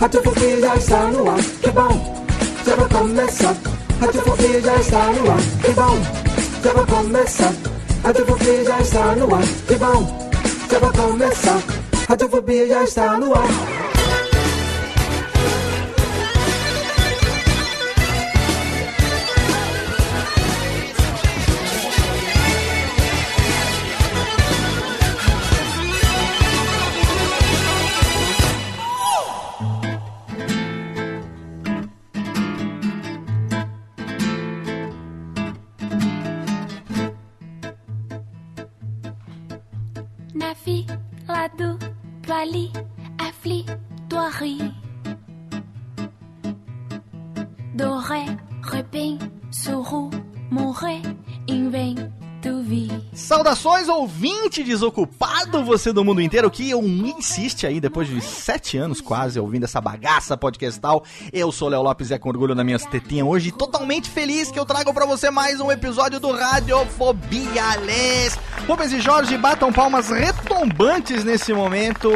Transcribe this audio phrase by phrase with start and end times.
[0.00, 2.24] Radiofobia já está no ar, que bom,
[2.66, 3.54] já vai começar.
[4.00, 5.98] Radiofobia já está no ar, que bom,
[6.64, 7.52] já vai começar.
[8.02, 10.30] Radiofobia já está no ar, que bom,
[10.70, 11.62] já vai começar.
[12.08, 13.73] Radiofobia já está no ar.
[53.54, 59.00] Saudações, ouvinte desocupado, você do mundo inteiro que eu insiste aí depois de sete anos
[59.00, 61.04] quase ouvindo essa bagaça podcastal.
[61.32, 64.58] Eu sou Léo Lopes e é com orgulho na minha tetinha hoje, totalmente feliz que
[64.58, 68.36] eu trago para você mais um episódio do Radiofobia Les.
[68.66, 72.10] Rubens e Jorge batam palmas retombantes nesse momento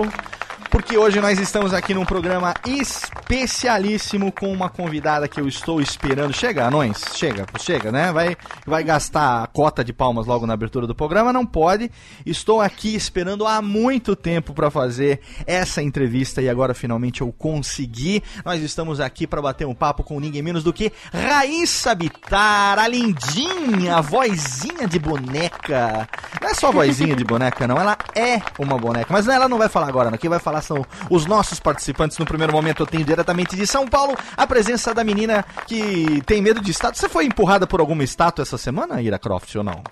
[0.70, 6.32] porque hoje nós estamos aqui num programa especialíssimo com uma convidada que eu estou esperando.
[6.32, 8.12] Chega, anões, chega, chega, né?
[8.12, 8.36] Vai,
[8.66, 11.32] vai gastar a cota de palmas logo na abertura do programa?
[11.32, 11.90] Não pode.
[12.24, 18.22] Estou aqui esperando há muito tempo para fazer essa entrevista e agora finalmente eu consegui.
[18.44, 22.86] Nós estamos aqui para bater um papo com ninguém menos do que Raíssa Bitar, a
[22.86, 26.08] lindinha, a vozinha de boneca.
[26.40, 29.06] Não é só vozinha de boneca, não, ela é uma boneca.
[29.10, 30.18] Mas ela não vai falar agora, não.
[30.18, 32.18] Quem vai falar são os nossos participantes.
[32.18, 36.40] No primeiro momento eu tenho diretamente de São Paulo a presença da menina que tem
[36.42, 36.94] medo de estátua.
[36.94, 39.82] Você foi empurrada por alguma estátua essa semana, Ira Croft, ou não?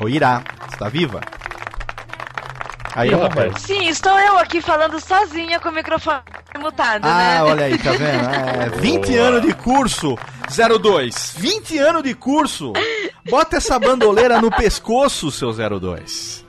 [0.00, 1.20] Ô Ira, está viva?
[2.94, 3.62] Aí, rapaz.
[3.62, 6.20] Sim, estou eu aqui falando sozinha com o microfone
[6.58, 7.38] mutado, ah, né?
[7.38, 8.28] Ah, olha aí, tá vendo?
[8.28, 10.18] É, 20 anos de curso,
[10.48, 11.34] 02.
[11.38, 12.72] 20 anos de curso.
[13.28, 16.41] Bota essa bandoleira no pescoço, seu 02.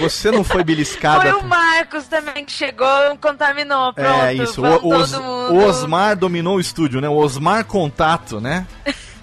[0.00, 1.22] Você não foi beliscada.
[1.22, 3.92] Foi o Marcos também que chegou e contaminou.
[3.92, 4.62] Pronto, é isso.
[4.62, 7.08] O, Os, o Osmar dominou o estúdio, né?
[7.08, 8.66] O Osmar Contato, né?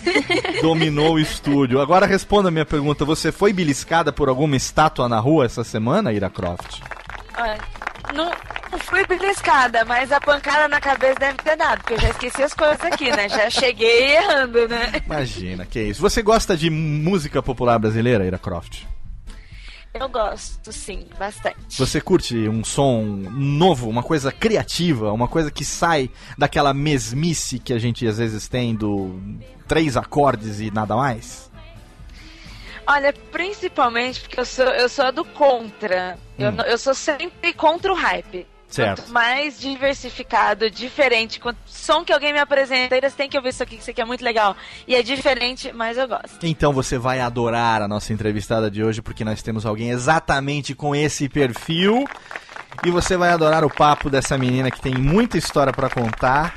[0.61, 1.81] dominou o estúdio.
[1.81, 6.11] Agora responda a minha pergunta: você foi beliscada por alguma estátua na rua essa semana,
[6.13, 6.81] Ira Croft?
[7.37, 7.57] Olha,
[8.13, 8.31] não,
[8.71, 12.43] não fui beliscada, mas a pancada na cabeça deve ter dado, porque eu já esqueci
[12.43, 13.29] as coisas aqui, né?
[13.29, 15.01] Já cheguei errando, né?
[15.05, 16.01] Imagina, que isso.
[16.01, 18.83] Você gosta de música popular brasileira, Ira Croft?
[19.93, 21.77] Eu gosto, sim, bastante.
[21.77, 27.73] Você curte um som novo, uma coisa criativa, uma coisa que sai daquela mesmice que
[27.73, 29.19] a gente às vezes tem do
[29.67, 31.51] três acordes e nada mais?
[32.87, 36.17] Olha, principalmente porque eu sou, eu sou do contra.
[36.39, 36.43] Hum.
[36.43, 38.47] Eu, eu sou sempre contra o hype.
[38.71, 39.01] Certo.
[39.01, 43.61] Quanto mais diversificado, diferente, quanto som que alguém me apresenta, eles têm que ouvir isso
[43.61, 44.55] aqui, que isso aqui é muito legal.
[44.87, 46.43] E é diferente, mas eu gosto.
[46.43, 50.95] Então você vai adorar a nossa entrevistada de hoje, porque nós temos alguém exatamente com
[50.95, 52.07] esse perfil.
[52.85, 56.55] E você vai adorar o papo dessa menina que tem muita história para contar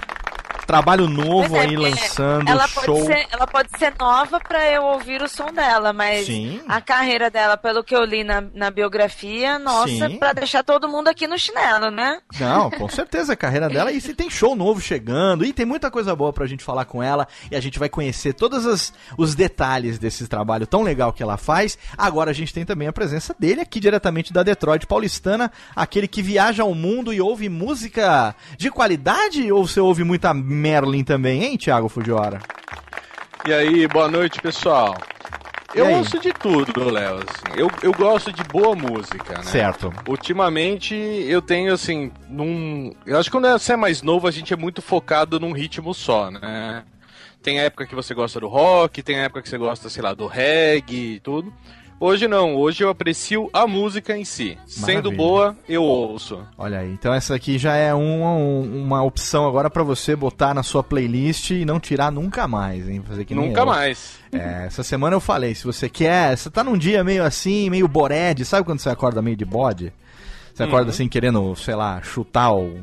[0.64, 2.94] trabalho novo é, aí lançando, ela show.
[2.94, 6.60] Pode ser, ela pode ser nova para eu ouvir o som dela, mas Sim.
[6.68, 11.08] a carreira dela, pelo que eu li na, na biografia, nossa, para deixar todo mundo
[11.08, 12.20] aqui no chinelo, né?
[12.38, 15.90] Não, com certeza a carreira dela e se tem show novo chegando e tem muita
[15.90, 19.34] coisa boa pra gente falar com ela e a gente vai conhecer todos as, os
[19.34, 21.78] detalhes desse trabalho tão legal que ela faz.
[21.96, 26.22] Agora a gente tem também a presença dele aqui diretamente da Detroit paulistana, aquele que
[26.22, 31.56] viaja ao mundo e ouve música de qualidade ou você ouve muita Merlin também, hein,
[31.56, 32.40] Thiago Fujiwara?
[33.46, 34.96] E aí, boa noite, pessoal.
[35.74, 37.16] Eu ouço de tudo, Léo.
[37.16, 37.58] Assim.
[37.60, 39.42] Eu, eu gosto de boa música, né?
[39.42, 39.92] Certo.
[40.08, 42.94] Ultimamente eu tenho, assim, num.
[43.04, 45.92] Eu acho que quando você é mais novo, a gente é muito focado num ritmo
[45.92, 46.84] só, né?
[47.42, 50.02] Tem a época que você gosta do rock, tem a época que você gosta, sei
[50.02, 51.52] lá, do reggae e tudo.
[52.00, 54.58] Hoje não, hoje eu aprecio a música em si.
[54.66, 55.16] Sendo Maravilha.
[55.16, 56.40] boa, eu ouço.
[56.58, 60.52] Olha aí, então essa aqui já é um- um- uma opção agora pra você botar
[60.52, 63.02] na sua playlist e não tirar nunca mais, hein?
[63.06, 64.18] Fazer que Nunca mais.
[64.32, 67.88] É, essa semana eu falei, se você quer, você tá num dia meio assim, meio
[67.88, 69.92] bored, sabe quando você acorda meio de bode?
[70.52, 72.78] Você acorda assim querendo, sei lá, chutar o,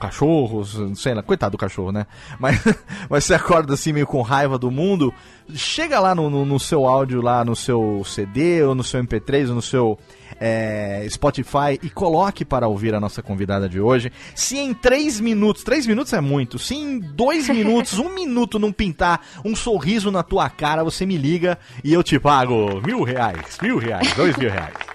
[0.00, 0.64] o cachorro,
[0.96, 2.06] sei lá, coitado do cachorro, né?
[2.38, 2.58] Mas,
[3.10, 5.12] mas você acorda assim meio com raiva do mundo,
[5.54, 9.50] chega lá no, no, no seu áudio, lá no seu CD, ou no seu MP3,
[9.50, 9.98] ou no seu
[10.40, 14.10] é, Spotify e coloque para ouvir a nossa convidada de hoje.
[14.34, 18.72] Se em três minutos, três minutos é muito, se em dois minutos, um minuto não
[18.72, 23.58] pintar um sorriso na tua cara, você me liga e eu te pago mil reais,
[23.60, 24.89] mil reais, dois mil reais.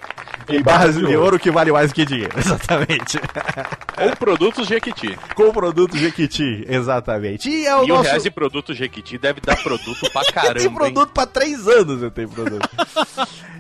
[0.50, 3.20] Em barras de ouro que vale mais que dinheiro, exatamente.
[3.98, 5.18] Ou produtos Jequiti.
[5.34, 7.50] Com o produto Jequiti, exatamente.
[7.50, 8.04] E é o Mil nosso...
[8.08, 10.56] reais de produto Jequiti deve dar produto pra caramba.
[10.60, 10.74] tem hein?
[10.74, 12.70] produto pra três anos eu tenho produto.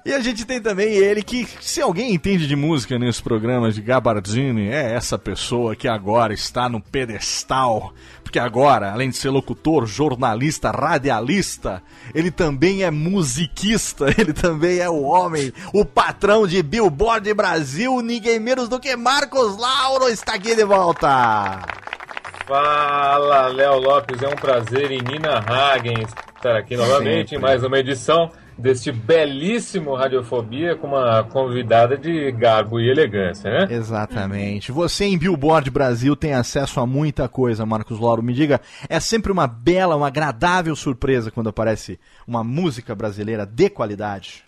[0.05, 3.81] e a gente tem também ele que, se alguém entende de música nesses programas de
[3.81, 7.93] Gabardini, é essa pessoa que agora está no pedestal.
[8.35, 11.81] Porque agora, além de ser locutor, jornalista, radialista,
[12.13, 18.37] ele também é musiquista, ele também é o homem, o patrão de Billboard Brasil, ninguém
[18.37, 21.61] menos do que Marcos Lauro está aqui de volta.
[22.45, 26.05] Fala, Léo Lopes, é um prazer e Nina Hagen
[26.35, 27.37] estar aqui novamente Sempre.
[27.37, 33.67] em mais uma edição deste belíssimo Radiofobia com uma convidada de garbo e elegância, né?
[33.69, 34.71] Exatamente.
[34.71, 38.23] Você em Billboard Brasil tem acesso a muita coisa, Marcos Lauro.
[38.23, 43.69] Me diga, é sempre uma bela, uma agradável surpresa quando aparece uma música brasileira de
[43.69, 44.43] qualidade.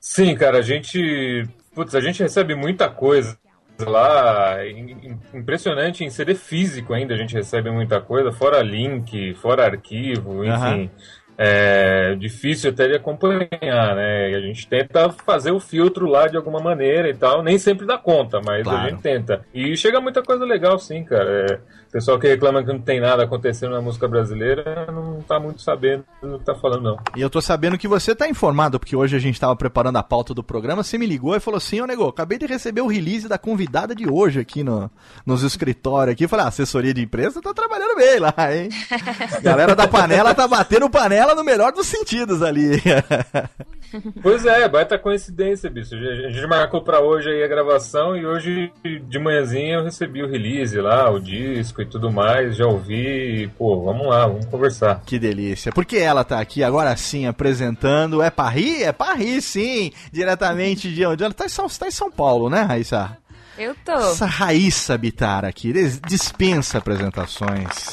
[0.00, 3.36] Sim, cara, a gente, putz, a gente recebe muita coisa
[3.80, 9.34] lá, im- im- impressionante em CD físico ainda a gente recebe muita coisa, fora link,
[9.34, 10.90] fora arquivo, enfim.
[11.40, 14.30] É difícil até de acompanhar, né?
[14.32, 17.44] E a gente tenta fazer o filtro lá de alguma maneira e tal.
[17.44, 18.86] Nem sempre dá conta, mas Claro.
[18.86, 19.44] a gente tenta.
[19.54, 21.46] E chega muita coisa legal, sim, cara.
[21.48, 21.58] É,
[21.88, 25.62] o pessoal que reclama que não tem nada acontecendo na música brasileira não tá muito
[25.62, 26.98] sabendo do que tá falando, não.
[27.16, 30.02] E eu tô sabendo que você tá informado, porque hoje a gente tava preparando a
[30.02, 32.86] pauta do programa, você me ligou e falou assim, ô nego, acabei de receber o
[32.86, 34.90] release da convidada de hoje aqui no,
[35.24, 36.26] nos escritórios aqui.
[36.26, 38.68] Eu falei, ah, assessoria de imprensa tá trabalhando bem lá, hein?
[39.40, 42.82] Galera da panela tá batendo panela no melhor dos sentidos ali.
[44.22, 45.94] Pois é, baita coincidência, bicho.
[45.94, 50.28] A gente marcou pra hoje aí a gravação e hoje de manhãzinha eu recebi o
[50.28, 55.02] release lá, o disco e tudo mais, já ouvi e, pô, vamos lá, vamos conversar.
[55.06, 55.72] Que delícia.
[55.72, 58.22] Porque ela tá aqui agora sim apresentando.
[58.22, 58.82] É Paris?
[58.82, 59.92] É Paris, sim.
[60.12, 61.24] Diretamente de onde?
[61.24, 63.16] Ela tá em São, tá em São Paulo, né, Raíssa?
[63.58, 63.92] Eu tô.
[63.92, 65.72] Essa Raíssa Bitar aqui
[66.06, 67.90] dispensa apresentações.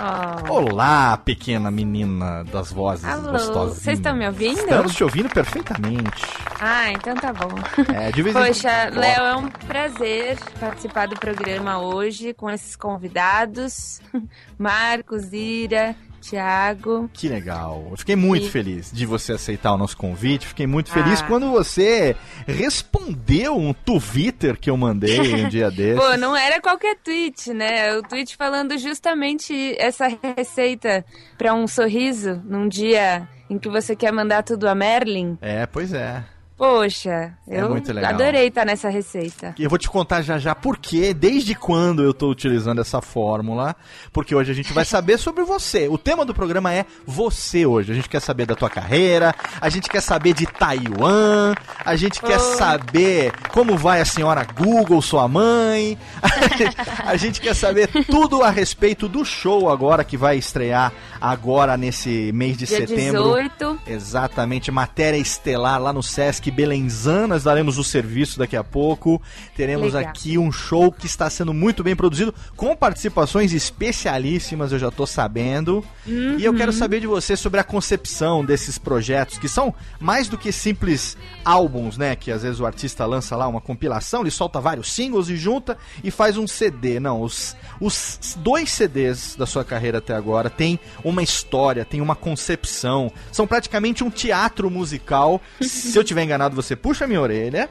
[0.00, 0.52] Oh.
[0.52, 3.78] Olá, pequena menina das vozes Alô, gostosinhas.
[3.78, 4.60] vocês estão me ouvindo?
[4.60, 6.22] Estamos te ouvindo perfeitamente.
[6.60, 7.48] Ah, então tá bom.
[7.92, 14.00] É, de vez Poxa, Léo, é um prazer participar do programa hoje com esses convidados.
[14.56, 17.08] Marcos, Ira, Thiago.
[17.12, 17.86] Que legal.
[17.90, 20.46] Eu fiquei muito E- feliz de você aceitar o nosso convite.
[20.46, 21.26] Fiquei muito feliz Ah.
[21.26, 22.14] quando você
[22.46, 26.00] respondeu um Twitter que eu mandei um dia desses.
[26.02, 27.94] Pô, não era qualquer tweet, né?
[27.96, 30.06] O tweet falando justamente essa
[30.36, 31.04] receita
[31.36, 35.38] pra um sorriso num dia em que você quer mandar tudo a Merlin.
[35.40, 36.22] É, pois é.
[36.58, 37.72] Poxa, É eu
[38.04, 39.54] adorei estar nessa receita.
[39.56, 43.00] E eu vou te contar já já por quê, desde quando eu tô utilizando essa
[43.00, 43.76] fórmula,
[44.12, 45.86] porque hoje a gente vai saber sobre você.
[45.86, 47.92] O tema do programa é você hoje.
[47.92, 52.20] A gente quer saber da tua carreira, a gente quer saber de Taiwan, a gente
[52.20, 52.56] quer Oh.
[52.56, 55.96] saber como vai a senhora Google, sua mãe.
[57.06, 62.32] a gente quer saber tudo a respeito do show agora que vai estrear agora nesse
[62.32, 63.22] mês de Dia setembro.
[63.22, 63.78] 18.
[63.86, 69.20] Exatamente, matéria estelar lá no Sesc Belenzanas, daremos o serviço daqui a pouco.
[69.56, 70.10] Teremos Legal.
[70.10, 75.06] aqui um show que está sendo muito bem produzido, com participações especialíssimas, eu já tô
[75.06, 75.84] sabendo.
[76.06, 80.38] E eu quero saber de você sobre a concepção desses projetos, que são mais do
[80.38, 82.16] que simples álbuns, né?
[82.16, 85.76] Que às vezes o artista lança lá uma compilação, ele solta vários singles e junta
[86.02, 87.00] e faz um CD.
[87.00, 92.16] Não, os, os dois CDs da sua carreira até agora têm uma história, tem uma
[92.16, 95.40] concepção, são praticamente um teatro musical.
[95.60, 97.68] Se eu tiver enganado, você puxa a minha orelha.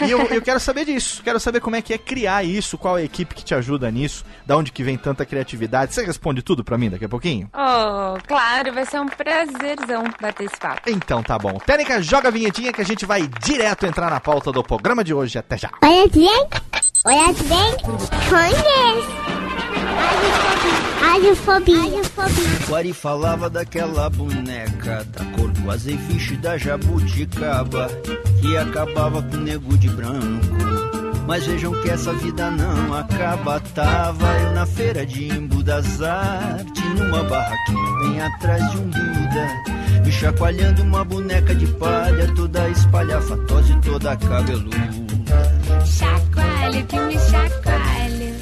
[0.00, 2.96] E eu, eu quero saber disso, quero saber como é que é criar isso, qual
[2.98, 5.94] é a equipe que te ajuda nisso, da onde que vem tanta criatividade.
[5.94, 7.50] Você responde tudo pra mim daqui a pouquinho?
[7.52, 10.82] Oh, claro, vai ser um prazerzão bater esse papo.
[10.88, 11.58] Então tá bom.
[11.58, 15.12] Técnica, joga a vinhetinha que a gente vai direto entrar na pauta do programa de
[15.12, 15.38] hoje.
[15.38, 15.70] Até já.
[15.82, 16.48] Olha bem,
[17.04, 17.76] olha bem,
[18.28, 19.10] conhece.
[21.00, 21.80] Radiofobia.
[21.80, 22.70] Radiofobia.
[22.70, 27.86] O Ari falava daquela boneca da cor o azeite da jabuticaba,
[28.40, 30.56] que acabava com nego de branco.
[31.28, 33.60] Mas vejam que essa vida não acaba.
[33.72, 40.02] Tava eu na feira de Embu das Artes, numa barraquinha bem atrás de um Buda,
[40.04, 44.76] me chacoalhando uma boneca de palha, toda espalhafatosa e toda cabeluda.
[45.86, 48.34] Chacoalho que me chacoalho,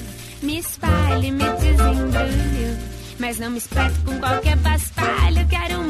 [0.42, 2.78] me espalho, me desembrulho.
[3.18, 5.46] Mas não me espeto com qualquer paspalho.
[5.48, 5.88] Quero um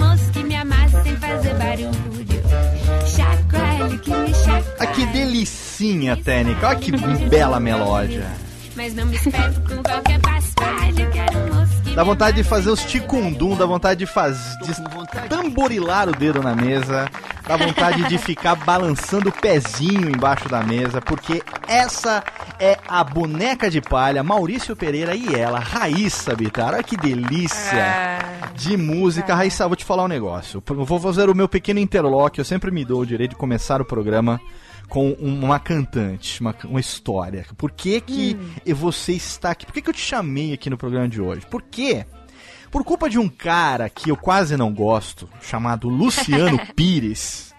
[3.07, 4.75] Chacoalho que me chacoalho.
[4.81, 6.69] Ah, que delicinha, Técnica.
[6.69, 6.93] Olha que
[7.29, 8.27] bela melódia.
[8.75, 11.11] Mas não me espeto com qualquer paspalho.
[11.13, 11.58] Quero que
[11.99, 14.57] Dá vontade de fazer os ticundum, dá vontade de fazer.
[14.61, 17.11] de tamborilar o dedo na mesa,
[17.45, 22.23] dá vontade de ficar balançando o pezinho embaixo da mesa, porque essa
[22.61, 26.73] é a boneca de palha, Maurício Pereira e ela, Raíssa Bitar.
[26.73, 29.35] Olha que delícia Ah, de música.
[29.35, 30.63] Raíssa, vou te falar um negócio.
[30.71, 32.39] Eu vou fazer o meu pequeno interlock.
[32.39, 34.41] Eu sempre me dou o direito de começar o programa
[34.89, 37.45] com um- uma cantante, uma, uma história.
[37.57, 38.37] Por que que
[38.75, 39.67] você está aqui?
[39.67, 41.45] Por que que eu te chamei aqui no programa de hoje?
[41.47, 42.07] Por quê?
[42.71, 47.55] Por culpa de um cara que eu quase não gosto, chamado Luciano Pires,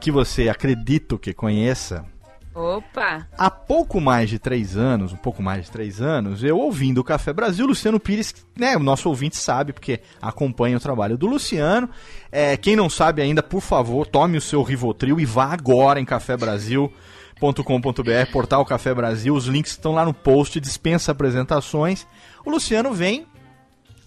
[0.00, 2.04] que você acredito que conheça,
[2.54, 3.26] opa!
[3.36, 7.04] Há pouco mais de três anos, um pouco mais de três anos, eu ouvindo o
[7.04, 11.88] Café Brasil, Luciano Pires, né, o nosso ouvinte sabe, porque acompanha o trabalho do Luciano.
[12.30, 16.04] É, quem não sabe ainda, por favor, tome o seu Rivotril e vá agora em
[16.04, 22.06] cafebrasil.com.br, portal Café Brasil, os links estão lá no post, dispensa apresentações.
[22.44, 23.26] O Luciano vem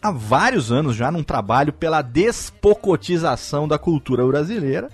[0.02, 4.90] há vários anos já num trabalho pela despocotização da cultura brasileira.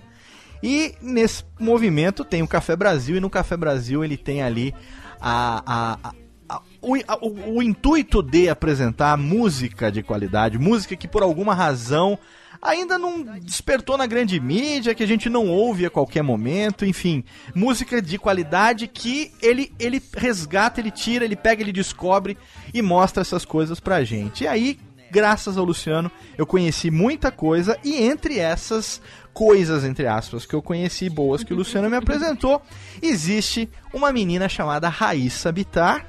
[0.63, 4.73] E nesse movimento tem o Café Brasil, e no Café Brasil ele tem ali
[5.19, 6.13] a, a-
[6.49, 12.17] a- o, o- o intuito de apresentar música de qualidade, música que por alguma razão
[12.61, 17.23] ainda não despertou na grande mídia, que a gente não ouve a qualquer momento, enfim,
[17.55, 22.37] música de qualidade que ele, ele resgata, ele tira, ele pega, ele descobre
[22.71, 24.43] e mostra essas coisas pra gente.
[24.43, 24.77] E aí,
[25.11, 29.01] graças ao Luciano, eu conheci muita coisa e entre essas
[29.33, 32.61] coisas, entre aspas, que eu conheci boas que o Luciano me apresentou,
[33.01, 36.07] existe uma menina chamada Raíssa Bitar,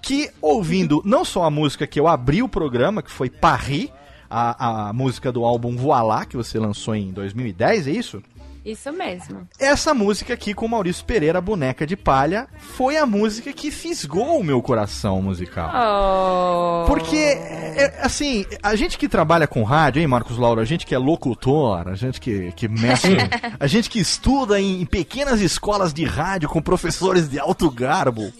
[0.00, 3.90] que ouvindo não só a música que eu abri o programa, que foi Paris,
[4.30, 8.22] a, a música do álbum Voilá, que você lançou em 2010, é isso?
[8.68, 9.48] Isso mesmo.
[9.58, 14.44] Essa música aqui com Maurício Pereira, Boneca de Palha, foi a música que fisgou o
[14.44, 15.70] meu coração musical.
[15.74, 16.84] Oh.
[16.86, 20.60] Porque, é, assim, a gente que trabalha com rádio, hein, Marcos Lauro?
[20.60, 23.16] A gente que é locutor, a gente que, que mexe,
[23.58, 28.30] a gente que estuda em, em pequenas escolas de rádio com professores de alto garbo,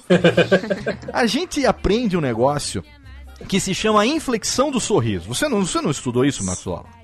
[1.10, 2.84] a gente aprende um negócio
[3.48, 5.28] que se chama inflexão do sorriso.
[5.28, 6.97] Você não, você não estudou isso, Marcos Lauro?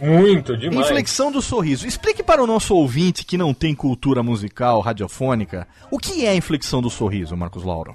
[0.00, 0.86] Muito, demais.
[0.86, 1.86] Inflexão do sorriso.
[1.86, 6.34] Explique para o nosso ouvinte que não tem cultura musical, radiofônica, o que é a
[6.34, 7.94] inflexão do sorriso, Marcos Lauro?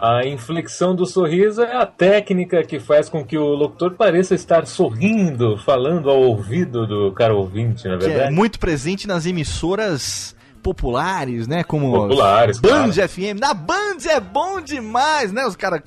[0.00, 4.66] A inflexão do sorriso é a técnica que faz com que o locutor pareça estar
[4.66, 8.34] sorrindo, falando ao ouvido do cara ouvinte, na que é verdade.
[8.34, 11.62] muito presente nas emissoras populares, né?
[11.62, 13.08] Como Populares, Band claro.
[13.08, 13.38] FM.
[13.38, 15.44] Na Band é bom demais, né?
[15.46, 15.82] Os caras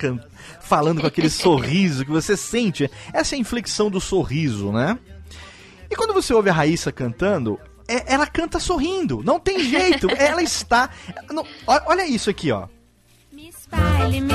[0.60, 2.88] falando com aquele sorriso que você sente.
[3.12, 4.96] Essa é a inflexão do sorriso, né?
[5.94, 9.22] E quando você ouve a Raíssa cantando, é- ela canta sorrindo.
[9.22, 10.08] Não tem jeito.
[10.18, 10.90] ela está.
[11.30, 11.46] não-
[11.86, 12.66] olha isso aqui, ó.
[13.30, 14.34] Me espalho, me.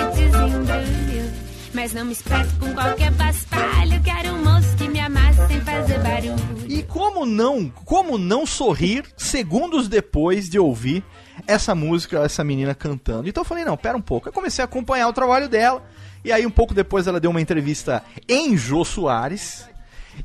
[1.74, 4.02] Mas não me espeto com qualquer paspalho.
[4.02, 6.66] Quero um moço que me amasse sem fazer barulho.
[6.70, 11.04] E como não, como não sorrir segundos depois de ouvir
[11.46, 13.28] essa música, essa menina cantando?
[13.28, 14.30] Então eu falei, não, pera um pouco.
[14.30, 15.84] Eu comecei a acompanhar o trabalho dela.
[16.24, 19.68] E aí um pouco depois ela deu uma entrevista em Jô Soares.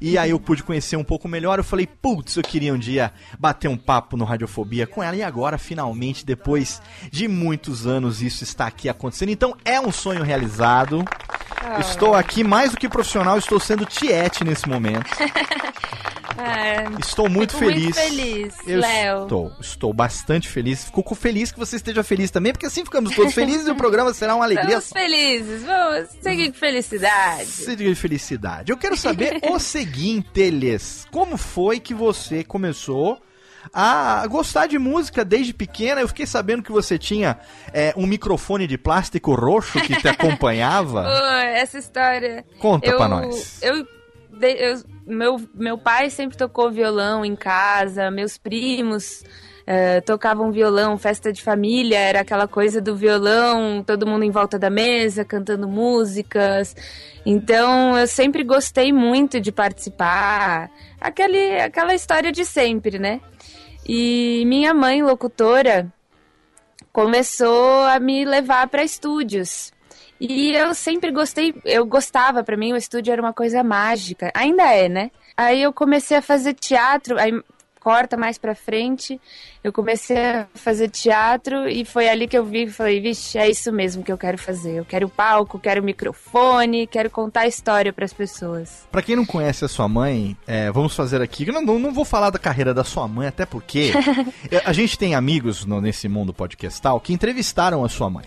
[0.01, 1.59] E aí eu pude conhecer um pouco melhor.
[1.59, 5.17] Eu falei, putz, eu queria um dia bater um papo no Radiofobia com ela.
[5.17, 9.31] E agora, finalmente, depois de muitos anos, isso está aqui acontecendo.
[9.31, 11.05] Então é um sonho realizado.
[11.81, 15.11] Estou aqui mais do que profissional, estou sendo tiete nesse momento.
[16.37, 17.85] É, Estou muito feliz.
[17.85, 19.23] muito feliz, Eu Léo.
[19.23, 20.85] Estou, estou bastante feliz.
[20.85, 24.13] Fico feliz que você esteja feliz também, porque assim ficamos todos felizes e o programa
[24.13, 27.47] será uma alegria Vamos felizes, vamos seguir com felicidade.
[27.47, 28.73] só de felicidade.
[28.73, 31.07] Eu quero saber o seguinte, Eles.
[31.11, 33.23] Como foi que você começou
[33.73, 36.01] a gostar de música desde pequena?
[36.01, 37.39] Eu fiquei sabendo que você tinha
[37.73, 41.03] é, um microfone de plástico roxo que te acompanhava.
[41.05, 42.45] Pô, essa história.
[42.59, 43.63] Conta eu, pra nós.
[43.63, 43.87] Eu,
[44.43, 49.23] eu- meu, meu pai sempre tocou violão em casa, meus primos
[49.67, 54.59] eh, tocavam violão, festa de família, era aquela coisa do violão, todo mundo em volta
[54.59, 56.75] da mesa, cantando músicas.
[57.25, 60.71] Então eu sempre gostei muito de participar.
[61.01, 63.21] Aquele, aquela história de sempre, né?
[63.87, 65.93] E minha mãe, locutora,
[66.93, 69.73] começou a me levar para estúdios.
[70.21, 74.63] E eu sempre gostei, eu gostava, para mim o estúdio era uma coisa mágica, ainda
[74.63, 75.11] é, né?
[75.37, 77.33] Aí eu comecei a fazer teatro, aí
[77.85, 79.21] corta mais pra frente,
[79.63, 83.47] eu comecei a fazer teatro e foi ali que eu vi e falei, vixe, é
[83.51, 84.79] isso mesmo que eu quero fazer.
[84.79, 88.89] Eu quero palco, quero microfone, quero contar história para as pessoas.
[88.91, 91.47] Pra quem não conhece a sua mãe, é, vamos fazer aqui.
[91.47, 93.93] Eu não, não, vou falar da carreira da sua mãe, até porque
[94.65, 98.25] a gente tem amigos no- nesse mundo podcastal que entrevistaram a sua mãe.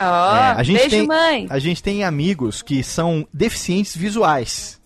[0.00, 1.46] Ó, É, a gente beijo, tem, mãe.
[1.48, 4.79] A gente tem amigos que são deficientes visuais.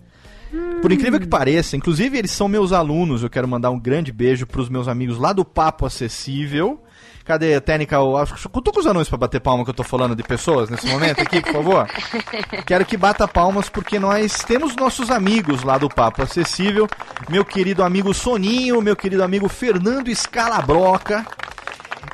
[0.83, 3.23] Por incrível que pareça, inclusive eles são meus alunos.
[3.23, 6.81] Eu quero mandar um grande beijo pros meus amigos lá do Papo Acessível.
[7.25, 7.97] Cadê a técnica?
[7.97, 10.69] Eu acho- Tô com os anões pra bater palma que eu tô falando de pessoas
[10.69, 11.89] nesse momento aqui, por favor.
[12.67, 16.87] Quero que bata palmas porque nós temos nossos amigos lá do Papo Acessível.
[17.31, 21.25] Meu querido amigo Soninho, meu querido amigo Fernando Scalabroca.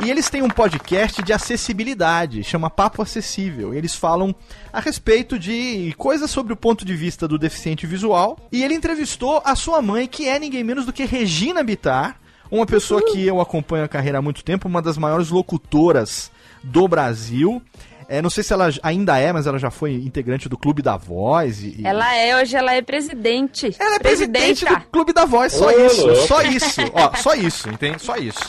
[0.02, 3.75] E eles têm um podcast de acessibilidade, chama Papo Acessível.
[3.75, 4.35] Eles falam
[4.73, 8.38] a respeito de coisas sobre o ponto de vista do deficiente visual.
[8.50, 12.16] E ele entrevistou a sua mãe, que é ninguém menos do que Regina Bittar,
[12.50, 16.30] uma pessoa que eu acompanho a carreira há muito tempo, uma das maiores locutoras
[16.62, 17.62] do Brasil.
[18.09, 20.97] É, não sei se ela ainda é, mas ela já foi integrante do Clube da
[20.97, 21.62] Voz.
[21.62, 23.73] E, Ela é, hoje ela é presidente.
[23.78, 24.87] ela é presidente do Presidenta.
[24.90, 26.26] Clube da Voz, só Ô, isso, louco.
[26.26, 26.80] só isso.
[26.92, 28.02] Ó, só isso, entende?
[28.02, 28.40] Só isso.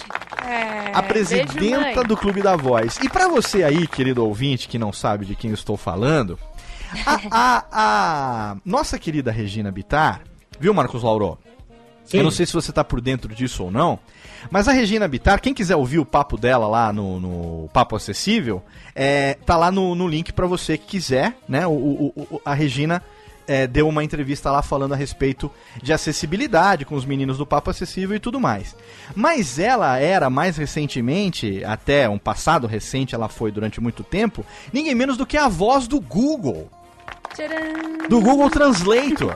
[0.52, 2.08] É, a beijo, presidenta mãe.
[2.08, 2.98] do Clube da Voz.
[3.02, 6.38] E pra você aí, querido ouvinte, que não sabe de quem eu estou falando,
[7.06, 10.22] a, a- a nossa querida Regina Bittar,
[10.60, 11.38] viu, Marcos Lauro?
[12.04, 12.18] Sim.
[12.18, 13.98] Eu não sei se você tá por dentro disso ou não,
[14.50, 18.62] mas a Regina Bittar, quem quiser ouvir o papo dela lá no, no Papo Acessível,
[18.94, 21.66] é, tá lá no, no link pra você que quiser, né?
[21.66, 23.02] O, o- o- a Regina
[23.52, 25.52] é, deu uma entrevista lá falando a respeito
[25.84, 28.78] de acessibilidade com os meninos do Papo Acessível e tudo mais.
[29.14, 34.96] Mas ela era mais recentemente, até um passado recente, ela foi durante muito tempo, ninguém
[34.96, 36.70] menos do que a voz do Google,
[37.34, 38.08] Tcharam!
[38.08, 39.36] do Google Translator.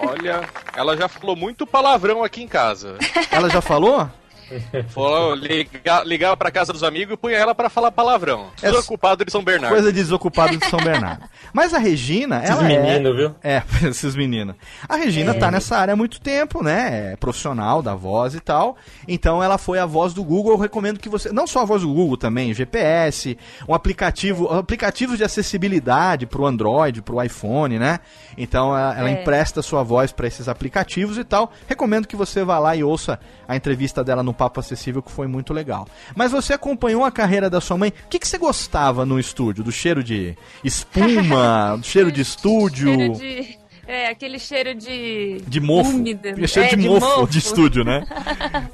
[0.00, 0.40] Olha,
[0.74, 2.98] ela já falou muito palavrão aqui em casa.
[3.30, 4.10] Ela já falou?
[4.88, 8.46] Falou, liga, ligava pra casa dos amigos e punha ela pra falar palavrão.
[8.62, 9.72] É Tudo ocupado de São Bernardo.
[9.74, 11.24] Coisa de desocupado de São Bernardo.
[11.52, 12.78] Mas a Regina, Esses ela é...
[12.78, 13.34] meninos, viu?
[13.42, 14.54] É, esses meninos.
[14.88, 17.12] A Regina tá nessa área há muito tempo, né?
[17.12, 18.76] É profissional da voz e tal.
[19.08, 20.52] Então ela foi a voz do Google.
[20.52, 21.32] Eu recomendo que você.
[21.32, 23.36] Não só a voz do Google também, GPS,
[23.68, 24.48] um aplicativo.
[24.52, 28.00] Aplicativos de acessibilidade pro Android, pro iPhone, né?
[28.36, 29.12] Então ela, ela É.
[29.20, 31.50] empresta sua voz para esses aplicativos e tal.
[31.66, 35.26] Recomendo que você vá lá e ouça a entrevista dela no Papo Acessível, que foi
[35.26, 35.88] muito legal.
[36.14, 37.92] Mas você acompanhou a carreira da sua mãe.
[38.04, 39.64] O que, que você gostava no estúdio?
[39.64, 42.94] Do cheiro de espuma, do cheiro de estúdio?
[42.94, 45.40] Cheiro de- É, aquele cheiro de.
[45.46, 45.90] De mofo.
[45.90, 46.48] Úmido.
[46.48, 48.04] Cheiro É, de, mofo, de estúdio, né?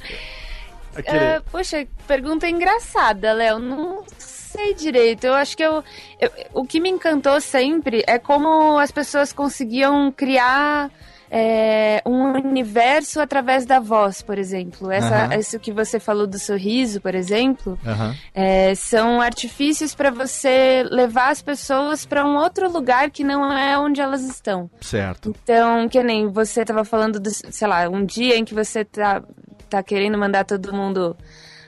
[0.94, 1.18] Aquele...
[1.18, 3.58] É, poxa, pergunta engraçada, Léo.
[3.58, 5.24] Não sei direito.
[5.24, 5.82] Eu acho que eu,
[6.20, 10.90] eu- O que me encantou sempre é como as pessoas conseguiam criar.
[11.34, 14.90] É, um universo através da voz, por exemplo.
[14.90, 15.38] Essa, Aham.
[15.38, 18.14] Isso que você falou do sorriso, por exemplo, Aham.
[18.34, 23.78] é, são artifícios para você levar as pessoas para um outro lugar que não é
[23.78, 24.68] onde elas estão.
[24.82, 25.30] Certo.
[25.42, 29.22] Então, que nem você tava falando, do, sei lá, um dia em que você tá,
[29.70, 31.16] tá querendo mandar todo mundo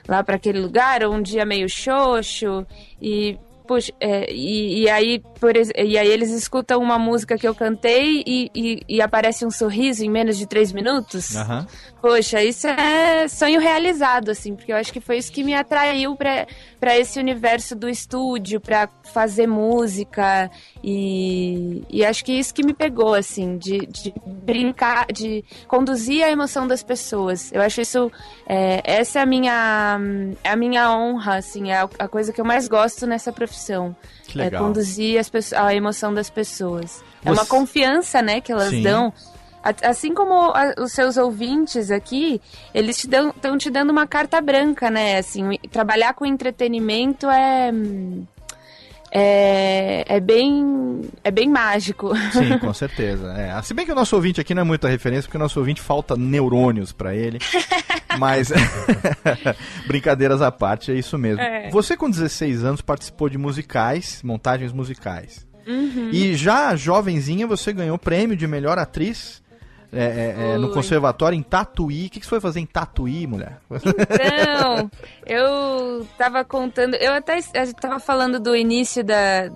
[0.07, 2.67] lá para aquele lugar, ou um dia meio xoxo,
[3.01, 3.35] e.
[3.67, 8.23] Puxa, é, e, e aí, por, e aí eles escutam uma música que eu cantei
[8.25, 11.35] e, e, e aparece um sorriso em menos de três minutos.
[11.35, 11.65] Aham.
[12.01, 16.15] Poxa, isso é sonho realizado, assim, porque eu acho que foi isso que me atraiu
[16.15, 20.51] pra esse universo do estúdio, pra fazer música
[20.83, 26.29] e, e acho que isso que me pegou, assim, de, de brincar, de conduzir a
[26.29, 27.51] emoção das pessoas.
[27.51, 28.11] Eu acho isso,
[28.47, 29.97] é, essa é a minha,
[30.43, 33.54] é a minha honra, assim, é a, a coisa que eu mais gosto nessa profissão.
[34.27, 34.61] Que legal.
[34.61, 35.21] É conduzir
[35.55, 37.03] a emoção das pessoas.
[37.23, 38.81] É Você- uma confiança, né, que elas Sim.
[38.83, 39.13] dão.
[39.81, 42.39] Assim como a- os seus ouvintes aqui,
[42.71, 45.17] eles estão te dando uma carta branca, né?
[45.17, 48.25] Assim, trabalhar com entretenimento é, hum,
[49.17, 52.13] é, é bem é bem mágico.
[52.33, 53.31] Sim, com certeza.
[53.31, 53.61] É.
[53.61, 55.79] Se bem que o nosso ouvinte aqui não é muita referência, porque o nosso ouvinte
[55.81, 57.39] falta neurônios pra ele.
[58.19, 58.51] Mas,
[59.87, 61.41] brincadeiras à parte, é isso mesmo.
[61.41, 61.69] É.
[61.69, 65.47] Você, com 16 anos, participou de musicais, montagens musicais.
[65.65, 66.09] Uhum.
[66.11, 69.41] E já jovenzinha, você ganhou prêmio de melhor atriz
[69.95, 72.07] é, é, é, no conservatório em Tatuí.
[72.07, 73.57] O que, que você foi fazer em Tatuí, mulher?
[73.71, 74.91] Então,
[75.25, 79.49] eu tava contando, eu até gente tava falando do início da,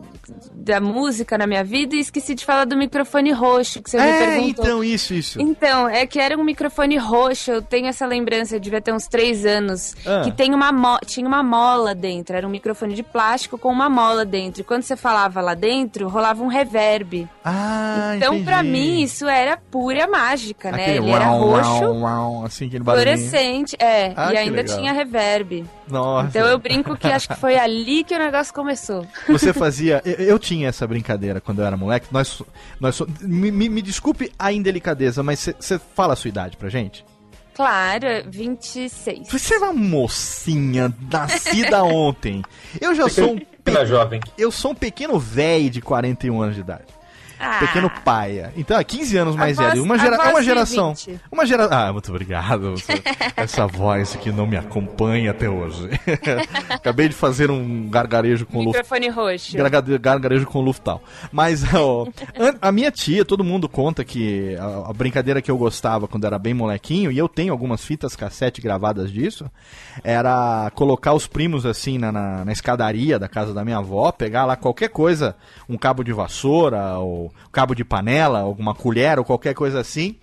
[0.53, 4.03] da música na minha vida e esqueci de falar do microfone roxo que você me
[4.03, 4.65] é, perguntou.
[4.65, 5.41] então, isso, isso.
[5.41, 9.07] Então, é que era um microfone roxo, eu tenho essa lembrança, eu devia ter uns
[9.07, 10.21] três anos, Ah.
[10.23, 10.69] que tem uma
[11.05, 14.61] tinha uma mola dentro, era um microfone de plástico com uma mola dentro.
[14.61, 17.27] E quando você falava lá dentro, rolava um reverb.
[17.43, 18.71] Ah, então, pra entendi.
[18.71, 20.28] mim, isso era pura mágica,
[20.71, 20.81] né?
[20.83, 24.77] Aquele Ele era uau, roxo, uau, uau, assim, aquele fluorescente, é, Ah, e ainda legal.
[24.77, 25.65] tinha reverb.
[25.87, 26.27] Nossa.
[26.27, 29.05] Então eu brinco que acho que foi ali que o negócio começou.
[29.27, 30.01] Você fazia.
[30.05, 32.07] Eu, eu tinha essa brincadeira quando eu era moleque.
[32.11, 32.41] Nós,
[32.79, 37.03] nós me, me- me desculpe a indelicadeza, mas você fala a sua idade pra gente?
[37.55, 39.27] Claro, 26.
[39.29, 42.41] Você é uma mocinha nascida ontem.
[42.79, 44.21] Eu já sou um, Pequena jovem.
[44.37, 46.85] eu sou um pequeno velho de 41 anos de idade.
[47.39, 48.53] Ah, Pequeno paia.
[48.57, 49.83] Então, é 15 anos mais voz- velho.
[49.83, 50.93] Uma, gera, voz uma geração.
[50.93, 51.19] 20.
[51.31, 51.77] Uma geração.
[51.77, 52.73] Ah, muito obrigado.
[53.37, 55.89] Essa voz que não me acompanha até hoje.
[56.69, 59.55] Acabei de fazer um gargarejo com luft Microfone roxo.
[59.57, 61.01] Gargade- gargarejo com Luftal.
[61.31, 62.07] Mas ó,
[62.61, 66.37] a minha tia, todo mundo conta que a, a brincadeira que eu gostava quando era
[66.37, 69.49] bem molequinho, e eu tenho algumas fitas cassete gravadas disso,
[70.03, 74.45] era colocar os primos assim na, na, na escadaria da casa da minha avó, pegar
[74.45, 75.35] lá qualquer coisa,
[75.67, 80.15] um cabo de vassoura, ou cabo de panela, alguma colher, ou qualquer coisa assim.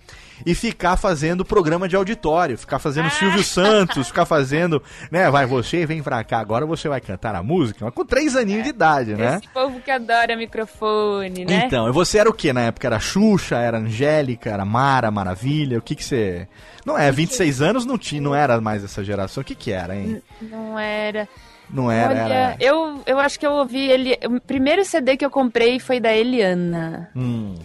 [0.45, 5.29] E ficar fazendo programa de auditório, ficar fazendo Silvio Santos, ficar fazendo, né?
[5.31, 8.63] Vai você, vem pra cá, agora você vai cantar a música, mas com três aninhos
[8.63, 9.39] de idade, né?
[9.41, 11.63] Esse povo que adora microfone, né?
[11.65, 12.85] Então, e você era o que na época?
[12.85, 15.79] Era Xuxa, era Angélica, era Mara, Maravilha?
[15.79, 16.47] O que que você.
[16.85, 19.41] Não é, 26 anos não, tinha, não era mais essa geração.
[19.41, 20.21] O que que era, hein?
[20.41, 21.27] Não era.
[21.69, 22.55] Não era, Olha, era.
[22.59, 24.17] eu, eu acho que eu ouvi ele.
[24.25, 27.09] O primeiro CD que eu comprei foi da Eliana.
[27.15, 27.55] Hum.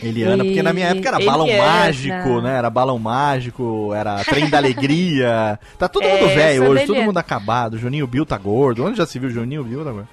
[0.00, 1.68] Eliana, porque na minha E- época era balão Eliana.
[1.68, 2.56] mágico, né?
[2.56, 5.58] Era balão mágico, era trem da alegria.
[5.76, 7.76] Tá todo É, mundo velho essa hoje, todo mundo acabado.
[7.76, 8.84] Juninho Bill tá gordo.
[8.84, 10.08] Onde já se viu Juninho Bill tá gordo?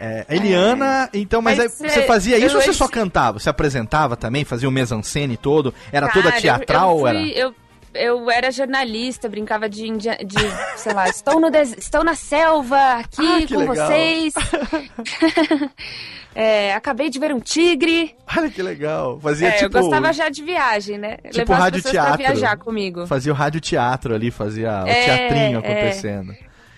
[0.00, 3.38] É, Eliana, então, mas, Mas, aí você é, fazia isso eu- ou você só cantava?
[3.38, 4.44] Você apresentava também?
[4.44, 5.72] Fazia o mesancene todo?
[5.92, 6.98] Era toda Cara, eu- teatral?
[7.00, 7.18] eu, era?
[7.20, 7.54] fui- eu,
[7.94, 10.36] eu era jornalista, brincava de, índia- de
[10.76, 13.74] sei lá, estou, no des- estou na selva aqui Ah, com legal.
[13.76, 14.32] vocês.
[16.32, 18.14] É, acabei de ver um tigre.
[18.36, 19.18] Olha que legal.
[19.20, 19.76] Fazia É, tipo.
[19.76, 21.16] eu gostava já de viagem, né?
[21.16, 22.18] tipo Levar as rádio pessoas pra teatro.
[22.38, 23.06] viajar comigo.
[23.08, 25.58] Fazia o rádio teatro ali, fazia o É, teatrinho é.
[25.58, 26.32] acontecendo.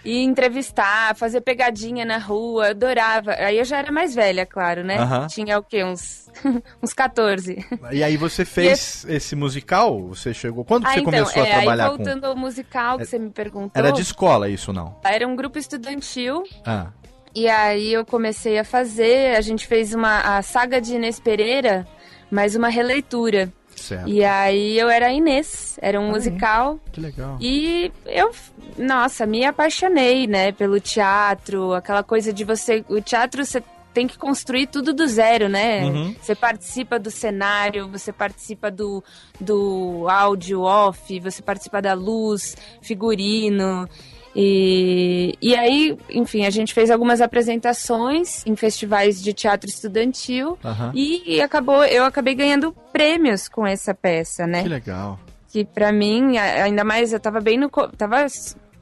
[0.04, 3.32] E entrevistar, fazer pegadinha na rua, adorava.
[3.32, 4.98] Aí eu já era mais velha, claro, né?
[4.98, 5.26] Aham.
[5.28, 5.84] Tinha o quê?
[5.84, 6.28] Uns,
[6.82, 7.64] uns 14.
[7.92, 10.08] E aí você fez esse musical?
[10.08, 10.64] Você chegou.
[10.64, 11.96] Quando ah, você então, começou a é, aí trabalhar com.
[11.96, 13.70] voltando ao musical que você me perguntou.
[13.74, 14.96] Era de escola isso, não?
[15.04, 16.42] Era um grupo estudantil.
[16.66, 16.88] Ah.
[17.34, 21.86] E aí eu comecei a fazer, a gente fez uma a saga de Inês Pereira,
[22.30, 23.50] mais uma releitura.
[23.82, 24.08] Certo.
[24.08, 26.10] E aí eu era a Inês, era um aí.
[26.12, 26.78] musical.
[26.92, 27.36] Que legal.
[27.40, 28.30] E eu,
[28.78, 33.60] nossa, me apaixonei, né, pelo teatro, aquela coisa de você, o teatro você
[33.92, 35.84] tem que construir tudo do zero, né?
[35.84, 36.16] Uhum.
[36.20, 39.04] Você participa do cenário, você participa do,
[39.38, 43.86] do áudio off, você participa da luz, figurino.
[44.34, 50.90] E, e aí, enfim, a gente fez algumas apresentações em festivais de teatro estudantil Aham.
[50.94, 54.62] e, e acabou, eu acabei ganhando prêmios com essa peça, né?
[54.62, 55.18] Que legal.
[55.50, 57.68] que pra mim, ainda mais eu tava bem no.
[57.68, 58.26] Tava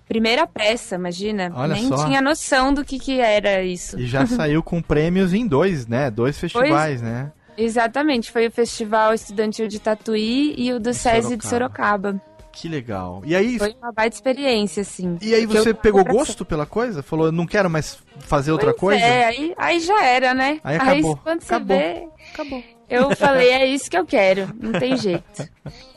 [0.09, 1.53] primeira peça, imagina.
[1.55, 2.05] Olha Nem só.
[2.05, 3.99] tinha noção do que, que era isso.
[3.99, 6.11] E já saiu com prêmios em dois, né?
[6.11, 7.31] Dois festivais, né?
[7.57, 12.21] Exatamente, foi o Festival Estudantil de Tatuí e o do SESI de Sorocaba.
[12.53, 13.23] Que legal.
[13.25, 15.17] E aí, Foi uma baita experiência, assim.
[15.23, 17.03] e aí você pegou gosto pela coisa?
[17.03, 19.05] Falou, não quero mais fazer outra Pois coisa?
[19.05, 20.61] É, aí, aí já era, né?
[20.65, 21.17] Aí acabou.
[21.19, 21.79] quando você Acabou.
[21.79, 22.09] vê.
[22.35, 22.63] Acabou.
[22.89, 25.49] Eu falei, é isso que eu quero, não tem jeito.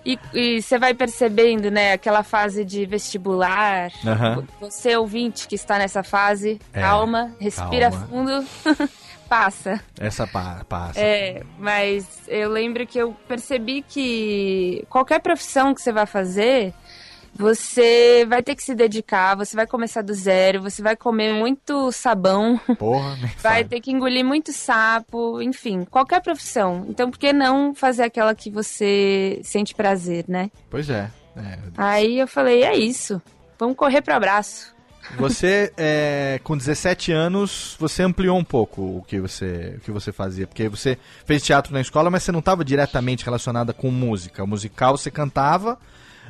[0.06, 3.92] E, e você vai percebendo, né, aquela fase de vestibular.
[4.06, 4.46] Aham.
[4.62, 8.06] Você, ouvinte, que está nessa fase, É, calma, respira calma.
[8.08, 8.46] fundo,
[9.34, 9.82] passa.
[10.00, 11.00] Essa pa- passa.
[11.00, 16.72] É, mas eu lembro que eu percebi que qualquer profissão que você vai fazer,
[17.34, 21.92] você vai ter que se dedicar, você vai começar do zero, você vai comer muito
[21.92, 26.86] sabão, Porra, vai ter que engolir muito sapo, enfim, qualquer profissão.
[26.88, 30.52] Então, por que não fazer aquela que você sente prazer, né?
[30.70, 31.10] Pois é.
[31.36, 31.58] é.
[31.76, 33.20] Aí eu falei, é isso,
[33.58, 34.73] vamos correr pro abraço.
[35.18, 40.12] Você, é, com 17 anos, você ampliou um pouco o que você, o que você
[40.12, 40.48] fazia.
[40.48, 44.44] Porque você fez teatro na escola, mas você não estava diretamente relacionada com música.
[44.44, 45.78] O musical você cantava,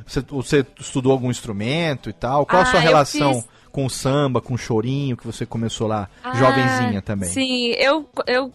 [0.06, 2.44] você, você estudou algum instrumento e tal.
[2.46, 5.44] Qual a Ah, sua eu relação fiz- com o samba, com o chorinho, que você
[5.44, 7.28] começou lá, Ah, jovenzinha também?
[7.30, 8.52] Sim, eu, eu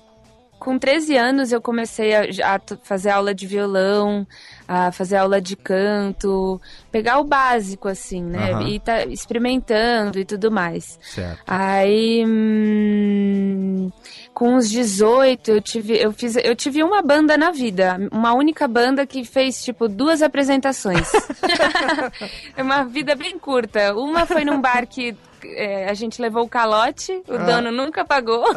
[0.59, 4.27] com 13 anos eu comecei a, a fazer aula de violão,
[4.67, 8.51] a fazer aula de canto, pegar o básico, assim, né?
[8.51, 8.67] Aham.
[8.67, 10.99] E tá experimentando e tudo mais.
[11.01, 11.41] Certo.
[11.47, 13.89] Aí, hum,
[14.33, 18.67] com os 18, eu tive, eu fiz, eu tive uma banda na vida, uma única
[18.67, 21.09] banda que fez tipo duas apresentações.
[22.55, 23.95] é uma vida bem curta.
[23.95, 28.45] Uma foi num bar que é, a gente levou o calote, o dono nunca pagou.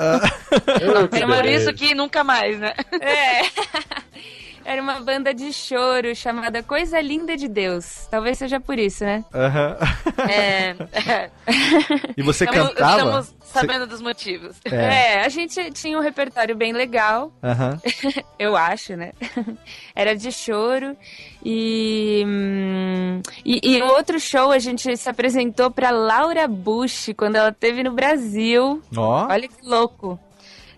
[1.11, 2.75] Que Era isso que nunca mais, né?
[3.01, 3.43] É.
[4.65, 8.07] Era uma banda de choro chamada Coisa Linda de Deus.
[8.11, 9.25] Talvez seja por isso, né?
[9.35, 9.77] Aham.
[10.31, 10.77] É.
[12.17, 12.97] E você Estamos- cantava?
[12.97, 14.57] Estamos Você- sabendo dos motivos.
[14.65, 14.77] É.
[15.17, 17.33] É, a gente tinha um repertório bem legal.
[17.43, 17.81] Aham.
[18.39, 19.13] eu acho, né?
[19.95, 20.97] Era de choro.
[21.45, 27.37] E, hum, e, e o outro show a gente se apresentou pra Laura Bush quando
[27.37, 28.81] ela esteve no Brasil.
[28.97, 29.27] Ó.
[29.29, 30.19] Olha que louco.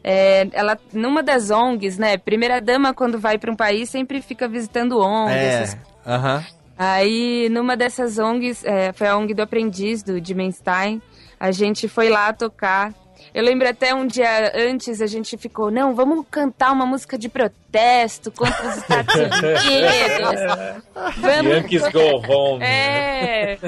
[0.07, 2.19] É, ela, numa das ONGs, né?
[2.19, 5.35] Primeira dama, quando vai pra um país, sempre fica visitando ONGs.
[5.35, 5.79] essas É.
[6.07, 6.45] Aham.
[6.77, 11.01] Aí, numa dessas ONGs, é, foi a ONG do aprendiz, do Dimenstein,
[11.41, 12.93] a gente foi lá tocar.
[13.33, 17.29] Eu lembro até um dia antes, a gente ficou, não, vamos cantar uma música de
[17.29, 20.83] protesto contra os Estados Unidos.
[21.17, 22.63] Vamos Yankees go home.
[22.63, 23.59] é,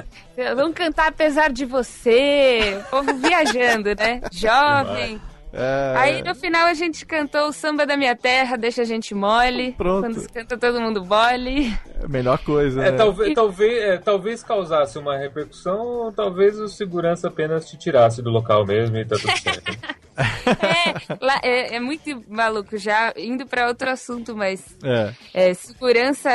[0.55, 2.79] vamos cantar apesar de você.
[2.87, 4.21] O povo viajando, né?
[4.31, 5.21] Jovem.
[5.59, 5.95] É.
[5.97, 9.73] Aí no final a gente cantou o samba da minha terra, deixa a gente mole.
[9.73, 10.03] Pronto.
[10.03, 11.73] Quando canta todo mundo bole.
[12.09, 12.83] Melhor coisa.
[12.85, 12.97] É, né?
[12.97, 18.31] talvez, talvez, é, talvez causasse uma repercussão, ou talvez o segurança apenas te tirasse do
[18.31, 19.77] local mesmo e tá tudo certo.
[20.17, 25.13] É, lá- é, é muito maluco, já indo pra outro assunto, mas É.
[25.51, 26.31] é, segurança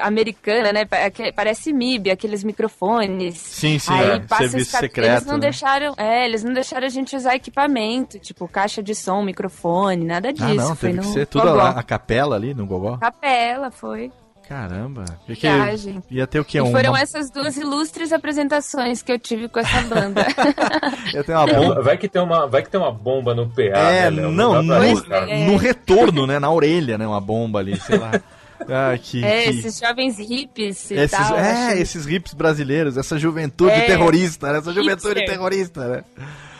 [0.00, 0.86] americana, né?
[1.34, 3.38] Parece MIB, aqueles microfones.
[3.38, 4.20] Sim, sim, Aí é.
[4.20, 5.40] passa Serviço secreto, Eles não né?
[5.40, 10.32] deixaram, é, eles não deixaram a gente usar equipamento, tipo caixa de som, microfone, nada
[10.32, 10.44] disso.
[10.44, 12.98] Ah, não, foi teve que no ser tudo a, a capela ali no Gogó.
[12.98, 14.12] Capela, foi.
[14.48, 15.04] Caramba.
[15.28, 16.02] E que- Viagem.
[16.10, 16.56] Ia ter o quê?
[16.56, 20.26] E Um, foram uma, essas duas ilustres apresentações que eu tive com essa banda.
[21.12, 21.82] ia ter uma É, bomba.
[21.82, 24.62] vai, que tem uma, vai que tem uma bomba no PA, É, né, não, pra
[24.62, 25.46] no, é.
[25.46, 26.38] no retorno, né?
[26.38, 27.06] Na orelha, né?
[27.06, 28.12] Uma bomba ali, sei lá.
[28.70, 31.38] Ah, que, é, que- esses jovens hippies e esses, tal.
[31.38, 33.82] é, acho- esses hips brasileiros, essa juventude É.
[33.86, 34.58] terrorista, né?
[34.58, 35.26] Essa juventude Hipster.
[35.26, 36.04] terrorista, né?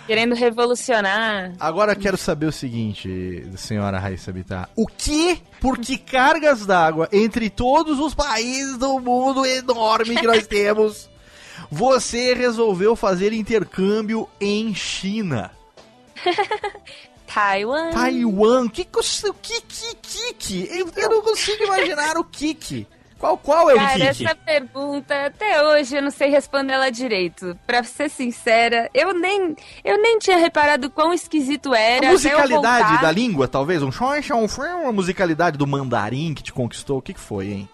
[0.09, 1.53] Querendo revolucionar.
[1.61, 4.71] Agora eu quero saber o seguinte, senhora Raíssa Bittar.
[4.75, 10.47] O que, por que cargas d'água entre todos os países do mundo enorme que nós
[10.47, 11.11] temos,
[11.71, 15.51] você resolveu fazer intercâmbio em China?
[17.29, 17.91] Taiwan.
[17.91, 20.69] Taiwan, que que o que que que?
[20.71, 22.87] Eu, eu não consigo imaginar o Kiki.
[23.19, 24.25] Qual qual é o Cara, Kiki?
[24.27, 27.59] essa pergunta, até hoje eu não sei responder ela direito.
[27.67, 32.09] Pra ser sincera, eu nem, eu nem tinha reparado quão esquisito era.
[32.09, 33.83] A musicalidade da língua, talvez?
[33.83, 36.99] Um shon, shon, shon, uma musicalidade do mandarim que te conquistou?
[36.99, 37.69] O que, que foi, hein?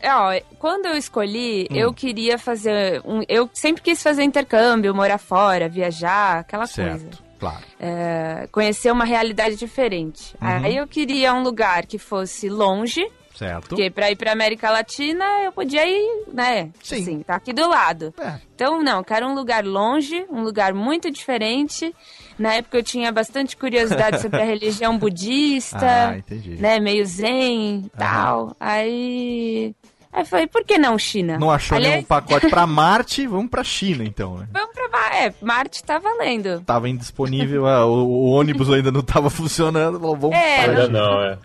[0.00, 1.76] É, Ó, quando eu escolhi, Hum.
[1.76, 3.22] eu queria fazer um.
[3.28, 6.98] Eu sempre quis fazer intercâmbio, morar fora, viajar, aquela coisa.
[6.98, 7.64] Certo, claro.
[7.80, 10.36] É, conhecer uma realidade diferente.
[10.40, 10.48] Uhum.
[10.64, 13.04] Aí eu queria um lugar que fosse longe,
[13.38, 13.68] Certo.
[13.68, 16.70] porque pra ir pra América Latina eu podia ir, né?
[16.82, 17.02] Sim.
[17.02, 18.12] Assim, tá aqui do lado.
[18.20, 18.34] É.
[18.54, 21.94] Então, não, quero um lugar longe, um lugar muito diferente.
[22.38, 25.78] Na época eu tinha bastante curiosidade sobre a religião budista,
[26.10, 26.56] Ah, entendi.
[26.60, 26.80] né?
[26.80, 28.56] Meio zen e tal.
[28.58, 29.74] Aí.
[30.10, 31.38] Aí eu falei, por que não China?
[31.38, 34.48] Não achou Aliás, nenhum pacote pra Marte, vamos pra China então, né?
[34.52, 35.16] Vamos pra Marte.
[35.18, 36.60] É, Marte tá valendo.
[36.62, 40.88] Tava indisponível, ah, o, o ônibus ainda não tava funcionando, falou, vamos É, para China.
[40.88, 41.38] não, é.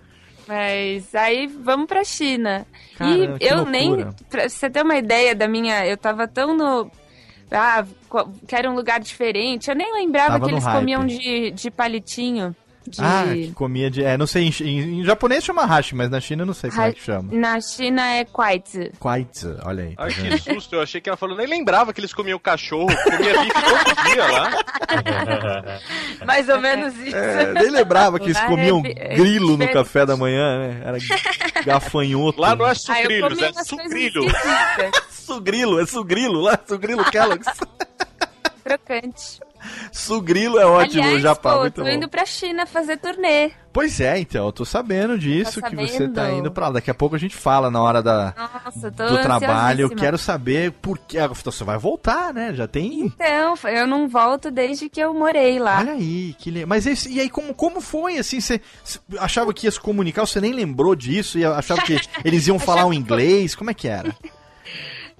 [0.53, 2.65] Mas aí vamos pra China.
[3.01, 3.71] E eu loucura.
[3.71, 4.07] nem.
[4.29, 5.83] Pra você ter uma ideia da minha.
[5.85, 6.91] Eu tava tão no.
[7.51, 7.83] Ah,
[8.47, 9.69] quero um lugar diferente.
[9.69, 10.75] Eu nem lembrava Tava que eles hype.
[10.79, 12.55] comiam de, de palitinho.
[12.85, 13.01] De...
[13.01, 14.03] Ah, que comia de...
[14.03, 16.69] É, não sei, em, em- em japonês chama hashi, mas na China eu não sei
[16.69, 17.29] como é que chama.
[17.31, 18.91] Na China é quaitzi.
[18.99, 19.95] Kwaitz, olha aí.
[19.95, 20.37] Tá Ai, que vendo?
[20.39, 24.03] susto, eu achei que ela falou, nem lembrava que eles comiam cachorro, comia bife todo
[24.13, 24.51] dia lá.
[26.25, 27.15] Mais ou menos isso.
[27.15, 30.81] É, nem lembrava que eles Ah, comiam é, é, grilo no café da manhã, né?
[30.85, 30.97] Era
[31.65, 32.39] gafanhoto.
[32.41, 34.25] Lá não é Ah, sucrilhos, comi é sucrilho.
[34.25, 35.03] esquisitas.
[35.23, 37.47] Sugrilo, é sugrilo lá, sugrilo Kellogg's.
[38.63, 39.39] Crocante.
[39.91, 41.89] Sugrilo é ótimo, Aliás, Japão, pô, muito tô bom.
[41.89, 43.52] indo pra China fazer turnê.
[43.73, 46.73] Pois é, então, eu tô sabendo disso, Tá que você tá indo pra lá.
[46.73, 48.32] Daqui a pouco a gente fala na hora da,
[48.63, 49.82] Nossa, tô do trabalho.
[49.82, 51.17] Eu quero saber por que.
[51.17, 52.54] Ah, Você vai voltar, né?
[52.54, 53.06] Já tem.
[53.06, 55.80] Então, eu não volto desde que eu morei lá.
[55.80, 56.67] Olha aí, que le...
[56.67, 58.62] Mas esse, e aí, como, como foi, assim, você
[59.17, 62.86] achava que ia se comunicar, você nem lembrou disso, e achava que eles iam falar
[62.86, 64.15] um inglês, como é que era?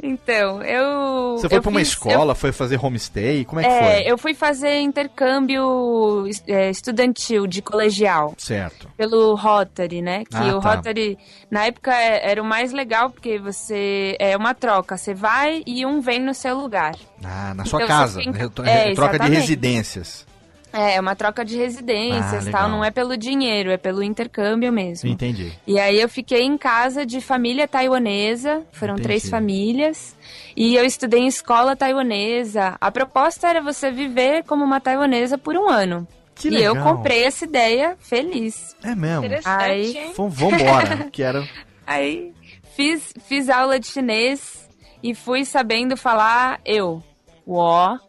[0.02, 1.38] Então, eu.
[1.38, 3.46] Você foi eu pra uma fiz- escola, foi fazer homestay?
[3.46, 4.12] Como é que É, foi?
[4.12, 8.34] eu fui fazer intercâmbio é, estudantil de colegial.
[8.38, 8.90] Certo.
[8.98, 10.24] Pelo Rotary, né?
[10.26, 10.76] Que Ah, o tá.
[10.76, 11.18] Rotary,
[11.50, 14.16] na época, é- era o mais legal, porque você.
[14.20, 14.98] É uma troca.
[14.98, 16.96] Você vai e um vem no seu lugar.
[17.24, 18.20] Ah, na sua Então, casa.
[18.22, 19.40] fica- É, Troca de exatamente.
[19.40, 20.26] residências.
[20.74, 22.62] É, uma troca de Ah, residências legal.
[22.64, 22.70] tal.
[22.72, 25.08] Não é pelo dinheiro, é pelo intercâmbio mesmo.
[25.08, 25.54] Entendi.
[25.68, 29.08] E aí eu fiquei em casa de família taiwanesa, foram Entendi.
[29.08, 30.16] três famílias,
[30.58, 32.76] e eu estudei em escola taiwanesa.
[32.82, 36.08] A proposta era você viver como uma taiwanesa por um ano.
[36.36, 38.76] Que e eu comprei essa ideia feliz.
[38.84, 39.26] É mesmo.
[39.26, 40.14] Interessante, Aí- hein?
[40.18, 41.08] Vamos vambora.
[41.14, 41.48] Quero.
[41.86, 42.34] Aí
[42.76, 44.68] fiz, fiz aula de chinês
[45.04, 47.04] e fui sabendo falar eu,
[47.48, 48.00] ó.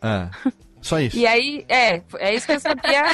[0.00, 0.30] Ah,
[0.86, 1.16] só isso.
[1.16, 3.04] E aí, é, é isso que eu sabia.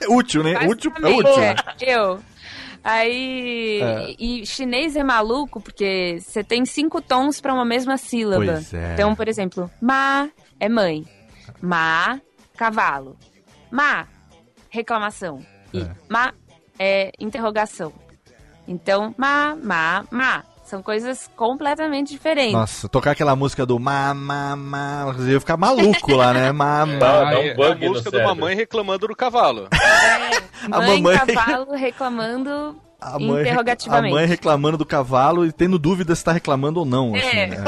[0.00, 0.66] É útil, né?
[0.66, 1.42] Útil é útil.
[1.42, 2.20] é, eu.
[2.84, 3.80] Aí.
[3.80, 4.14] É.
[4.18, 8.44] E chinês é maluco porque você tem cinco tons pra uma mesma sílaba.
[8.44, 8.92] Pois é.
[8.94, 11.04] Então, por exemplo, ma é mãe.
[11.60, 12.20] Ma,
[12.56, 13.16] cavalo.
[13.70, 14.06] Ma,
[14.68, 15.44] reclamação.
[15.72, 15.90] E É.
[16.08, 16.32] ma
[16.78, 17.92] é interrogação.
[18.66, 20.44] Então, ma, ma, ma.
[20.72, 22.54] São coisas completamente diferentes.
[22.54, 26.50] Nossa, tocar aquela música do ma, ma, ma, eu ia ficar maluco lá, né?
[26.50, 26.96] Ma, ma.
[26.96, 28.34] Dá- dá um é bug a música de cérebro.
[28.36, 29.68] mamãe reclamando do cavalo.
[29.70, 35.78] É, A mãe, mamãe- cavalo reclamando A mãe, a mãe reclamando do cavalo e tendo
[35.78, 37.14] dúvida se tá reclamando ou não.
[37.14, 37.56] Assim, É, né?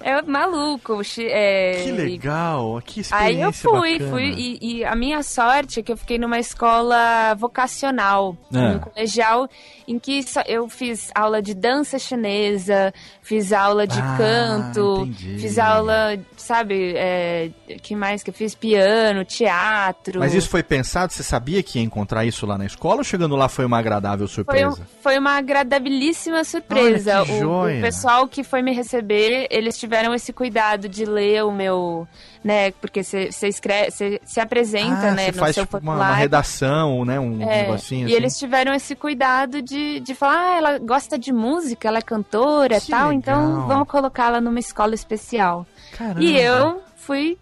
[0.00, 1.00] é maluco.
[1.20, 4.10] é, Que legal, que Aí eu experiência fui, bacana.
[4.10, 8.58] fui e, e a minha sorte é que eu fiquei numa escola vocacional, É.
[8.58, 9.48] um colegial
[9.86, 12.92] em que eu fiz aula de dança chinesa,
[13.22, 15.38] fiz aula de Ah, canto, entendi.
[15.38, 17.50] fiz aula, sabe, é,
[17.82, 20.20] que mais que eu fiz piano, teatro.
[20.20, 21.12] Mas isso foi pensado?
[21.12, 24.26] Você sabia que ia encontrar isso lá na escola ou chegando lá foi uma agradável
[24.26, 24.82] Foi, surpresa?
[24.82, 27.18] um- foi uma agradabilíssima surpresa.
[27.20, 27.78] Olha, que o, joia.
[27.78, 32.06] o pessoal que foi me receber, eles tiveram esse cuidado de ler o meu,
[32.42, 32.72] né?
[32.72, 35.26] Porque você escreve, você se apresenta, ah, né?
[35.26, 37.18] você no faz seu tipo, uma, uma redação, né?
[37.20, 38.14] Um É, negocinho e assim.
[38.16, 42.76] eles tiveram esse cuidado de, de falar, ah, ela gosta de música, ela é cantora
[42.76, 43.12] e tal, legal.
[43.12, 45.64] então vamos colocá-la numa escola especial.
[45.96, 46.22] Caramba.
[46.22, 47.38] E eu fui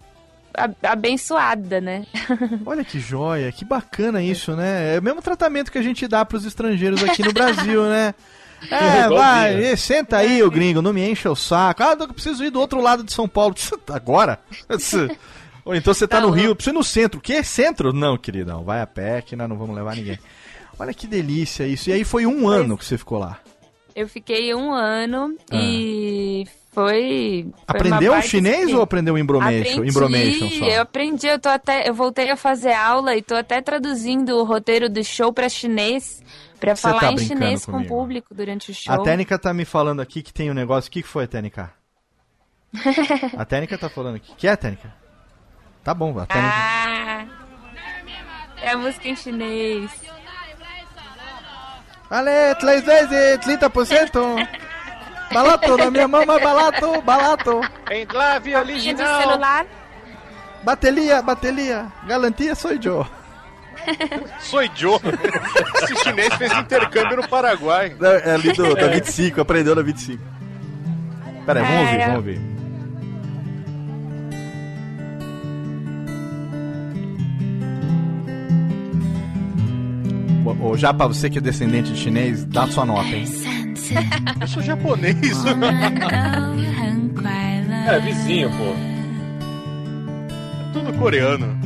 [0.83, 2.05] abençoada, né?
[2.65, 4.95] Olha que joia, que bacana isso, né?
[4.95, 8.13] É o mesmo tratamento que a gente dá pros estrangeiros aqui no Brasil, né?
[8.69, 11.81] É, vai, senta aí, ô gringo, não me enche o saco.
[11.81, 13.55] Ah, eu preciso ir do outro lado de São Paulo.
[13.91, 14.37] Agora?
[15.65, 17.17] Ou então você tá Tá no Rio, preciso ir no centro.
[17.17, 17.43] O quê?
[17.43, 17.91] Centro?
[17.91, 20.19] Não, queridão, vai a pé que nós não vamos levar ninguém.
[20.77, 21.89] Olha que delícia isso.
[21.89, 23.39] E aí foi um ano que você ficou lá.
[23.95, 25.55] Eu fiquei um ano Ah.
[25.55, 27.47] e foi.
[27.51, 29.71] foi Aprendeu baita chinês ou aprendeu embromation?
[29.71, 30.65] Aprendi, Embromation só?
[30.65, 34.43] eu aprendi, eu tô até, eu voltei a fazer aula e tô até traduzindo o
[34.43, 36.23] roteiro do show pra chinês,
[36.59, 37.95] pra Você falar tá em chinês com o comigo.
[37.95, 38.93] público durante o show.
[38.93, 40.87] A Tênica tá me falando aqui que tem um negócio.
[40.87, 41.71] O que que foi, Tênica?
[43.37, 44.33] a Tênica tá falando aqui.
[44.37, 44.93] que é, Tênica?
[45.83, 46.53] Tá bom, a Tênica.
[46.53, 47.25] Ah,
[48.61, 49.91] é a música em chinês.
[52.09, 54.47] Ale, três vezes, 30%.
[55.33, 57.61] Balato, na minha mão, mas balato, balato.
[57.91, 59.65] Enclave Linha do celular.
[60.63, 61.85] Batelia, batelia.
[62.05, 63.05] Galantia sou eu.
[64.39, 64.99] Sou Joe.
[65.83, 67.95] Esse chinês fez intercâmbio no Paraguai.
[68.25, 70.21] É ali do, da 25, aprendeu na 25.
[71.45, 72.05] Pera aí, vamos ouvir, É.
[72.05, 72.51] vamos ouvir.
[80.61, 83.25] Ô, Já pra você que é descendente de chinês, dá sua nota, hein?
[84.39, 85.15] Eu sou japonês.
[87.87, 88.75] é vizinho, pô.
[90.59, 91.59] É tudo coreano.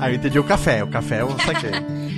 [0.00, 1.70] Aí eu entendi o café, o café eu saquei.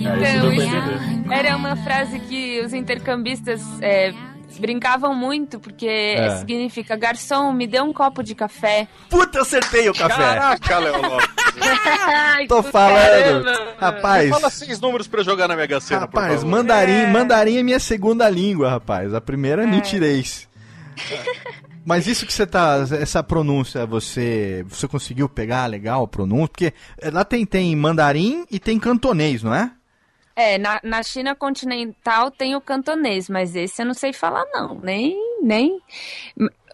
[0.00, 4.14] É, então, era uma frase que os intercambistas é,
[4.58, 6.36] brincavam muito, porque É.
[6.38, 8.86] significa garçom, me dê um copo de café.
[9.08, 10.16] Puta, eu acertei o café.
[10.16, 11.28] Caraca, Léo Lopes.
[12.06, 13.44] Ai, Tô do falando.
[13.44, 13.74] caramba.
[13.78, 18.28] Rapaz, Fala seis números pra jogar na Mega Sena, rapaz, mandarim, mandarim é minha segunda
[18.28, 19.14] língua, rapaz.
[19.14, 20.48] A primeira é mentirês.
[21.84, 26.48] Mas isso que você tá, essa pronúncia, você, você conseguiu pegar legal a pronúncia?
[26.48, 26.74] Porque
[27.10, 29.70] lá tem, tem mandarim e tem cantonês, não é?
[30.40, 34.78] É, na, na China continental tem o cantonês, mas esse eu não sei falar, não.
[34.80, 35.16] Nem.
[35.42, 35.80] nem...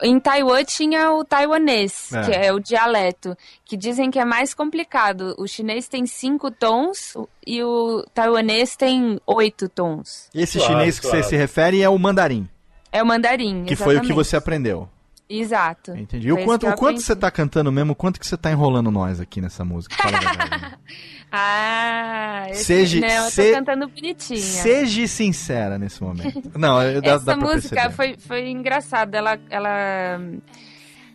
[0.02, 2.22] Em Taiwan tinha o taiwanês, É.
[2.24, 3.34] que é o dialeto,
[3.64, 5.34] que dizem que é mais complicado.
[5.38, 7.14] O chinês tem cinco tons
[7.46, 10.28] e o taiwanês tem oito tons.
[10.34, 11.22] Esse Claro, chinês que claro.
[11.22, 12.46] você se refere é o mandarim,
[12.92, 13.64] É o mandarim.
[13.64, 14.14] que foi o que exatamente.
[14.14, 14.88] você aprendeu.
[15.26, 15.96] Exato.
[15.96, 16.28] Entendi.
[16.28, 18.90] E o quanto, o quanto você tá cantando mesmo, o quanto que você tá enrolando
[18.90, 19.96] nós aqui nessa música?
[19.96, 20.18] Fala.
[21.36, 24.38] Ah, esse, Seja- não, eu tô se- cantando bonitinha.
[24.40, 26.50] Seja sincera nesse momento.
[26.56, 29.18] Não, dá, Essa dá música foi, foi engraçada.
[29.18, 30.20] Ela, ela.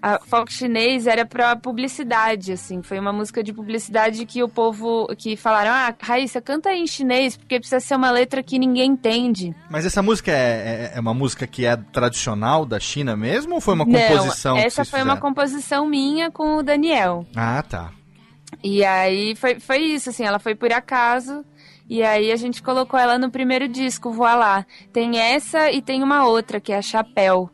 [0.01, 2.82] A folk chinês era pra publicidade, assim.
[2.82, 5.07] Foi uma música de publicidade que o povo.
[5.17, 8.91] que falaram: Ah, Raíssa, canta aí em chinês, porque precisa ser uma letra que ninguém
[8.91, 9.53] entende.
[9.70, 13.61] Mas essa música é, é- é uma música que é tradicional da China mesmo ou
[13.61, 15.22] foi uma Não, composição que essa foi uma fizeram?
[15.22, 17.26] composição minha com o Daniel.
[17.36, 17.91] Ah, tá.
[18.64, 21.45] E aí foi, foi isso, assim, ela foi por acaso.
[21.89, 24.66] E aí a gente colocou ela no primeiro disco, Voa Lá.
[24.93, 27.49] Tem essa e tem uma outra, que é a Chapéu.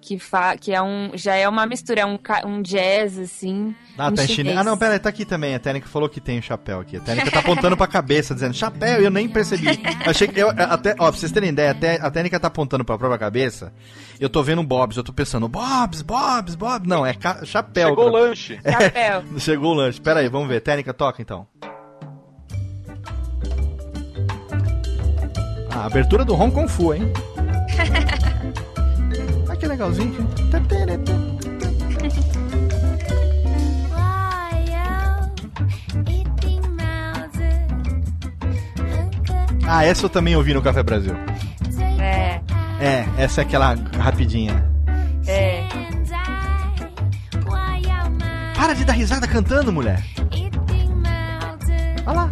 [0.00, 3.74] Que, fa que é um, já é uma mistura, é um, um jazz, assim.
[3.96, 4.56] Ah, tá em chinês.
[4.56, 5.54] Ah, não, pera aí, tá aqui também.
[5.54, 6.96] A Tênica falou que tem o chapéu aqui.
[6.96, 9.66] A Tênica tá apontando pra cabeça, dizendo chapéu, e eu nem percebi.
[10.06, 10.38] Achei que.
[10.40, 13.72] Eu, até, ó, pra vocês terem ideia, até, a Tênica tá apontando pra própria cabeça.
[14.20, 16.88] Eu tô vendo Bobs, eu tô pensando, Bobs, Bobs, Bobs.
[16.88, 17.88] Não, é chapéu.
[17.88, 18.60] Chegou o lanche.
[18.62, 19.24] Chapéu.
[19.38, 20.00] Chegou o lanche.
[20.00, 20.60] Pera aí, vamos ver.
[20.60, 21.46] Tênica, toca então.
[25.70, 27.12] Ah, abertura do Hong Kong Fu, hein?
[29.58, 30.28] que legalzinho.
[39.66, 41.14] Ah, essa eu também ouvi no Café Brasil.
[42.00, 42.40] É,
[42.80, 44.64] É, essa é aquela rapidinha.
[45.26, 45.66] é.
[48.56, 50.02] Para de dar risada cantando, mulher.
[52.06, 52.30] Olha lá.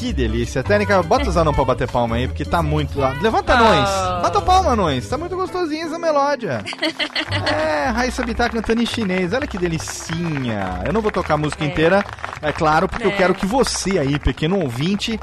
[0.00, 0.62] Que delícia.
[0.62, 3.10] Técnica, bota os anão pra bater palma aí, porque tá muito lá.
[3.20, 3.88] Levanta anões.
[3.90, 4.22] Oh.
[4.22, 5.06] Bata palma, anões.
[5.06, 6.64] Tá muito gostosinha essa melódia.
[7.54, 9.34] é, Raíssa Bittar cantando em chinês.
[9.34, 10.80] Olha que delicinha.
[10.86, 11.66] Eu não vou tocar a música É.
[11.66, 12.02] inteira,
[12.40, 13.16] é claro, porque eu É.
[13.16, 15.20] quero que você aí, pequeno ouvinte,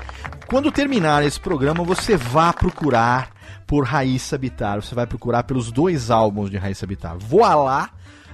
[0.47, 3.29] quando terminar esse programa, você vá procurar
[3.65, 4.79] por Raíssa Bittar.
[4.81, 7.17] Você vai procurar pelos dois álbuns de Raíssa Bittar.
[7.17, 7.89] Voa lá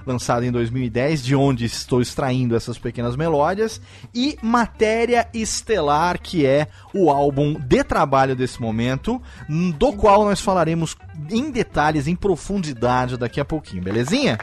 [0.06, 3.80] lançado em 2010, de onde estou extraindo essas pequenas melódias,
[4.14, 9.20] e Matéria Estelar, que é o álbum de trabalho desse momento,
[9.78, 10.96] do qual nós falaremos
[11.30, 14.38] em detalhes, em profundidade daqui a pouquinho, belezinha?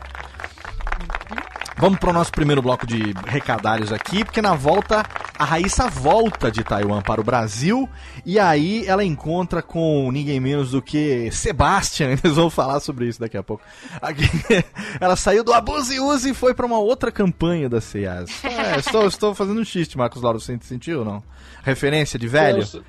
[1.77, 5.03] Vamos para o nosso primeiro bloco de recadários aqui, porque na volta
[5.37, 7.89] a Raíssa volta de Taiwan para o Brasil
[8.23, 12.11] e aí ela encontra com ninguém menos do que Sebastian.
[12.23, 13.63] Eles vão falar sobre isso daqui a pouco.
[14.01, 14.29] Aqui,
[15.01, 18.29] ela saiu do Abuse e Use e foi para uma outra campanha da CEAS.
[18.61, 20.39] É, estou, estou fazendo um xiste, Marcos Lauro.
[20.39, 21.23] Você sentiu ou não?
[21.63, 22.59] Referência de velho?
[22.59, 22.83] Nossa.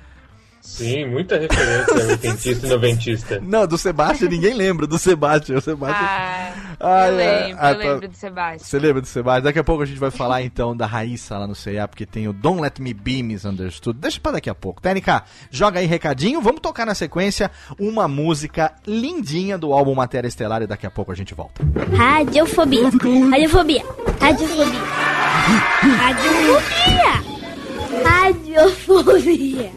[0.65, 3.39] Sim, muita referência oitentista e noventista.
[3.43, 5.57] Não, do Sebastian ninguém lembra do Sebastian.
[5.57, 5.99] O Sebastian.
[6.01, 7.45] Ah, Ai, eu é.
[7.45, 7.83] lembro, Ah, eu tá.
[7.83, 8.59] lembro do Sebastião.
[8.59, 9.43] Você lembra do Sebastião?
[9.43, 12.29] Daqui a pouco a gente vai falar então da Raíssa lá no CEA, porque tem
[12.29, 13.99] o Don't Let Me Be Misunderstood.
[13.99, 14.81] Deixa pra daqui a pouco.
[14.81, 16.41] Técnica, joga aí recadinho.
[16.41, 21.11] Vamos tocar na sequência uma música lindinha do álbum Matéria Estelar e daqui a pouco
[21.11, 21.61] a gente volta.
[21.95, 22.83] Radiofobia.
[23.29, 23.83] Radiofobia.
[24.21, 24.81] Radiofobia.
[25.99, 27.23] Radiofobia.
[28.05, 29.71] Radiofobia.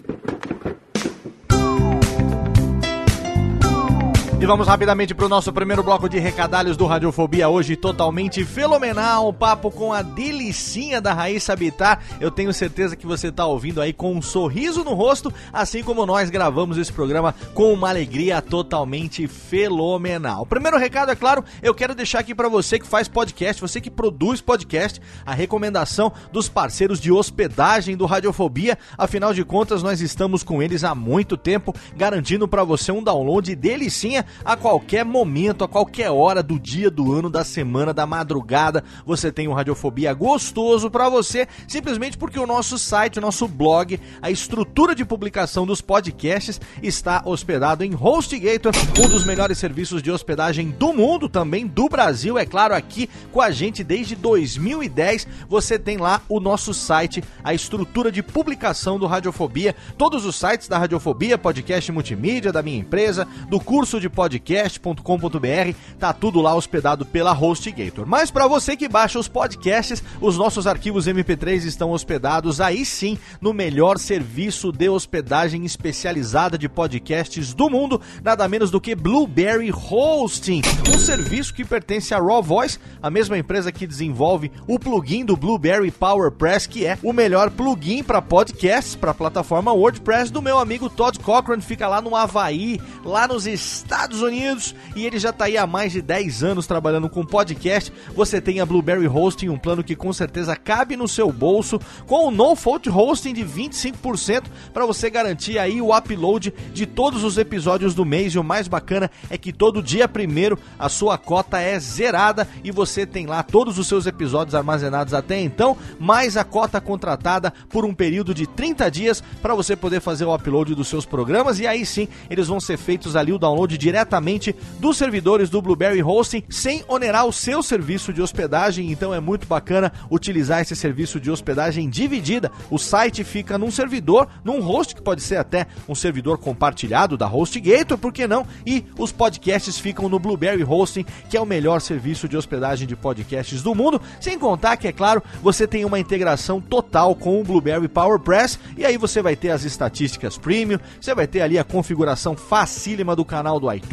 [4.39, 9.33] E vamos rapidamente pro nosso primeiro bloco de recadalhos do Radiofobia, hoje totalmente fenomenal, um
[9.33, 12.03] papo com a delicinha da Raíssa Habitar.
[12.21, 16.05] Eu tenho certeza que você tá ouvindo aí com um sorriso no rosto, assim como
[16.05, 20.45] nós gravamos esse programa com uma alegria totalmente fenomenal.
[20.45, 23.91] Primeiro recado, é claro, eu quero deixar aqui para você que faz podcast, você que
[23.91, 28.77] produz podcast, a recomendação dos parceiros de hospedagem do Radiofobia.
[28.99, 33.57] Afinal de contas, nós estamos com eles há muito tempo, garantindo para você um download
[33.57, 38.85] delicinha a qualquer momento, a qualquer hora do dia, do ano, da semana, da madrugada.
[39.05, 44.01] Você tem um Radiofobia gostoso para você, simplesmente porque o nosso site, o nosso blog,
[44.21, 50.11] a estrutura de publicação dos podcasts está hospedado em HostGator, um dos melhores serviços de
[50.11, 55.27] hospedagem do mundo, também do Brasil, é claro, aqui com a gente desde 2010.
[55.49, 60.69] Você tem lá o nosso site, a estrutura de publicação do Radiofobia, todos os sites
[60.69, 67.05] da Radiofobia, podcast multimídia da minha empresa, do curso de podcast.com.br, tá tudo lá hospedado
[67.05, 68.07] pela HostGator.
[68.07, 73.19] Mas para você que baixa os podcasts, os nossos arquivos MP3 estão hospedados aí sim
[73.43, 79.71] no melhor serviço de hospedagem especializada de podcasts do mundo, nada menos do que Blueberry
[79.71, 85.27] Hosting, um serviço que pertence à Raw Voice, a mesma empresa que desenvolve o plugin
[85.27, 90.41] do Blueberry PowerPress, que é o melhor plugin para podcasts para a plataforma WordPress do
[90.41, 95.19] meu amigo Todd Cochran, fica lá no Havaí, lá nos Estados Estados Unidos e ele
[95.19, 97.93] já tá aí há mais de 10 anos trabalhando com podcast.
[98.15, 102.29] Você tem a Blueberry Hosting, um plano que com certeza cabe no seu bolso, com
[102.29, 107.37] o No Fault Hosting de 25% para você garantir aí o upload de todos os
[107.37, 108.33] episódios do mês.
[108.35, 112.71] E o mais bacana é que todo dia primeiro a sua cota é zerada e
[112.71, 117.85] você tem lá todos os seus episódios armazenados até então, mais a cota contratada por
[117.85, 121.67] um período de 30 dias para você poder fazer o upload dos seus programas e
[121.67, 126.43] aí sim eles vão ser feitos ali o download diretamente dos servidores do Blueberry Hosting
[126.51, 128.93] sem onerar o seu serviço de hospedagem.
[128.93, 132.53] Então é muito bacana utilizar esse serviço de hospedagem dividida.
[132.71, 137.27] O site fica num servidor, num host que pode ser até um servidor compartilhado da
[137.27, 138.47] HostGator, por que não?
[138.67, 142.95] E os podcasts ficam no Blueberry Hosting, que é o melhor serviço de hospedagem de
[142.95, 144.01] podcasts do mundo.
[144.21, 148.85] Sem contar que, é claro, você tem uma integração total com o Blueberry PowerPress e
[148.85, 153.25] aí você vai ter as estatísticas premium, você vai ter ali a configuração facílima do
[153.25, 153.86] canal do iTunes,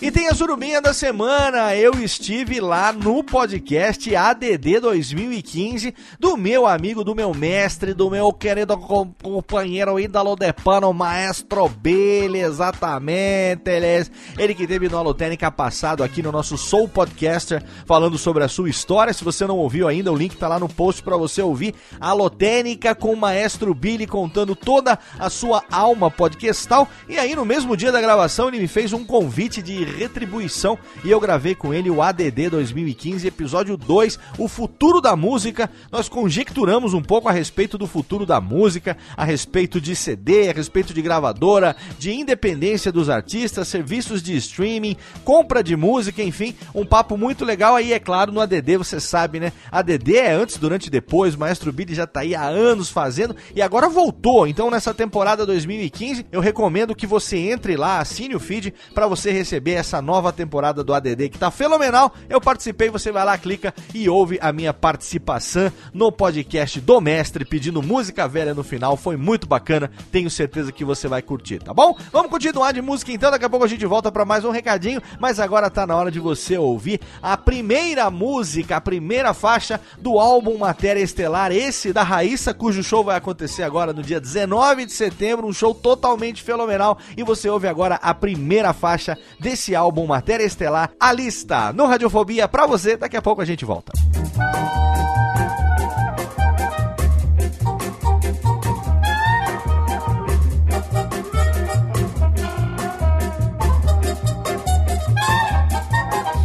[0.00, 1.74] E tem a surubinha da semana.
[1.74, 8.32] Eu estive lá no podcast ADD 2015 do meu amigo, do meu mestre, do meu
[8.32, 13.68] querido companheiro Ídalo de Pano, Maestro Billy, exatamente.
[13.68, 14.06] Ele, é,
[14.38, 18.70] ele que teve no Alotênica passado aqui no nosso Soul Podcaster, falando sobre a sua
[18.70, 19.12] história.
[19.12, 21.74] Se você não ouviu ainda, o link tá lá no post para você ouvir.
[22.00, 26.86] Alotênica com o Maestro Billy contando toda a sua alma podcastal.
[27.08, 31.10] E aí, no mesmo dia da gravação, ele me fez um convite de retribuição e
[31.10, 35.70] eu gravei com ele o ADD 2015, episódio 2, o futuro da música.
[35.90, 40.52] Nós conjecturamos um pouco a respeito do futuro da música, a respeito de CD, a
[40.52, 46.84] respeito de gravadora, de independência dos artistas, serviços de streaming, compra de música, enfim, um
[46.84, 49.52] papo muito legal aí, é claro, no ADD, você sabe, né?
[49.70, 53.36] ADD é antes, durante e depois, o Maestro Billy já tá aí há anos fazendo
[53.54, 54.46] e agora voltou.
[54.46, 59.30] Então, nessa temporada 2015, eu recomendo que você entre lá, assine o feed para você
[59.30, 62.12] receber essa nova temporada do ADD que tá fenomenal.
[62.28, 67.44] Eu participei, você vai lá, clica e ouve a minha participação no podcast do Mestre
[67.44, 68.96] pedindo música velha no final.
[68.96, 71.96] Foi muito bacana, tenho certeza que você vai curtir, tá bom?
[72.12, 75.00] Vamos continuar de música então, daqui a pouco a gente volta para mais um recadinho,
[75.18, 80.18] mas agora tá na hora de você ouvir a primeira música, a primeira faixa do
[80.18, 84.92] álbum Matéria Estelar, esse da Raíssa, cujo show vai acontecer agora no dia 19 de
[84.92, 90.44] setembro, um show totalmente fenomenal e você ouve agora a primeira faixa desse álbum Matéria
[90.44, 92.96] Estelar, a lista no Radiofobia pra você.
[92.96, 93.92] Daqui a pouco a gente volta.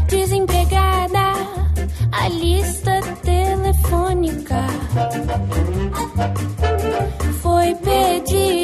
[0.07, 1.33] Desempregada,
[2.11, 4.61] a lista telefônica
[7.41, 8.62] foi pedir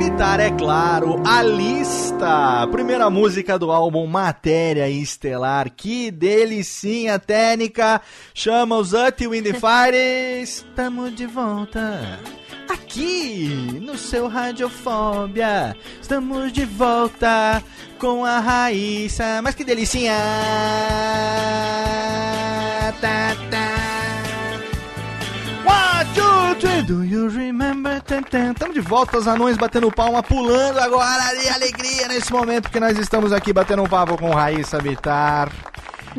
[0.00, 2.66] Bitar, é claro, a lista.
[2.72, 5.68] Primeira música do álbum Matéria Estelar.
[5.68, 8.00] Que delicinha técnica.
[8.32, 10.42] Chama os the Fire.
[10.42, 12.18] Estamos de volta.
[12.66, 15.76] Aqui no seu Radiofobia.
[16.00, 17.62] Estamos de volta
[17.98, 19.42] com a Raíssa.
[19.42, 20.14] Mas que delicinha.
[23.02, 23.79] Tá, tá.
[26.14, 28.02] Three, do you remember?
[28.02, 32.98] Estamos de volta, os anões batendo palma, pulando agora de alegria nesse momento, porque nós
[32.98, 35.50] estamos aqui batendo um papo com Raíssa Bitar.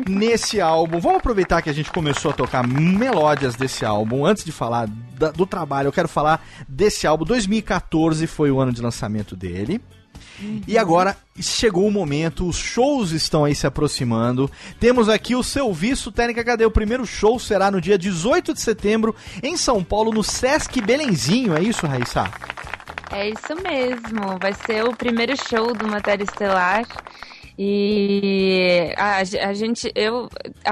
[0.08, 4.24] Nesse álbum, vamos aproveitar que a gente começou a tocar melódias desse álbum.
[4.24, 4.88] Antes de falar
[5.18, 7.24] da- do trabalho, eu quero falar desse álbum.
[7.26, 9.80] 2014 foi o ano de lançamento dele.
[10.66, 14.50] E agora chegou o momento, os shows estão aí se aproximando.
[14.78, 16.64] Temos aqui o seu visto técnica cadê?
[16.64, 21.56] O primeiro show será no dia 18 de setembro em São Paulo, no Sesc Belenzinho.
[21.56, 22.30] É isso, Raíssa?
[23.10, 24.38] É isso mesmo.
[24.40, 26.86] Vai ser o primeiro show do Matéria Estelar.
[27.58, 30.28] E a, a gente, eu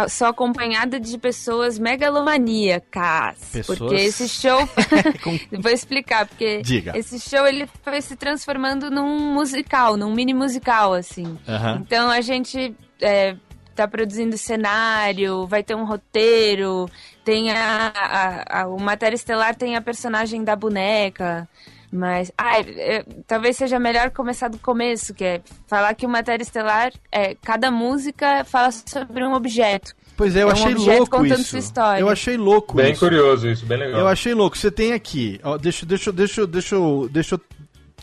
[0.09, 3.39] sou acompanhada de pessoas megalomaníacas.
[3.53, 3.78] Pessoas?
[3.78, 4.68] Porque esse show.
[5.61, 6.97] Vou explicar, porque Diga.
[6.97, 11.39] esse show ele foi se transformando num musical, num mini musical, assim.
[11.49, 11.83] Aham.
[11.87, 13.37] Então a gente é,
[13.74, 16.89] tá produzindo cenário, vai ter um roteiro,
[17.24, 21.49] tem a, a- a- o Matéria Estelar tem a personagem da boneca.
[21.93, 26.43] Mas, ah, é, talvez seja melhor começar do começo, que é falar que o Matéria
[26.43, 29.93] Estelar, é, cada música fala sobre um objeto.
[30.16, 31.51] Pois é, eu É um achei louco contando isso.
[31.51, 32.01] sua história.
[32.01, 33.01] Eu achei louco Bem isso.
[33.01, 34.01] curioso isso, bem legal.
[34.01, 34.57] Eu achei louco.
[34.57, 37.41] Você tem aqui, ó, deixa, deixa, deixa, deixa, eu- deixa eu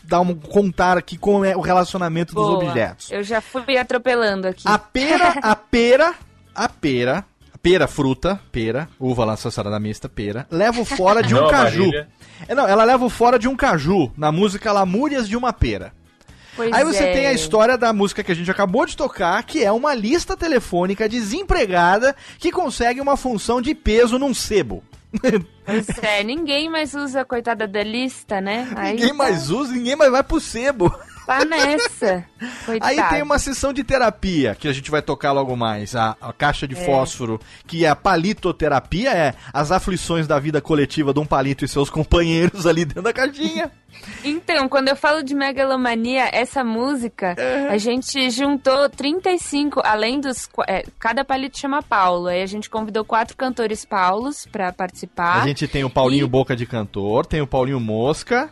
[0.04, 2.58] dar um contar aqui como é o relacionamento dos Boa.
[2.64, 3.10] objetos.
[3.10, 4.62] Eu já fui atropelando aqui.
[4.66, 6.14] A pera, a pera,
[6.54, 7.24] a pera,
[7.62, 11.80] pera, fruta, pera, uva lá da mista, pera, leva o fora de um Não, caju.
[11.80, 12.08] Marília.
[12.46, 15.92] É, não, ela leva o fora de um caju, na música Lamúrias de uma Pera.
[16.56, 17.12] Pois Aí você é.
[17.12, 20.36] tem a história da música que a gente acabou de tocar, que é uma lista
[20.36, 24.82] telefônica desempregada que consegue uma função de peso num sebo.
[25.64, 28.68] Pois é, ninguém mais usa a coitada da lista, né?
[28.76, 30.92] Aí ninguém tá- mais usa, ninguém mais vai pro sebo.
[31.28, 32.24] Tá nessa.
[32.64, 32.90] Coitado.
[32.90, 35.94] Aí tem uma sessão de terapia, que a gente vai tocar logo mais.
[35.94, 36.84] A, a caixa de É.
[36.84, 41.68] fósforo, que é a palitoterapia, é as aflições da vida coletiva de um palito e
[41.68, 43.70] seus companheiros ali dentro da caixinha.
[44.24, 47.68] Então, quando eu falo de megalomania, essa música, É.
[47.68, 50.48] a gente juntou 35, além dos.
[50.68, 52.28] é, cada palito chama Paulo.
[52.28, 55.42] Aí a gente convidou quatro cantores Paulos pra participar.
[55.42, 58.48] A gente tem o Paulinho E- Boca de Cantor, tem o Paulinho Mosca,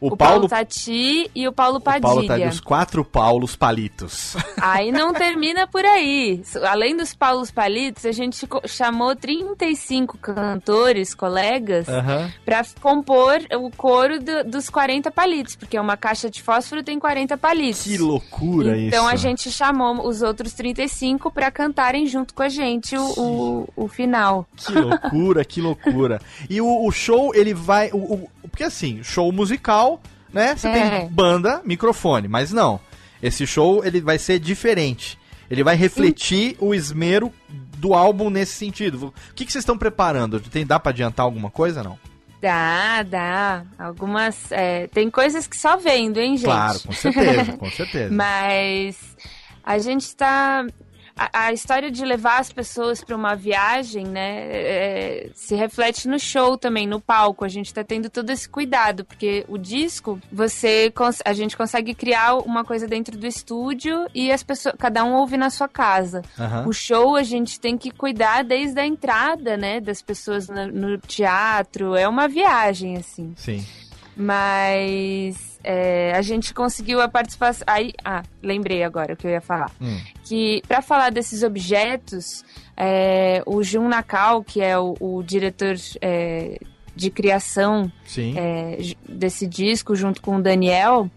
[0.00, 2.48] o, o Paulo, Paulo, Tati e o Paulo o Paulo Padilha.
[2.48, 4.36] dos quatro Paulos Palitos.
[4.60, 6.42] Aí não termina por aí.
[6.68, 11.86] Além dos Paulos Palitos, a gente chamou 35 cantores, colegas,
[12.44, 17.36] pra compor o coro do- dos 40 palitos, porque uma caixa de fósforo tem 40
[17.36, 17.82] palitos.
[17.82, 18.88] Que loucura isso.
[18.88, 23.04] Então a gente chamou os outros 35 pra cantarem junto com a gente o,
[23.76, 24.46] o, o final.
[24.56, 26.20] Que loucura, que loucura.
[26.48, 27.90] E o, o show, ele vai.
[28.50, 29.87] Porque assim, show musical,
[30.32, 30.56] né?
[30.56, 31.00] Você É.
[31.00, 32.80] tem banda, microfone, mas não.
[33.22, 35.18] Esse show, ele vai ser diferente.
[35.50, 39.14] Ele vai refletir o esmero do álbum nesse sentido.
[39.30, 40.38] O que, que vocês estão preparando?
[40.40, 41.98] Tem, dá pra adiantar alguma coisa, não?
[42.40, 43.64] Dá, dá.
[43.78, 44.52] Algumas.
[44.52, 46.44] é, tem coisas que só vendo, hein, gente?
[46.44, 48.14] Claro, com certeza, com certeza.
[48.14, 48.96] Mas
[49.64, 50.64] a gente tá.
[51.18, 56.18] A, a história de levar as pessoas para uma viagem, né, é, se reflete no
[56.18, 57.44] show também, no palco.
[57.44, 60.92] A gente tá tendo todo esse cuidado, porque o disco, você
[61.24, 65.36] a gente consegue criar uma coisa dentro do estúdio e as pessoas, cada um ouve
[65.36, 66.22] na sua casa.
[66.38, 66.66] Aham.
[66.68, 70.98] O show a gente tem que cuidar desde a entrada, né, das pessoas no, no
[70.98, 71.94] teatro.
[71.94, 73.32] É uma viagem, assim.
[73.36, 73.64] Sim.
[74.16, 77.64] Mas é, a gente conseguiu a participação.
[77.66, 79.70] Aí, ah, lembrei agora o que eu ia falar.
[79.80, 79.98] Hum.
[80.24, 82.44] Que para falar desses objetos,
[82.76, 86.58] é, o Jun Nakao, que é o, o diretor é,
[86.94, 88.34] de criação Sim.
[88.36, 88.78] é,
[89.08, 91.10] desse disco, junto com o Daniel,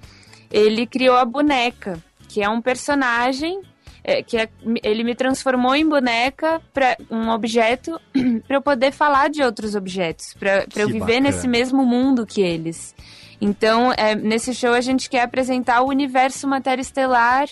[0.52, 3.62] ele criou a boneca, que é um personagem.
[4.04, 4.50] é, que é-
[4.84, 8.02] ele me transformou em boneca para um objeto
[8.48, 11.20] para eu poder falar de outros objetos, para eu viver bacana.
[11.20, 12.96] nesse mesmo mundo que eles.
[13.42, 17.48] Então, é, nesse show a gente quer apresentar o universo matéria estelar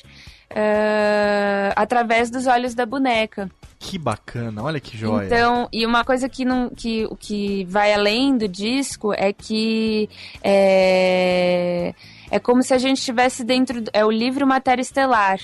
[0.49, 3.49] é, através dos olhos da boneca.
[3.79, 5.25] Que bacana, olha que joia.
[5.25, 10.09] Então, e uma coisa que, não, que, o que vai além do disco é que
[10.43, 11.93] é,
[12.29, 13.81] é como se a gente estivesse dentro.
[13.81, 15.39] do- É o livro Matéria Estelar.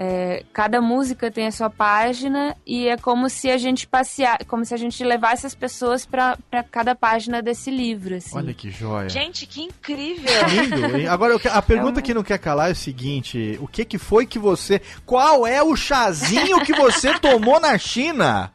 [0.00, 4.64] É, cada música tem a sua página e é como se a gente passear, como
[4.64, 6.38] se a gente levasse as pessoas para
[6.70, 8.14] cada página desse livro.
[8.14, 8.36] Assim.
[8.38, 9.08] Olha que joia.
[9.08, 10.30] Gente, que incrível!
[10.48, 11.08] Lindo, hein?
[11.08, 14.24] Agora, que- a pergunta que não quer calar é o seguinte: o que que foi
[14.24, 14.80] que você.
[15.04, 18.52] Qual é o chazinho que você tomou na China?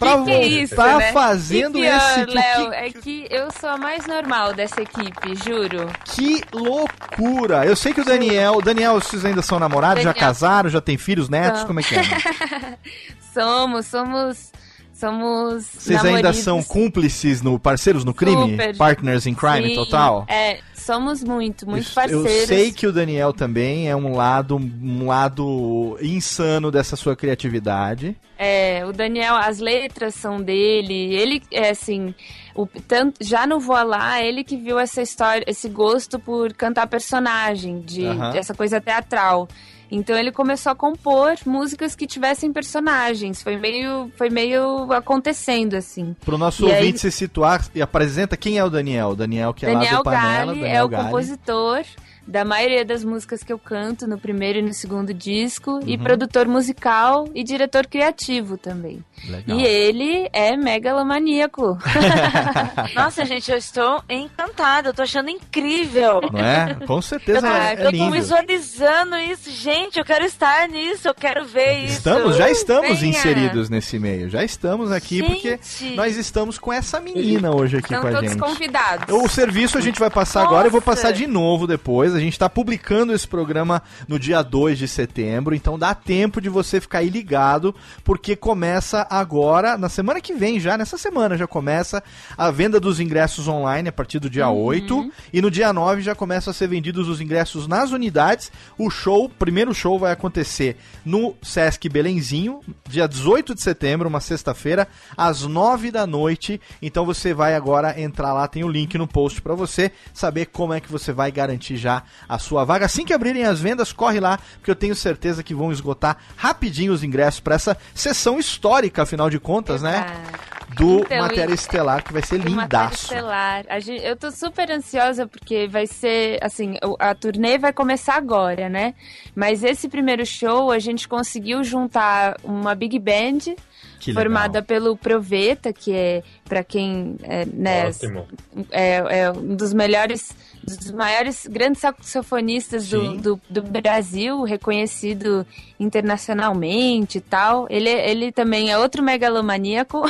[0.00, 1.12] Pra que que é isso, né?
[1.12, 2.26] fazendo E pior, esse.
[2.26, 5.88] que- Léo, que- é que eu sou a mais normal dessa equipe, juro.
[6.06, 7.64] Que loucura!
[7.64, 8.60] Eu sei que o Daniel.
[8.60, 10.26] Daniel, vocês ainda são namorados, já Daniel.
[10.28, 11.60] casaram, já tem filhos, netos?
[11.60, 11.66] Não.
[11.68, 12.02] Como é que é?
[13.32, 14.52] Somos, somos,
[14.92, 15.64] somos.
[15.64, 18.50] Vocês ainda são cúmplices no parceiros no crime?
[18.52, 18.76] Super.
[18.76, 20.26] Partners in crime Sim, total?
[20.28, 22.26] É, somos muito, muito Eu- parceiros.
[22.26, 28.14] Eu sei que o Daniel também é um lado, um lado insano dessa sua criatividade.
[28.38, 31.14] É, o Daniel, as letras são dele.
[31.14, 32.14] Ele, é assim,
[32.54, 36.86] o, tanto, já no Voa Lá, ele que viu essa história, esse gosto por cantar
[36.88, 38.36] personagem, de, Aham.
[38.36, 39.48] essa coisa teatral.
[39.94, 43.42] Então ele começou a compor músicas que tivessem personagens.
[43.42, 46.16] Foi meio, foi meio acontecendo, assim.
[46.24, 49.10] Pro nosso E ouvinte aí- se situar e apresenta quem é o Daniel.
[49.10, 50.46] O Daniel que é lá Daniel do Panela.
[50.46, 51.82] Galli Daniel é o compositor
[52.26, 56.02] da maioria das músicas que eu canto no primeiro e no segundo disco, e Uhum.
[56.02, 59.04] produtor musical e diretor criativo também.
[59.28, 59.58] Legal.
[59.58, 61.78] E ele é megalomaníaco.
[62.94, 64.88] Nossa, gente, eu estou encantada.
[64.88, 66.20] Eu tô achando incrível.
[66.32, 66.74] Não é?
[66.86, 69.98] Com certeza Eu tô, é, é eu tô visualizando isso, gente.
[69.98, 71.98] Eu quero estar nisso, eu quero ver isso.
[71.98, 73.10] Estamos, já estamos Venha.
[73.10, 74.28] inseridos nesse meio.
[74.28, 75.94] Já estamos aqui porque Gente.
[75.96, 78.40] nós estamos com essa menina hoje aqui Estão com a todos gente.
[78.40, 79.14] convidados.
[79.14, 80.90] O serviço a gente vai passar agora, eu vou Nossa!
[81.02, 82.11] passar de novo depois.
[82.14, 86.48] A gente tá publicando esse programa no dia 2 de setembro, então dá tempo de
[86.48, 91.46] você ficar aí ligado, porque começa agora, na semana que vem já, nessa semana já
[91.46, 92.02] começa
[92.36, 96.14] a venda dos ingressos online a partir do dia 8, e no dia 9 já
[96.14, 98.50] começam a ser vendidos os ingressos nas unidades.
[98.78, 104.20] O show, o primeiro show vai acontecer no Sesc Belenzinho, dia 18 de setembro, uma
[104.20, 106.60] sexta-feira, às 9 da noite.
[106.80, 110.72] Então você vai agora entrar lá, tem o link no post pra você saber como
[110.72, 112.86] é que você vai garantir já a sua vaga.
[112.86, 116.92] Assim que abrirem as vendas, corre lá, porque eu tenho certeza que vão esgotar rapidinho
[116.92, 120.06] os ingressos pra essa sessão histórica, afinal de contas, né?
[120.08, 123.04] Ah, Do Então, Matéria e- Estelar, que vai ser do Matéria lindaço.
[123.12, 123.64] Estelar.
[123.68, 128.70] A gente- eu tô super ansiosa porque vai ser, assim, a turnê vai começar agora,
[128.70, 128.94] né?
[129.34, 133.54] Mas esse primeiro show a gente conseguiu juntar uma big band
[134.00, 134.22] Que legal.
[134.24, 138.26] formada pelo Proveta, que é para quem é, né, Ótimo.
[138.70, 138.94] é,
[139.24, 145.46] é um dos melhores, dos maiores grandes saxofonistas do, do, do Brasil, reconhecido
[145.78, 147.66] internacionalmente e tal.
[147.68, 150.02] Ele, ele também é outro megalomaníaco.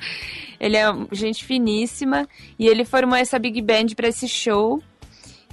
[0.60, 2.28] ele é gente finíssima
[2.58, 4.82] e ele formou essa big band para esse show.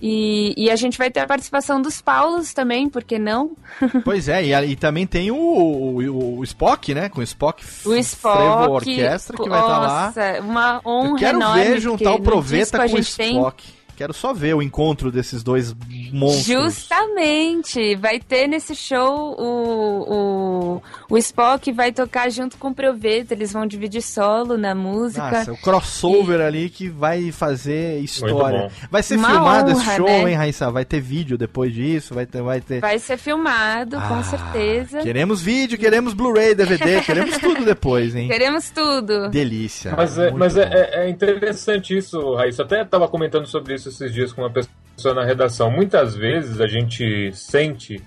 [0.02, 3.52] E, e a gente vai ter a participação dos Paulos também, por que não?
[4.04, 7.08] Pois é, e, e também tem o, o, o Spock, né?
[7.08, 8.38] Com o Spock O Spock.
[8.38, 10.06] Frevo Orquestra, que vai estar lá.
[10.08, 11.64] Nossa, uma honra Eu quero enorme.
[11.64, 13.64] ver juntar o Proveta com o gente tem Spock.
[13.96, 15.76] Quero só ver o encontro desses dois
[16.12, 16.46] monstros.
[16.46, 17.96] Justamente!
[17.96, 20.14] Vai ter nesse show o,
[20.80, 25.30] o, o Spock vai tocar junto com o Proveta, eles vão dividir solo na música.
[25.32, 28.70] Nossa, o crossover ali que vai fazer história.
[28.92, 30.30] Vai ser Uma filmado esse honra, show, né?
[30.32, 30.72] hein, Raíssa?
[30.72, 32.14] Vai ter vídeo depois disso?
[32.14, 32.42] Vai ter.
[32.42, 32.82] Vai ter...
[32.82, 35.00] Vai ser filmado, Ah, com certeza.
[35.02, 38.28] Queremos vídeo, queremos Blu-ray, DVD, queremos tudo depois, hein?
[38.28, 39.30] Queremos tudo.
[39.30, 39.94] Delícia.
[39.96, 42.62] Mas, é, mas é, é- é interessante isso, Raíssa.
[42.62, 45.70] Eu até estava comentando sobre isso esses dias com uma pessoa na redação.
[45.70, 48.02] Muitas vezes a gente sente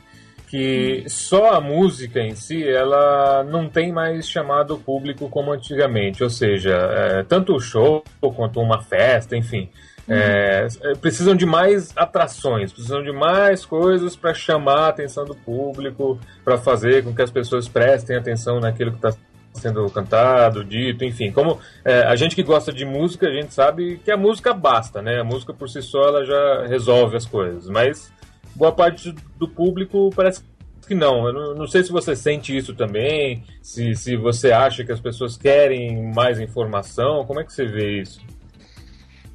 [0.48, 6.24] que só a música em si ela não tem mais chamado o público como antigamente.
[6.24, 8.02] Ou seja, é, tanto o show
[8.34, 9.68] quanto uma festa, enfim.
[10.08, 15.34] é, é, precisam de mais atrações, precisam de mais coisas para chamar a atenção do
[15.34, 19.10] público, para fazer com que as pessoas prestem atenção naquilo que está
[19.54, 21.30] sendo cantado, dito, enfim.
[21.32, 25.02] Como é, a gente que gosta de música, a gente sabe que a música basta,
[25.02, 25.20] né?
[25.20, 28.12] A música por si só ela já resolve as coisas, mas
[28.54, 30.42] boa parte do público parece
[30.86, 31.26] que não.
[31.26, 35.00] Eu não, não sei se você sente isso também, se, se você acha que as
[35.00, 38.20] pessoas querem mais informação, como é que você vê isso?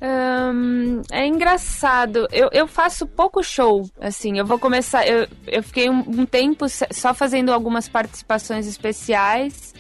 [0.06, 2.28] Hum, é engraçado.
[2.30, 4.38] Eu, eu faço pouco show, assim.
[4.38, 5.08] Eu vou começar.
[5.08, 9.74] Eu, eu fiquei um, um tempo só fazendo algumas participações especiais.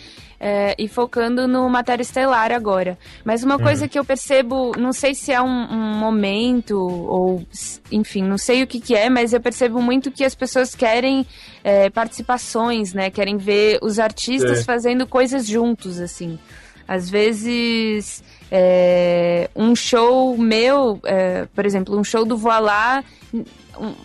[0.46, 2.98] É, e focando no Matéria Estelar agora.
[3.24, 7.42] Mas uma coisa que eu percebo, não sei se é um, um momento, ou
[7.90, 11.26] enfim, não sei o que, que é, mas eu percebo muito que as pessoas querem
[11.64, 13.10] é, participações, né?
[13.10, 14.66] Querem ver os artistas Sim.
[14.66, 16.38] fazendo coisas juntos, assim.
[16.86, 18.22] Às vezes,
[18.52, 23.02] é, um show meu, é, por exemplo, um show do Voilá,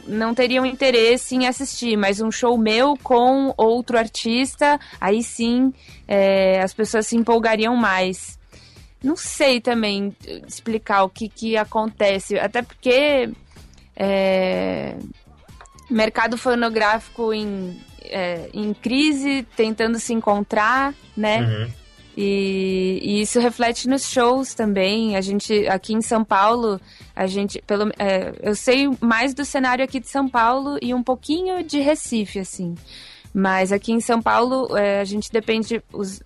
[0.06, 5.72] não teriam interesse em assistir, mas um show meu com outro artista, aí sim
[6.06, 8.38] é, as pessoas se empolgariam mais.
[9.02, 10.14] Não sei também
[10.46, 13.30] explicar o que, que acontece, até porque
[13.96, 14.96] é,
[15.90, 21.40] mercado fonográfico em, é, em crise, tentando se encontrar, né?
[21.40, 21.72] Uhum.
[22.20, 25.14] E, e isso reflete nos shows também.
[25.14, 26.80] A gente aqui em São Paulo,
[27.14, 31.00] a gente, pelo, é, eu sei mais do cenário aqui de São Paulo e um
[31.00, 32.74] pouquinho de Recife, assim.
[33.32, 35.80] Mas aqui em São Paulo, é, a gente depende.
[35.92, 36.20] os-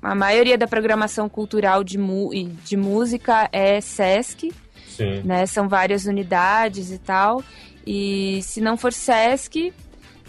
[0.00, 4.50] a maioria da programação cultural de, mu, e de música é SESC,
[4.88, 5.20] Sim.
[5.26, 5.44] né?
[5.44, 7.42] São várias unidades e tal.
[7.86, 9.74] E se não for SESC,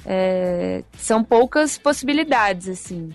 [0.06, 3.14] é, são poucas possibilidades, assim.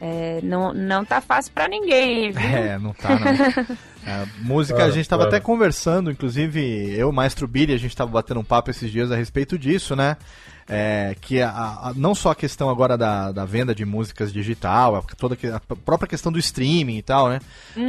[0.00, 2.40] É, não, não tá fácil pra ninguém, viu?
[2.48, 3.76] É, não tá, não.
[4.06, 5.36] A música, a Claro, gente tava claro.
[5.36, 9.12] até conversando, inclusive eu, o Maestro Billy, a gente tava batendo um papo esses dias
[9.12, 10.16] a respeito disso, né?
[10.66, 14.96] É, que a- a- não só a questão agora da, da venda de músicas digital,
[14.96, 17.40] a- toda a própria questão do streaming e tal, né?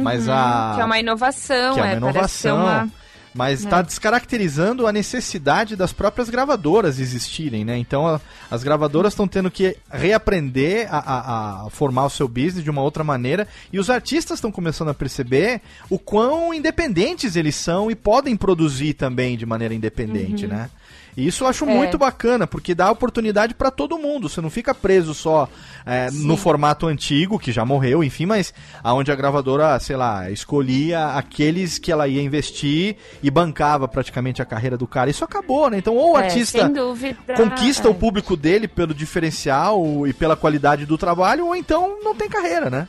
[0.02, 0.72] Mas a.
[0.74, 2.56] Que é uma inovação, que é uma é, parece ser inovação.
[2.58, 2.90] uma...
[3.34, 7.78] Mas está descaracterizando a necessidade das próprias gravadoras existirem, né?
[7.78, 8.20] Então a-
[8.50, 12.82] as gravadoras estão tendo que reaprender a, a- a formar o seu business de uma
[12.82, 17.94] outra maneira e os artistas estão começando a perceber o quão independentes eles são e
[17.94, 20.68] podem produzir também de maneira independente, né?
[21.16, 21.68] E isso eu acho É.
[21.74, 24.28] muito bacana, porque dá oportunidade para todo mundo.
[24.30, 25.46] Você não fica preso só
[25.84, 31.08] é, no formato antigo, que já morreu, enfim, mas aonde a gravadora, sei lá, escolhia
[31.08, 35.10] aqueles que ela ia investir e bancava praticamente a carreira do cara.
[35.10, 35.76] Isso acabou, né?
[35.78, 37.90] Então, ou o É, artista dúvida, conquista é.
[37.90, 42.70] o público dele pelo diferencial e pela qualidade do trabalho, ou então não tem carreira,
[42.70, 42.88] né?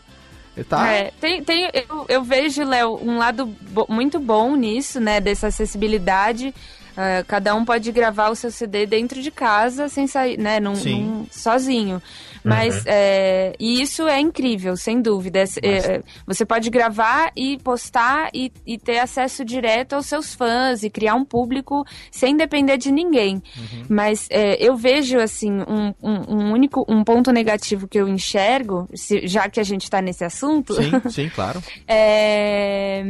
[0.70, 0.88] Tá.
[0.88, 5.20] É, tem, tem, eu, eu vejo, Léo, um lado bo- muito bom nisso, né?
[5.20, 6.54] Dessa acessibilidade.
[6.96, 10.60] Ah, cada um pode gravar o seu CD dentro de casa, sem sair, né?
[10.60, 12.02] Num, num- sozinho.
[12.44, 15.40] Mas é, e isso é incrível, sem dúvida.
[15.40, 15.44] É,
[15.78, 20.90] é, você pode gravar e postar e, e ter acesso direto aos seus fãs e
[20.90, 23.42] criar um público sem depender de ninguém.
[23.88, 28.90] Mas é, eu vejo assim um, um- um único um ponto negativo que eu enxergo,
[28.94, 31.64] se- já que a gente está nesse assunto, Sim, sim, claro.
[31.88, 33.04] é,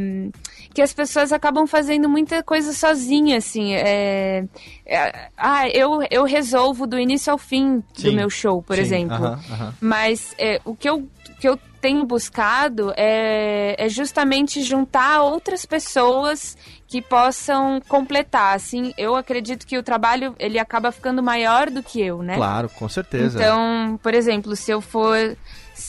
[0.74, 3.74] que as pessoas acabam fazendo muita coisa sozinha, assim.
[3.74, 4.44] é,
[4.84, 8.82] é, ah, eu, eu resolvo do início ao fim Sim, do meu show, por sim,
[8.82, 9.14] exemplo.
[9.14, 9.74] aham, aham.
[9.80, 11.08] Mas é, o que eu,
[11.40, 16.56] que eu tenho buscado é, é justamente juntar outras pessoas
[16.88, 18.92] que possam completar, assim.
[18.96, 22.36] Eu acredito que o trabalho, ele acaba ficando maior do que eu, né?
[22.36, 23.38] Claro, com certeza.
[23.38, 25.36] Então, por exemplo, se eu for.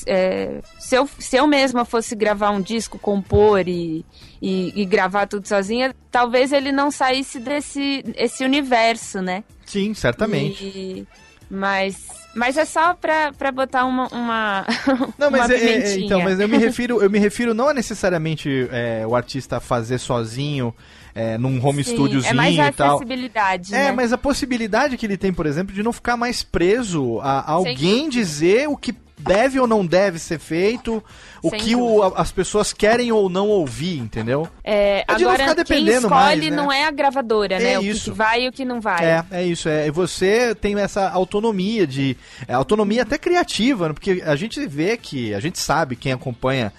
[0.07, 4.05] É, se, eu, se eu mesma fosse gravar um disco, compor e,
[4.41, 9.43] e, e gravar tudo sozinha, talvez ele não saísse desse esse universo, né?
[9.65, 10.63] Sim, certamente.
[10.63, 11.07] E-
[11.47, 14.07] mas, mas é só pra, pra botar uma.
[14.07, 14.65] uma
[15.17, 16.05] Não, mas, uma é- é- pimentinha.
[16.05, 19.99] então, mas eu me refiro, eu me refiro não a necessariamente é, o artista fazer
[19.99, 20.73] sozinho
[21.13, 22.95] é, num home Sim, studiozinho é mais a e tal.
[22.95, 23.91] acessibilidade, É, né?
[23.91, 27.51] mas a possibilidade que ele tem, por exemplo, de não ficar mais preso a, a
[27.51, 28.91] alguém dizer o que
[29.25, 31.03] deve ou não deve ser feito,
[31.41, 34.47] o Sem que o- as pessoas querem ou não ouvir, entendeu?
[34.63, 36.49] É, É de não agora, ficar quem escolhe mais, né?
[36.51, 37.79] não é a gravadora, É né?
[37.79, 38.11] O isso.
[38.11, 39.05] que vai e o que não vai.
[39.05, 39.67] É, é isso.
[39.67, 42.15] É, você tem essa autonomia de.
[42.47, 43.93] é, autonomia até criativa, né?
[43.93, 45.33] porque a gente vê que.
[45.33, 46.71] A gente sabe, quem acompanha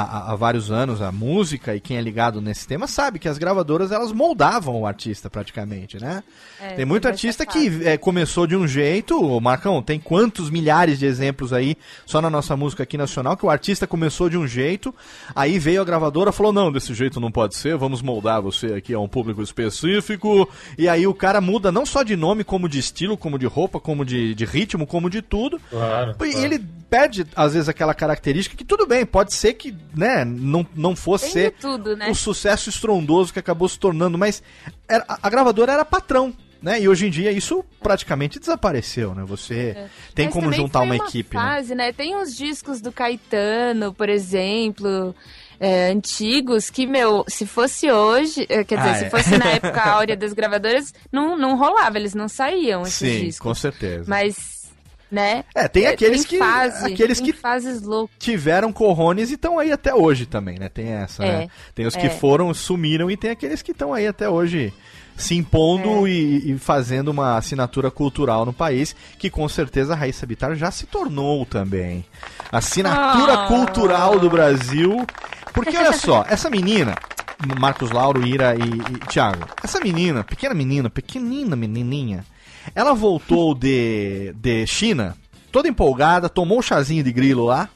[0.00, 3.38] há, há- vários anos a música e quem é ligado nesse tema, sabe que as
[3.38, 6.22] gravadoras elas moldavam o artista praticamente, né?
[6.60, 10.98] É, tem muito teve artista que é, começou de um jeito, Marcão, tem quantos milhares
[10.98, 11.76] de exemplos aí
[12.06, 14.94] só na nossa música aqui nacional que o artista começou de um jeito,
[15.34, 18.74] aí veio a gravadora e falou: não, desse jeito não pode ser, vamos moldar você
[18.74, 20.48] aqui a um público específico.
[20.78, 23.78] E aí o cara muda não só de nome, como de estilo, como de roupa,
[23.78, 25.60] como de, de ritmo, como de tudo.
[25.70, 26.12] Claro.
[26.12, 26.38] E claro.
[26.44, 26.58] ele
[26.92, 31.24] perde, às vezes, aquela característica que tudo bem, pode ser que, né, não, não fosse
[31.24, 32.08] Tem ser tudo, né?
[32.10, 34.42] o sucesso estrondoso que acabou se tornando, mas
[34.88, 36.32] era- a, gravadora era patrão.
[36.60, 36.80] Né?
[36.80, 39.24] E hoje em dia isso praticamente desapareceu, né?
[39.26, 39.76] Você
[40.14, 40.28] tem É.
[40.28, 41.42] Mas como juntar foi uma, equipe, né?
[41.42, 41.92] fase, né?
[41.92, 45.12] Tem uns discos do Caetano, por exemplo,
[45.58, 49.10] é, antigos, que, meu, se fosse hoje, é, quer dizer, Ah, se é.
[49.10, 53.40] fosse na época áurea das gravadoras, não, não rolava, eles não saíam, esses Sim, discos.
[53.40, 54.04] com certeza.
[54.06, 54.61] Mas,
[55.12, 55.44] né?
[55.54, 58.16] É, tem aqueles que- fase, aqueles que- fases loucas.
[58.18, 60.68] Tiveram corrones e estão aí até hoje também, né?
[60.68, 61.48] Tem essa, É, né?
[61.74, 62.00] Tem os é.
[62.00, 64.72] que foram, sumiram e tem aqueles que estão aí até hoje
[65.14, 66.10] se impondo É.
[66.10, 70.70] e, e fazendo uma assinatura cultural no país, que com certeza a Raíssa Bittar já
[70.70, 72.02] se tornou também.
[72.50, 73.46] Assinatura Ah.
[73.46, 75.06] cultural do Brasil.
[75.52, 76.94] Porque olha só, essa menina,
[77.60, 79.44] Marcos Lauro, Ira e, e Thiago.
[79.62, 82.24] Essa menina, pequena menina, pequenina menininha,
[82.74, 85.16] ela voltou de, de China,
[85.50, 87.68] toda empolgada, tomou um chazinho de grilo lá.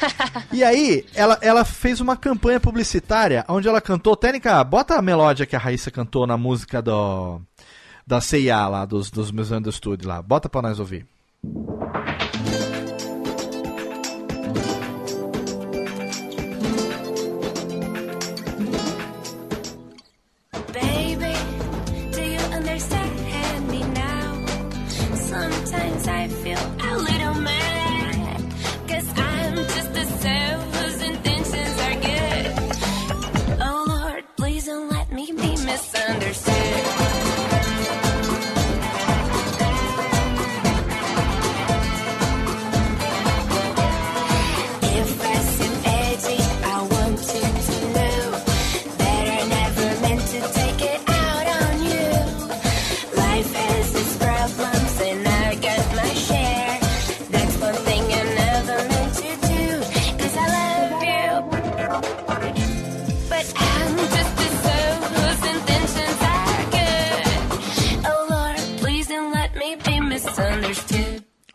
[0.52, 4.16] e aí, ela, ela fez uma campanha publicitária onde ela cantou.
[4.16, 7.40] Técnica, bota a melódia que a Raíssa cantou na música do,
[8.06, 10.22] da CIA lá, dos, dos meus estúdio lá.
[10.22, 11.06] Bota pra nós ouvir.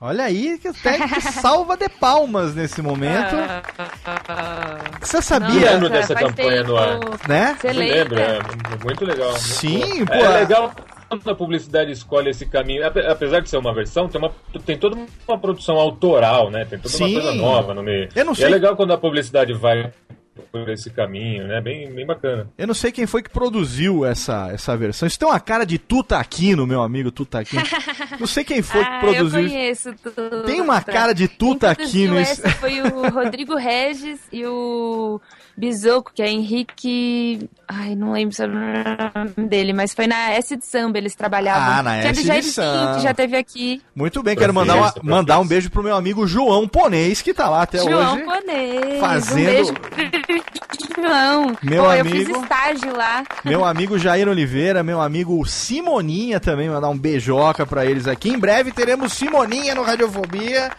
[0.08, 3.36] Olha aí que até que salva de palmas nesse momento.
[5.02, 7.00] Você Que sabia, ano dessa faz campanha no ar?
[7.28, 7.58] né?
[7.60, 8.40] Você Eu lembro, lembra?
[8.40, 9.30] é muito legal.
[9.30, 10.14] muito Sim, pô.
[10.14, 10.72] É legal
[11.10, 12.86] quando a publicidade escolhe esse caminho.
[12.86, 14.32] Ape- Apesar de ser uma versão, tem, uma,
[14.66, 14.98] tem toda
[15.28, 16.66] uma produção autoral, né?
[16.66, 17.06] Tem toda Sim.
[17.16, 18.10] uma coisa nova no meio.
[18.16, 19.92] Eu não E sei- é legal quando a publicidade vai
[20.52, 21.60] por esse caminho, né?
[21.62, 22.50] Bem, bem bacana.
[22.58, 25.08] Eu não sei quem foi que produziu essa, essa versão.
[25.08, 27.64] Isso tem uma cara de Tuta Aquino, meu amigo Tuta Aquino.
[28.20, 29.54] Não sei quem foi que Ah, produziu eu isso.
[29.56, 30.44] conheço tudo.
[30.44, 32.14] Tem uma cara de Tuta Quem Aquino.
[32.16, 32.48] produziu Isso...
[32.48, 35.22] essa foi o Rodrigo Regis e o
[35.58, 37.50] Bisoco, que é Henrique...
[37.68, 41.80] Ai, não lembro o nome dele, mas foi na S de Samba, eles trabalhavam.
[41.80, 42.96] Ah, na que é S do de Samba.
[42.96, 43.82] que já teve aqui.
[43.96, 47.50] Muito bem, quero mandar, uma- mandar um beijo pro meu amigo João Ponês, que tá
[47.50, 48.24] lá até João hoje.
[48.24, 49.00] Ponês.
[49.02, 49.92] fazendo- Um beijo pro
[51.04, 51.58] João.
[51.62, 52.08] Meu Pô, amigo.
[52.08, 53.24] eu fiz estágio lá.
[53.44, 58.30] Meu amigo Jair Oliveira, meu amigo Simoninha também, mandar um beijoca pra eles aqui.
[58.30, 60.70] Em breve teremos Simoninha no Radiofobia.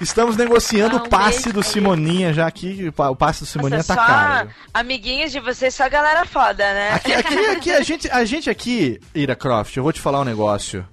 [0.00, 2.92] Estamos negociando Ah, um o passe beijo do Simoninha já aqui.
[3.10, 4.50] O passe do Simoninha Nossa, tá só caro.
[4.74, 6.92] amiguinhos de vocês, só galera foda, né?
[6.94, 10.24] Aqui, aqui, aqui, a gente, a gente aqui, Ira Croft, eu vou te falar um
[10.24, 10.86] negócio.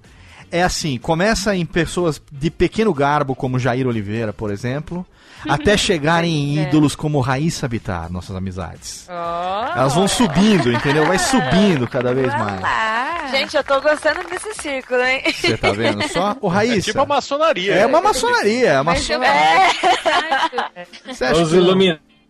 [0.50, 5.04] É assim, começa em pessoas de pequeno garbo, como Jair Oliveira, por exemplo,
[5.48, 6.62] até chegarem em É.
[6.68, 9.06] ídolos como Raíssa Bittar, nossas amizades.
[9.10, 9.66] Ó.
[9.74, 11.06] Elas vão subindo, entendeu?
[11.06, 12.60] Vai subindo cada vez mais.
[13.32, 15.22] Gente, eu tô gostando desse círculo, hein?
[15.34, 16.36] Você tá vendo só?
[16.40, 16.82] Ô, É Raíssa.
[16.82, 17.74] tipo a maçonaria.
[17.74, 19.32] É uma maçonaria, é uma maçonaria.
[21.06, 21.56] Você acha Os que-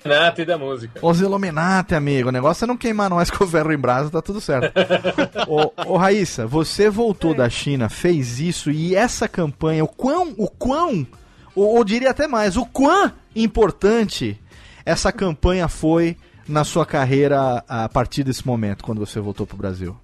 [0.04, 1.00] Illuminati da música.
[1.00, 2.28] Os Illuminati, amigo.
[2.28, 4.72] O negócio é não queimar nós com o ferro em brasa, tá tudo certo.
[5.48, 10.48] ô, ô, Raíssa, você voltou da China, fez isso e essa campanha, o quão, o
[10.48, 11.06] quão,
[11.54, 14.38] ou, ou diria até mais, o quão importante
[14.84, 19.96] essa campanha foi na sua carreira a partir desse momento, quando você voltou pro Brasil?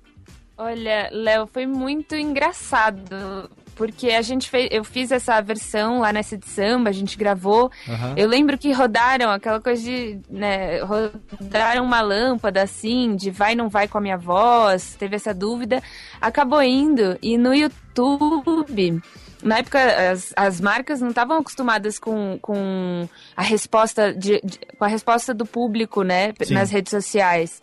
[0.57, 3.51] Olha, Léo, foi muito engraçado.
[3.81, 7.71] Porque a gente fez, eu fiz essa versão lá nessa de samba, a gente gravou.
[7.89, 8.13] Aham.
[8.15, 13.71] Eu lembro que rodaram aquela coisa de, né, rodaram uma lâmpada assim, de vai não
[13.71, 15.83] vai com a minha voz, teve essa dúvida,
[16.21, 19.01] acabou indo e no YouTube
[19.43, 19.79] na época,
[20.13, 25.33] as, as marcas não estavam acostumadas com, com a resposta de, de- com a resposta
[25.33, 26.53] do público, né, Sim.
[26.53, 27.63] nas redes sociais.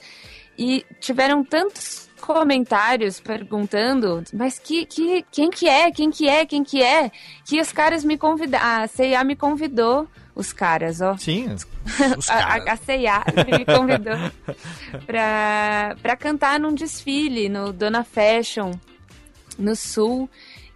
[0.58, 6.64] E tiveram tantos comentários perguntando, mas que, que, quem que é, quem que é, quem
[6.64, 7.12] que é,
[7.46, 12.30] que os caras me convidaram, a CIA me convidou, os caras, ó, Sim, os caras.
[12.30, 14.16] a, a C&A me convidou
[15.06, 18.72] pra, pra cantar num desfile no Dona Fashion,
[19.58, 20.30] no Sul.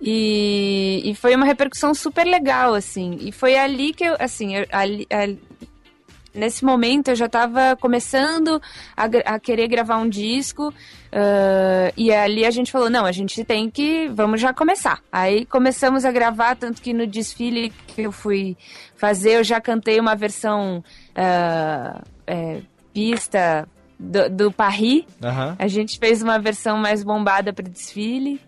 [0.03, 3.17] E, e foi uma repercussão super legal, assim.
[3.21, 5.39] E foi ali que eu, assim, eu- ali- ali-
[6.34, 8.61] nesse momento eu já tava começando
[8.95, 9.05] a,
[9.36, 10.73] a querer gravar um disco.
[11.11, 15.01] ah, e ali a gente falou, não, a gente tem que, vamos já começar.
[15.11, 18.57] Aí começamos a gravar, tanto que no desfile que eu fui
[18.95, 20.84] fazer, eu já cantei uma versão
[21.15, 22.61] ah, é,
[22.93, 23.67] pista
[23.99, 24.55] do, do.
[25.23, 25.55] Aham.
[25.59, 28.41] A gente fez uma versão mais bombada para desfile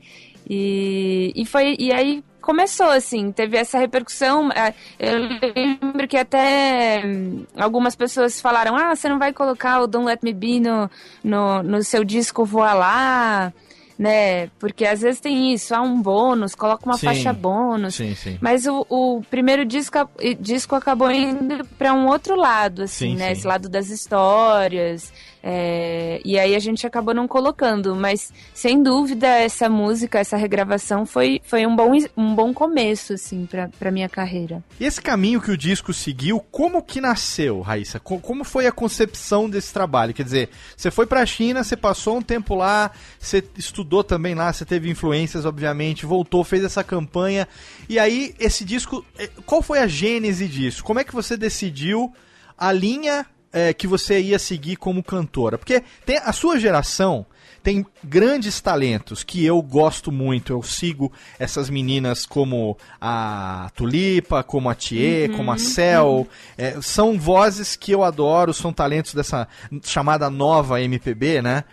[0.50, 4.50] e, e foi e aí começou assim, teve essa repercussão.
[4.56, 5.18] ah, Eu
[5.56, 10.20] lembro que até hum, algumas pessoas falaram: "Ah, você não vai colocar o Don't Let
[10.22, 10.90] Me Be no,
[11.24, 13.54] no, no seu disco Voar lá?"
[13.98, 14.48] né?
[14.60, 17.06] Porque às vezes tem isso, há um bônus, coloca uma Sim.
[17.06, 17.96] faixa bônus.
[17.96, 18.38] Sim, sim.
[18.42, 19.98] Mas o, o primeiro disco,
[20.40, 23.32] disco acabou indo para um outro lado, assim, Sim, né?
[23.32, 25.14] Esse lado das histórias.
[25.46, 27.94] É, e aí a gente acabou não colocando.
[27.96, 33.46] Mas, sem dúvida, essa música, essa regravação foi, foi um, bom, um bom começo, assim,
[33.78, 34.64] pra minha carreira.
[34.80, 38.00] E esse caminho que o disco seguiu, como que nasceu, Raíssa?
[38.00, 40.14] Co- Como foi a concepção desse trabalho?
[40.14, 44.54] Quer dizer, você foi pra China, você passou um tempo lá, você estudou também lá,
[44.54, 47.48] você teve influências, obviamente, voltou, fez essa campanha.
[47.90, 50.84] E aí, esse disco, eh, qual foi a gênese disso?
[50.84, 52.14] Como é que você decidiu
[52.58, 55.58] a linha eh, que você ia seguir como cantora?
[55.58, 57.26] Porque tem a sua geração
[57.64, 60.52] tem grandes talentos que eu gosto muito.
[60.52, 66.28] Eu sigo essas meninas como a Tulipa, como a Thier, Uhum, como a Cel.
[66.58, 69.48] É, são vozes que eu adoro, são talentos dessa
[69.82, 71.64] chamada nova MPB, né?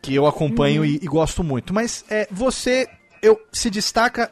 [0.00, 0.88] Que eu acompanho Uhum.
[0.88, 1.74] e, e gosto muito.
[1.74, 2.86] Mas é, você
[3.20, 4.30] eu, se destaca,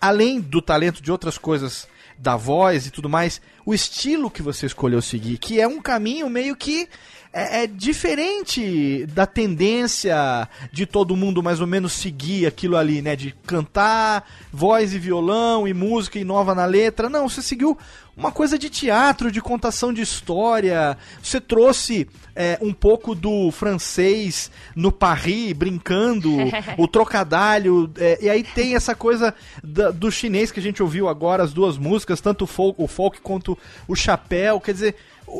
[0.00, 1.88] além do talento de outras coisas
[2.20, 6.28] da voz e tudo mais, o estilo que você escolheu seguir, que é um caminho
[6.28, 6.86] meio que
[7.32, 13.14] é, é diferente da tendência de todo mundo mais ou menos seguir aquilo ali, né?
[13.16, 17.08] De cantar, voz e violão e música e nova na letra.
[17.08, 17.78] Não, você seguiu
[18.16, 20.98] uma coisa de teatro, de contação de história.
[21.22, 26.36] Você trouxe é, um pouco do francês no Paris, brincando,
[26.76, 27.90] o trocadalho.
[27.98, 31.52] é, e aí tem essa coisa da- do chinês que a gente ouviu agora, as
[31.52, 33.56] duas músicas, tanto o folk, o folk quanto
[33.88, 34.60] o chapéu.
[34.60, 34.96] Quer dizer,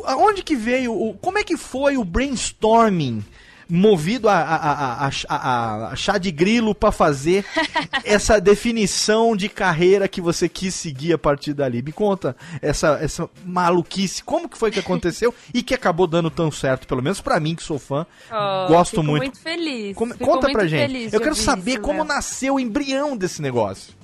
[0.07, 3.25] aonde que veio, o, como é que foi o brainstorming?
[3.73, 7.45] Movido a, a, a, a, a- chá de grilo pra fazer
[8.05, 11.81] essa definição de carreira que você quis seguir a partir dali.
[11.81, 16.51] Me conta essa, essa maluquice, como que foi que aconteceu e que acabou dando tão
[16.51, 18.05] certo, pelo menos pra mim que sou fã.
[18.29, 19.23] Oh, gosto muito.
[19.23, 19.97] muito feliz.
[19.97, 21.15] Como- conta muito pra gente.
[21.15, 23.95] Eu quero saber isso, como nasceu o embrião desse negócio.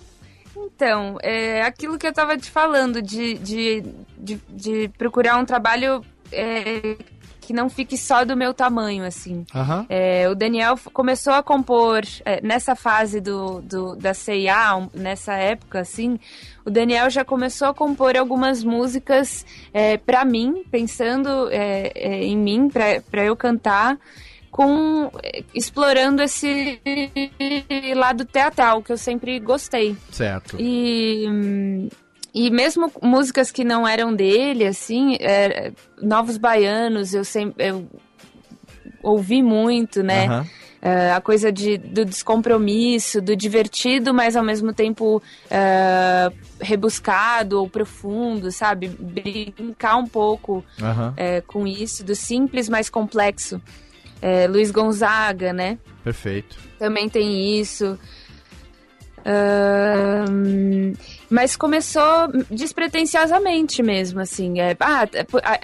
[0.56, 3.84] Então, é aquilo que eu tava te falando, de, de,
[4.16, 6.02] de, de procurar um trabalho
[6.32, 6.96] é,
[7.46, 9.46] que não fique só do meu tamanho, assim.
[9.54, 9.86] Aham.
[9.88, 15.78] É, o Daniel começou a compor é, nessa fase do, do, da CIA, nessa época,
[15.78, 16.18] assim.
[16.64, 22.36] O Daniel já começou a compor algumas músicas é, para mim, pensando é, é, em
[22.36, 23.96] mim, para eu cantar,
[24.56, 25.10] com
[25.54, 26.80] explorando esse
[27.94, 29.94] lado teatral que eu sempre gostei.
[30.10, 30.56] Certo.
[30.58, 31.90] E,
[32.34, 37.86] e mesmo músicas que não eram dele, assim, é, Novos Baianos, eu sempre eu
[39.02, 40.24] ouvi muito, né?
[40.24, 40.46] Aham.
[40.80, 46.30] É, a coisa de, do descompromisso, do divertido, mas ao mesmo tempo é,
[46.60, 48.88] rebuscado ou profundo, sabe?
[48.88, 50.64] Brincar um pouco
[51.16, 53.60] é, com isso, do simples mais complexo.
[54.28, 55.78] É, Luiz Gonzaga, né?
[56.02, 56.58] Perfeito.
[56.80, 57.96] Também tem isso.
[61.28, 64.60] Mas começou despretensiosamente mesmo, assim.
[64.60, 65.08] É, ah,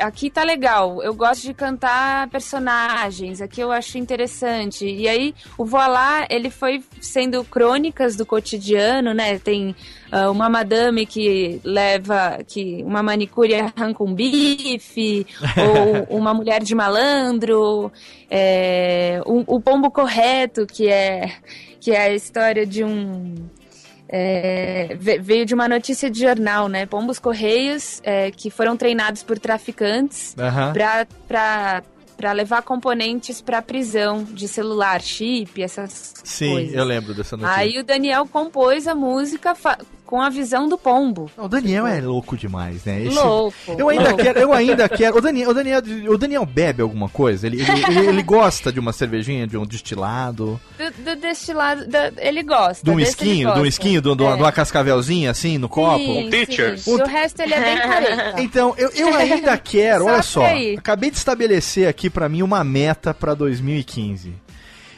[0.01, 4.84] aqui tá legal, eu gosto de cantar personagens, aqui eu acho interessante.
[4.84, 9.39] E aí, o Voilá, ele foi sendo crônicas do cotidiano, né?
[9.39, 9.74] Tem
[10.10, 15.24] ah, uma madame que leva, que uma manicure arranca um bife,
[16.10, 17.93] ou uma mulher de malandro,
[18.28, 21.30] é, o, o pombo correto, que é,
[21.82, 23.34] que é a história de um
[24.09, 26.86] é, ve- veio de uma notícia de jornal, né?
[26.86, 30.72] Pombos Correios é, que foram treinados por traficantes Aham.
[30.72, 31.82] pra pra
[32.16, 36.74] para levar componentes pra prisão de celular, chip, essas Sim, coisas.
[36.74, 37.59] eu lembro dessa notícia.
[37.60, 39.56] Aí o Daniel compôs a música
[40.12, 41.30] com a visão do pombo.
[41.39, 43.02] O Daniel é louco demais, né?
[43.10, 44.22] Louco, Eu ainda louco.
[44.22, 45.16] quero, eu ainda quero.
[45.16, 45.80] O Daniel, o Daniel,
[46.10, 47.47] o Daniel bebe alguma coisa?
[47.47, 52.12] Ele, ele, ele- ele gosta de uma cervejinha, de um destilado, Do, do destilado, da-
[52.18, 52.84] ele gosta.
[52.84, 54.36] de um esquinho, de um esquinho, de, um- de uma- É.
[54.36, 55.97] de uma cascavelzinha assim no copo?
[56.05, 56.30] Sim,
[56.76, 56.97] sim.
[56.98, 58.43] Do resto ele é bem careta.
[58.43, 60.78] Então, eu, eu ainda quero, Só olha só, ir.
[60.78, 64.34] acabei de estabelecer aqui pra mim uma meta pra 2015.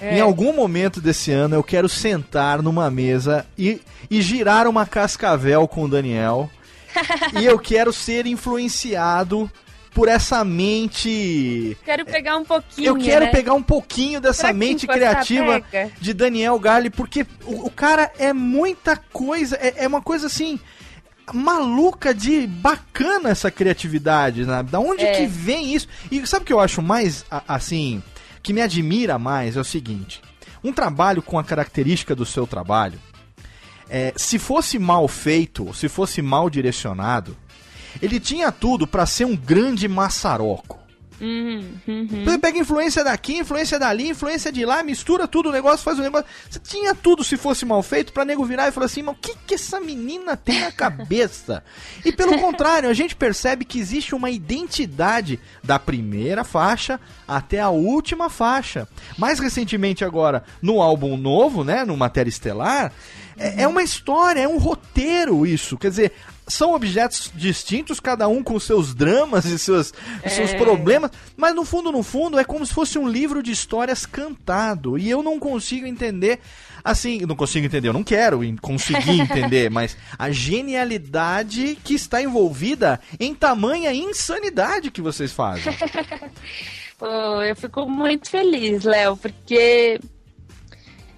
[0.00, 0.18] É.
[0.18, 3.80] Em algum momento desse ano eu quero sentar numa mesa e,
[4.10, 6.50] e girar uma cascavel com o Daniel.
[7.40, 9.50] e eu quero ser influenciado
[9.94, 11.76] por essa mente.
[11.84, 12.86] Quero pegar um pouquinho.
[12.86, 13.30] Eu quero né?
[13.30, 15.92] pegar um pouquinho dessa mente criativa pega?
[16.00, 20.58] de Daniel Garli, porque o, o cara é muita coisa, é, é uma coisa assim
[21.32, 24.62] maluca de bacana essa criatividade, né?
[24.62, 25.12] Da onde É.
[25.12, 25.88] que vem isso?
[26.10, 28.02] E sabe o que eu acho mais assim,
[28.44, 30.20] que me admira mais é o seguinte:
[30.62, 33.00] um trabalho com a característica do seu trabalho,
[33.88, 37.36] é, se fosse mal feito, se fosse mal direcionado,
[38.02, 40.78] ele tinha tudo pra ser um grande maçaroco.
[41.20, 42.24] Uhum, uhum.
[42.24, 46.02] Você pega influência daqui, influência dali, influência de lá, mistura tudo, o negócio faz o
[46.02, 46.26] negócio.
[46.50, 49.18] Você tinha tudo se fosse mal feito pra nego virar e falar assim, mas o
[49.18, 51.62] que, que essa menina tem na cabeça?
[52.04, 57.70] e pelo contrário, a gente percebe que existe uma identidade da primeira faixa até a
[57.70, 58.88] última faixa.
[59.16, 62.92] Mais recentemente agora, no álbum novo, né, no Matéria Estelar,
[63.36, 65.76] é, é uma história, é um roteiro isso.
[65.76, 66.12] Quer dizer,
[66.46, 69.92] são objetos distintos, cada um com seus dramas e seus,
[70.28, 70.56] seus É.
[70.58, 74.98] problemas, mas no fundo, no fundo, é como se fosse um livro de histórias cantado.
[74.98, 76.40] E eu não consigo entender.
[76.82, 83.00] Assim, não consigo entender, eu não quero conseguir entender, mas a genialidade que está envolvida
[83.18, 85.72] em tamanha insanidade que vocês fazem.
[86.98, 87.06] Pô,
[87.42, 89.98] eu fico muito feliz, Léo, porque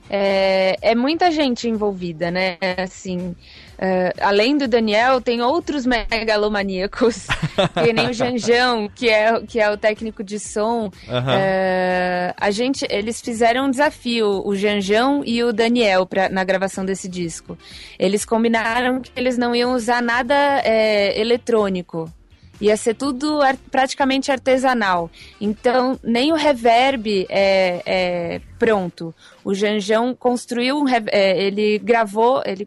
[0.08, 2.58] é, é muita gente envolvida, né?
[2.78, 3.34] Assim,
[3.78, 7.26] é, além do Daniel, tem outros megalomaníacos,
[7.84, 10.90] que nem o Janjão, que é, que é o técnico de som.
[11.08, 11.34] Aham.
[11.38, 16.84] É, a gente, eles fizeram um desafio, o Janjão e o Daniel, pra, na gravação
[16.84, 17.56] desse disco.
[17.98, 20.34] Eles combinaram que eles não iam usar nada
[20.64, 22.10] é, eletrônico.
[22.58, 25.10] Ia ser tudo ar- praticamente artesanal.
[25.38, 29.14] Então, nem o reverb é, é pronto.
[29.44, 30.86] O Janjão construiu um.
[30.88, 32.66] é, ele gravou, ele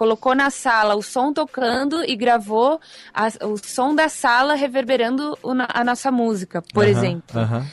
[0.00, 2.80] colocou na sala o som tocando e gravou
[3.12, 5.50] a- o som da sala reverberando o
[5.80, 7.38] a nossa música, por exemplo.
[7.38, 7.66] aham.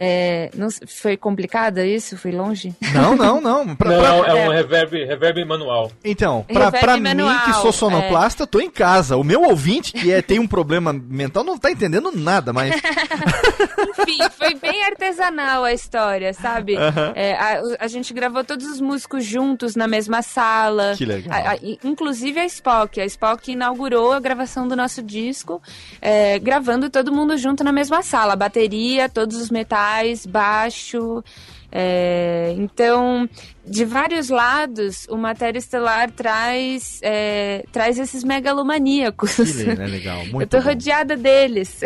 [0.00, 2.16] É, não foi complicado isso?
[2.16, 2.72] Foi longe?
[2.94, 3.74] Não, não, não.
[3.76, 5.90] Pra- Não, pra- é um reverb, reverb manual.
[6.04, 9.16] Então, pra, pra mim manual, que sou sonoplasta, tô em casa.
[9.16, 12.74] O meu ouvinte, que é, tem um problema mental, não tá entendendo nada, mas.
[13.98, 16.76] Enfim, foi bem artesanal a história, sabe?
[16.76, 17.12] Aham.
[17.14, 20.94] É, a, a gente gravou todos os músicos juntos na mesma sala.
[20.96, 21.36] Que legal.
[21.36, 23.00] A- a- inclusive a Spock.
[23.00, 25.60] A Spock inaugurou a gravação do nosso disco,
[26.00, 28.36] é, gravando todo mundo junto na mesma sala.
[28.36, 29.87] Bateria, todos os metais,
[30.26, 31.22] baixo.
[31.70, 33.28] é, então,
[33.66, 39.34] de vários lados, o Matéria Estelar traz, é, traz esses megalomaníacos.
[39.36, 40.64] Que é legal, muito Eu tô bom.
[40.70, 41.80] rodeada deles.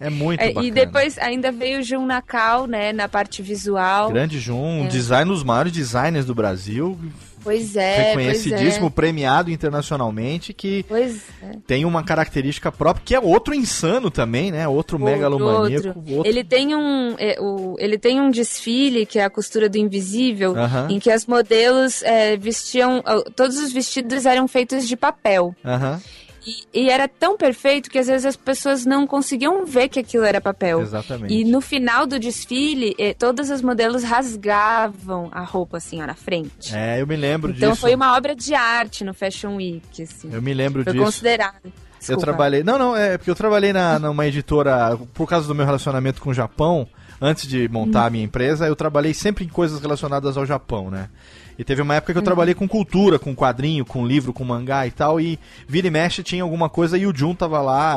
[0.00, 0.66] É muito É, bacana.
[0.66, 4.10] e depois ainda veio o Jun Nakal, né, na parte visual.
[4.10, 4.88] Grande Jun, É.
[4.88, 6.98] design dos maiores designers do Brasil,
[7.42, 11.20] Pois é, reconhecidíssimo, pois premiado internacionalmente, que é.
[11.42, 11.52] É.
[11.66, 14.66] tem uma característica própria, que é outro insano também, né?
[14.68, 15.88] Outro, megalomaníaco.
[15.88, 16.04] Outro.
[16.16, 19.76] outro- Ele tem um é, o, ele tem um desfile que é a costura do
[19.78, 20.88] invisível, Aham.
[20.90, 23.02] em que as modelos é, vestiam
[23.34, 25.54] todos os vestidos eram feitos de papel.
[25.64, 26.00] Aham,
[26.44, 30.24] E, e era tão perfeito que às vezes as pessoas não conseguiam ver que aquilo
[30.24, 30.80] era papel.
[30.80, 31.32] exatamente.
[31.32, 36.14] E no final do desfile, eh, todas as modelos rasgavam a roupa assim ó, na
[36.14, 36.74] frente.
[36.74, 37.80] É, eu me lembro Então disso.
[37.80, 40.30] foi uma obra de arte no Fashion Week, assim.
[40.32, 41.04] Eu me lembro Foi disso.
[41.04, 41.54] considerado.
[41.64, 42.22] Eu Desculpa.
[42.22, 42.64] trabalhei.
[42.64, 46.30] Não, não, é porque eu trabalhei na, numa editora, por causa do meu relacionamento com
[46.30, 46.88] o Japão,
[47.20, 51.08] antes de montar a minha empresa, eu trabalhei sempre em coisas relacionadas ao Japão, né?
[51.58, 54.86] E teve uma época que eu trabalhei com cultura, com quadrinho, com livro, com mangá
[54.86, 55.38] e tal, e
[55.68, 57.92] vira e mexe tinha alguma coisa e o Jun tava lá,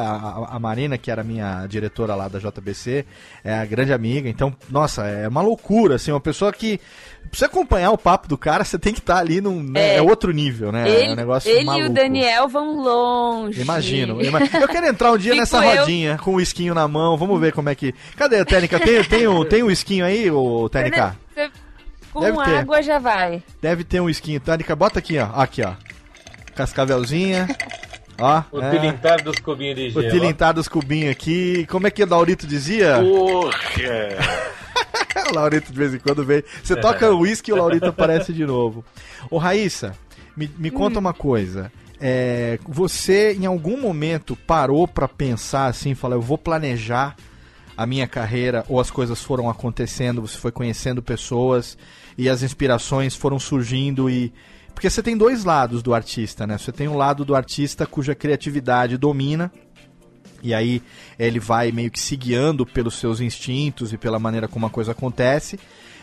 [0.50, 3.06] a, a- Marina, que era a minha diretora lá da JBC,
[3.44, 6.80] é a grande amiga, então, nossa, é uma loucura, assim, uma pessoa que.
[7.30, 9.62] Pra você acompanhar o papo do cara, você tem que estar ali num.
[9.64, 9.98] né, É.
[9.98, 10.88] é outro nível, né?
[10.88, 11.86] é Ele, um negócio ele e maluco.
[11.88, 13.60] o Daniel vão longe.
[13.62, 14.22] Imagino.
[14.24, 15.80] ima- Eu quero entrar um dia Fico nessa eu.
[15.80, 17.18] rodinha com o esquinho na mão.
[17.18, 17.96] Vamos ver como é que.
[18.16, 18.80] Cadê a Técnica?
[18.80, 21.18] Tem, tem, o, tem o esquinho aí, ô Técnica?
[21.34, 21.50] Você-
[22.16, 22.58] Com Deve ter.
[22.60, 23.44] água já vai.
[23.62, 24.40] Deve ter um esquinho.
[24.40, 25.26] Técnica, bota aqui, ó.
[25.34, 25.74] Aqui, ó.
[26.56, 27.46] Cascavelzinha.
[28.18, 28.42] Ó.
[28.54, 28.72] O é.
[28.72, 30.10] tilintar dos cubinhos de O gelo.
[30.10, 31.68] tilintar dos cubinhos aqui.
[31.70, 33.02] Como é que o Laurito dizia?
[33.02, 33.52] Porra!
[35.30, 36.42] o Laurito de vez em quando vem.
[36.64, 38.86] Você toca o uísque e o Laurito aparece de novo.
[39.30, 39.94] Ô Raíssa,
[40.38, 41.70] me, me conta uma coisa.
[42.00, 47.18] É, você em algum momento parou pra pensar assim, falar, eu vou planejar
[47.76, 51.78] a minha carreira ou as coisas foram acontecendo, você foi conhecendo pessoas
[52.18, 54.34] e as inspirações foram surgindo e
[54.74, 56.58] porque você tem dois lados do artista, né?
[56.58, 59.52] Você tem um lado do artista cuja criatividade domina
[60.44, 60.82] e aí
[61.18, 64.92] ele vai meio que se guiando pelos seus instintos e pela maneira como a coisa
[64.92, 65.58] acontece.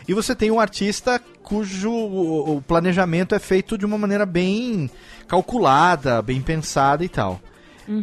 [0.07, 4.89] E você tem um artista cujo o planejamento é feito de uma maneira bem
[5.27, 7.39] calculada, bem pensada e tal.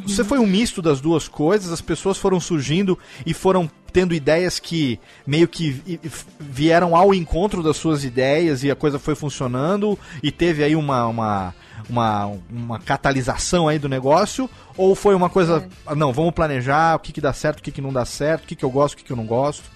[0.07, 4.59] Você foi um misto das duas coisas, as pessoas foram surgindo e foram tendo ideias
[4.59, 6.01] que meio que
[6.39, 11.07] vieram ao encontro das suas ideias e a coisa foi funcionando e teve aí uma,
[11.07, 11.55] uma,
[11.89, 14.49] uma, uma catalisação aí do negócio?
[14.77, 17.73] Ou foi uma coisa, ah, não, vamos planejar o que, que dá certo, o que,
[17.73, 19.71] que não dá certo, o que, que eu gosto, o que, que eu não gosto?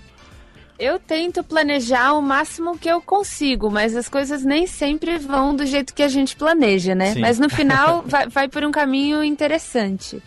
[0.78, 5.64] Eu tento planejar o máximo que eu consigo, mas as coisas nem sempre vão do
[5.64, 7.12] jeito que a gente planeja, né?
[7.12, 7.20] Sim.
[7.20, 10.20] Mas no final vai, vai por um caminho interessante.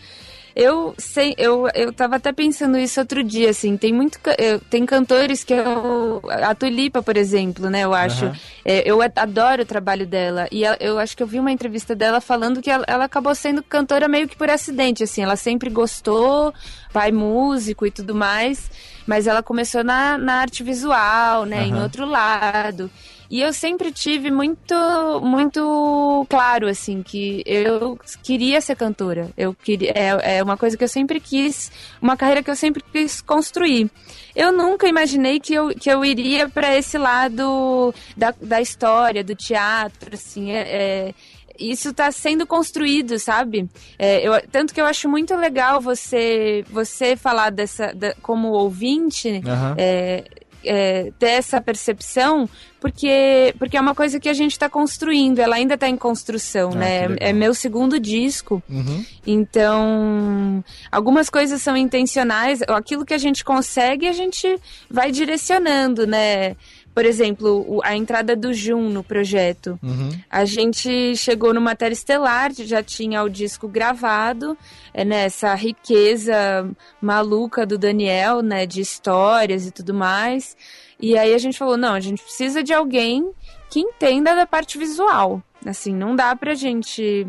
[0.59, 4.19] Eu sei, eu, eu tava até pensando isso outro dia, assim, tem muito.
[4.39, 6.19] eu- tem cantores que eu.
[6.27, 7.81] A Tulipa, por exemplo, né?
[7.83, 8.25] Eu acho.
[8.25, 8.35] Aham.
[8.65, 10.47] é, eu adoro o trabalho dela.
[10.51, 13.35] E ela- eu acho que eu vi uma entrevista dela falando que ela, ela acabou
[13.35, 15.21] sendo cantora meio que por acidente, assim.
[15.21, 16.51] Ela sempre gostou,
[16.91, 18.71] pai músico e tudo mais.
[19.05, 21.65] Mas ela começou na, na arte visual, né?
[21.67, 21.83] Em Aham.
[21.83, 22.89] outro lado.
[23.29, 24.73] E eu sempre tive muito,
[25.21, 29.29] muito claro, assim, que eu queria ser cantora.
[29.37, 31.71] Eu queria, é, é uma coisa que eu sempre quis,
[32.01, 33.89] uma carreira que eu sempre quis construir.
[34.35, 39.35] Eu nunca imaginei que eu, que eu iria para esse lado da, da história, do
[39.35, 41.13] teatro, assim, é, é,
[41.59, 43.67] isso está sendo construído, sabe?
[43.97, 49.41] É, eu, tanto que eu acho muito legal você você falar dessa da- como ouvinte,
[49.45, 49.75] Aham.
[49.77, 50.23] é,
[50.67, 52.49] é, ter essa percepção,
[52.79, 56.71] porque, porque é uma coisa que a gente está construindo, ela ainda está em construção,
[56.73, 57.15] Ah, né?
[57.19, 59.03] É meu segundo disco, Uhum.
[59.25, 66.55] então algumas coisas são intencionais, aquilo que a gente consegue a gente vai direcionando, né?
[66.97, 69.77] Por exemplo, a entrada do Jun no projeto.
[69.83, 70.09] Uhum.
[70.27, 74.57] A gente chegou no Matéria Estelar, já tinha o disco gravado,
[74.91, 76.67] é, né, essa riqueza
[76.99, 80.57] maluca do Daniel, né, de histórias e tudo mais.
[80.99, 83.29] E aí a gente falou, não, a gente precisa de alguém
[83.69, 85.39] que entenda da parte visual.
[85.67, 87.27] Assim, não dá pra gente...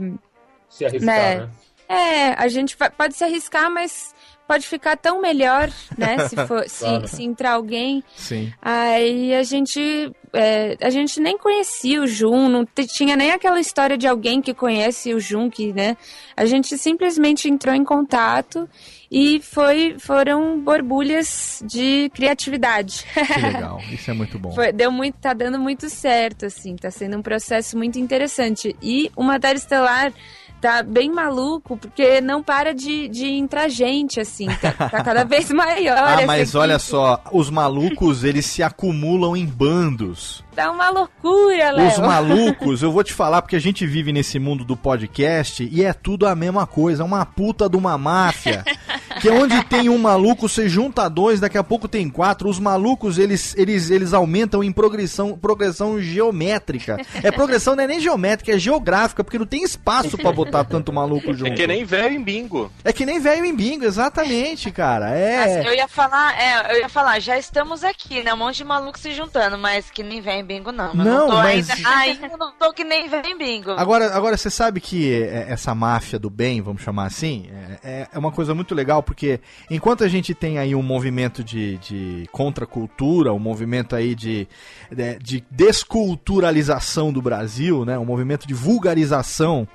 [0.70, 1.36] Se arriscar, Né?
[1.40, 1.50] né?
[1.90, 4.14] É, a gente pode se arriscar, mas
[4.48, 7.06] pode ficar tão melhor, né, se, for, se, Claro.
[7.06, 8.50] se entrar alguém Sim.
[8.62, 12.64] Aí a gente, é, a gente nem conhecia o Jun, não
[12.96, 15.96] tinha nem aquela história de alguém que conhece o Jun, que, né?
[16.36, 18.68] A gente simplesmente entrou em contato
[19.10, 23.04] e foi, foram borbulhas de criatividade.
[23.14, 23.80] Que legal.
[23.90, 24.52] Isso é muito bom.
[24.52, 28.74] Foi- deu muito, tá dando muito certo, assim, tá sendo um processo muito interessante.
[28.82, 30.12] E o Matéria Estelar
[30.60, 35.50] tá bem maluco, porque não para de, de entrar gente, assim, tá, tá cada vez
[35.50, 35.98] maior.
[35.98, 36.90] Ah, essa mas olha equipe.
[36.90, 40.44] só, os malucos, eles se acumulam em bandos.
[40.54, 41.88] Tá uma loucura, Léo.
[41.88, 45.84] Os malucos, eu vou te falar porque a gente vive nesse mundo do podcast e
[45.84, 48.64] é tudo a mesma coisa, uma puta de uma máfia.
[49.20, 52.48] Que é onde tem um maluco, você junta dois, daqui a pouco tem quatro.
[52.48, 56.96] Os malucos, eles, eles, eles aumentam em progressão, progressão geométrica.
[57.20, 60.92] É progressão não é nem geométrica, é geográfica, porque não tem espaço pra botar tanto
[60.92, 61.52] maluco junto.
[61.52, 62.70] É que nem velho em bingo.
[62.84, 65.10] É que nem velho em bingo, exatamente, cara.
[65.16, 65.66] É.
[65.66, 68.32] eu ia falar, é, eu ia falar, já estamos aqui, né?
[68.34, 70.88] Um monte de maluco se juntando, mas que nem vem bingo, não.
[70.88, 71.88] Eu Não, não tô mas- ainda.
[71.98, 73.72] Ainda não tô que nem vem bingo.
[73.72, 77.48] Agora, agora você sabe que é, essa máfia do bem, vamos chamar assim,
[77.82, 81.76] é, é uma coisa muito legal, porque enquanto a gente tem aí um movimento de,
[81.78, 84.46] de contracultura, um movimento aí de,
[84.90, 89.66] de, de desculturalização do Brasil, né, um movimento de vulgarização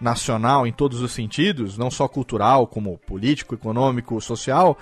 [0.00, 4.78] nacional em todos os sentidos, não só cultural, como político, econômico, social.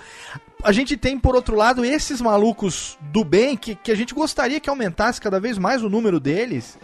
[0.63, 4.59] A gente tem, por outro lado, esses malucos do bem que, que a gente gostaria
[4.59, 6.77] que aumentasse cada vez mais o número deles,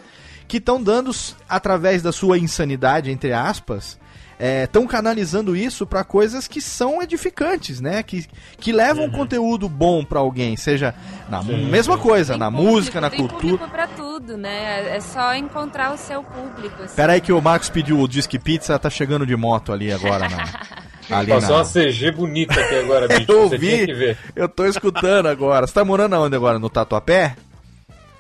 [0.48, 1.12] que estão dando,
[1.48, 4.00] através da sua insanidade, entre aspas,
[4.40, 8.02] estão canalizando isso para coisas que são edificantes, né?
[8.04, 8.26] Que,
[8.58, 10.94] que levam conteúdo bom para alguém, seja
[11.30, 13.42] na mesma coisa, Tem na público, música, na tem cultura.
[13.42, 14.96] público pra tudo, né?
[14.96, 16.84] É só encontrar o seu público.
[16.84, 16.96] assim.
[16.96, 20.28] Pera aí que o Marcos pediu o Disque Pizza, tá chegando de moto ali agora
[20.30, 20.44] na.
[21.12, 21.64] Ali Passou na...
[21.64, 23.30] uma CG bonita aqui agora, bicho.
[23.30, 24.18] Eu Você tinha que vi, ver.
[24.34, 25.68] eu tô escutando agora.
[25.68, 26.58] Você tá morando aonde agora?
[26.58, 27.36] No Tatuapé?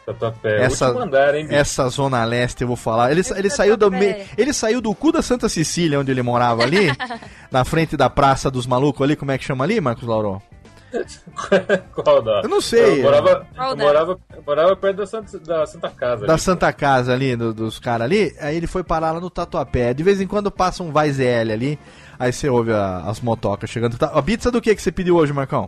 [0.05, 0.63] Tatuapé.
[0.63, 1.47] Essa- andar, hein?
[1.49, 3.11] Essa zona leste, eu vou falar.
[3.11, 4.25] Ele, ele saiu do me...
[4.37, 6.87] ele saiu do cu da Santa Cecília, onde ele morava ali,
[7.51, 10.41] na frente da Praça dos Malucos ali, como é que chama ali, Marcos Lauro?
[11.95, 12.41] Qual da?
[12.43, 12.99] Eu não sei.
[12.99, 16.25] Eu morava, eu morava, eu morava perto da Santa, da Santa Casa.
[16.27, 16.41] Da ali.
[16.41, 19.93] Santa Casa ali, do- dos caras ali, aí ele foi parar lá no Tatuapé.
[19.93, 21.79] De vez em quando passa um vai ZL ali,
[22.19, 23.97] aí você ouve a- as motocas chegando.
[23.97, 25.67] Tá- A pizza do que que você pediu hoje, Marcão?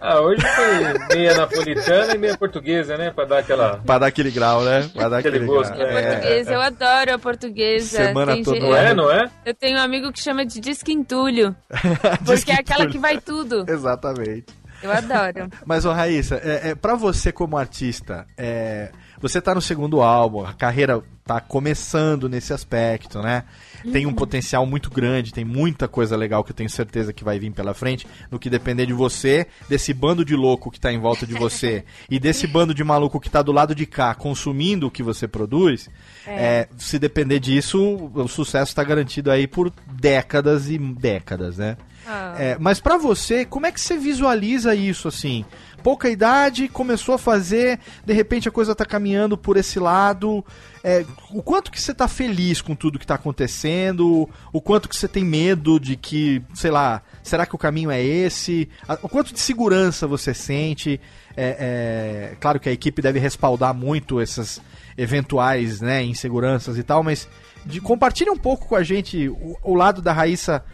[0.00, 3.10] Ah, hoje foi meia napolitana e meia portuguesa, né?
[3.10, 3.76] Pra dar aquela.
[3.84, 4.88] Pra dar aquele grau, né?
[4.94, 5.86] Pra dar Aquele aquele, gosto, grau.
[5.86, 6.00] né?
[6.00, 6.12] É.
[6.12, 8.06] Portuguesa, eu adoro a portuguesa.
[8.06, 9.30] Semana Tem toda Não é, não é?
[9.44, 11.54] Eu tenho um amigo que chama de disquintulho.
[12.22, 13.66] Diz Porque é aquela que vai tudo.
[13.68, 14.46] Exatamente.
[14.82, 15.50] Eu adoro.
[15.66, 18.90] Mas, ô Raíssa, é, é, pra você como artista, é,
[19.20, 23.44] você tá no segundo álbum, a carreira tá começando nesse aspecto, né?
[23.92, 27.38] Tem um potencial muito grande, tem muita coisa legal que eu tenho certeza que vai
[27.38, 30.98] vir pela frente, no que depender de você, desse bando de louco que tá em
[30.98, 34.88] volta de você e desse bando de maluco que tá do lado de cá consumindo
[34.88, 35.88] o que você produz,
[36.26, 41.76] é, se depender disso, o sucesso tá garantido aí por décadas e décadas, né?
[42.06, 42.34] Ah.
[42.38, 45.44] É, mas pra você, como é que você visualiza isso assim?
[45.82, 50.44] Pouca idade, começou a fazer, de repente a coisa tá caminhando por esse lado.
[50.82, 54.96] É, o quanto que você tá feliz com tudo que tá acontecendo, o quanto que
[54.96, 58.68] você tem medo de que, sei lá, será que o caminho é esse?
[59.02, 61.00] O quanto de segurança você sente?
[61.36, 64.60] É, é, claro que a equipe deve respaldar muito essas
[64.96, 67.28] eventuais né, inseguranças e tal, mas
[67.64, 70.64] de, compartilha um pouco com a gente o, o lado da Raíssa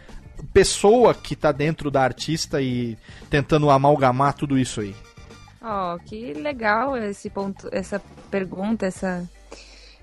[0.53, 2.97] pessoa que tá dentro da artista e
[3.31, 4.95] tentando amalgamar tudo isso aí.
[5.63, 8.01] Ó, que legal esse ponto, essa
[8.31, 9.29] pergunta, essa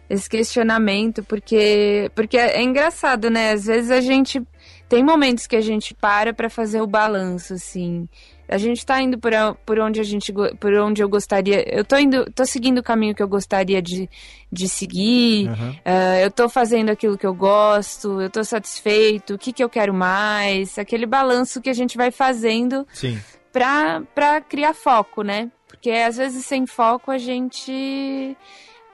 [0.10, 3.52] esse questionamento, porque porque é engraçado, né?
[3.52, 4.42] Às vezes a gente
[4.90, 8.08] tem momentos que a gente para pra fazer o balanço, assim.
[8.54, 9.32] A gente tá indo por,
[9.66, 11.64] por onde a gente por onde eu gostaria.
[11.76, 14.08] Eu tô indo, tô seguindo o caminho que eu gostaria de,
[14.52, 15.50] de seguir.
[15.84, 19.70] Ah, eu tô fazendo aquilo que eu gosto, eu tô satisfeito, o que, que eu
[19.70, 23.20] quero mais, aquele balanço que a gente vai fazendo Sim.
[23.52, 25.50] pra, pra criar foco, né?
[25.68, 28.38] Porque às vezes sem foco a gente.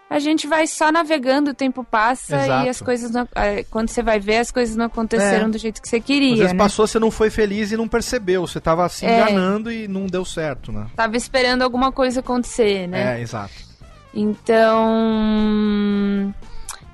[0.10, 2.66] A gente vai só navegando, o tempo passa Exato.
[2.66, 3.28] e as coisas não.
[3.36, 5.50] eh, Quando você vai ver, as coisas não aconteceram É.
[5.50, 6.36] do jeito que você Às queria.
[6.36, 6.58] vezes Né?
[6.58, 8.48] passou, você não foi feliz e não percebeu.
[8.48, 9.22] Você tava se É.
[9.22, 10.88] enganando e não deu certo, né?
[10.96, 13.20] Tava esperando alguma coisa acontecer, né?
[13.20, 13.54] É, exato.
[15.00, 16.34] Então.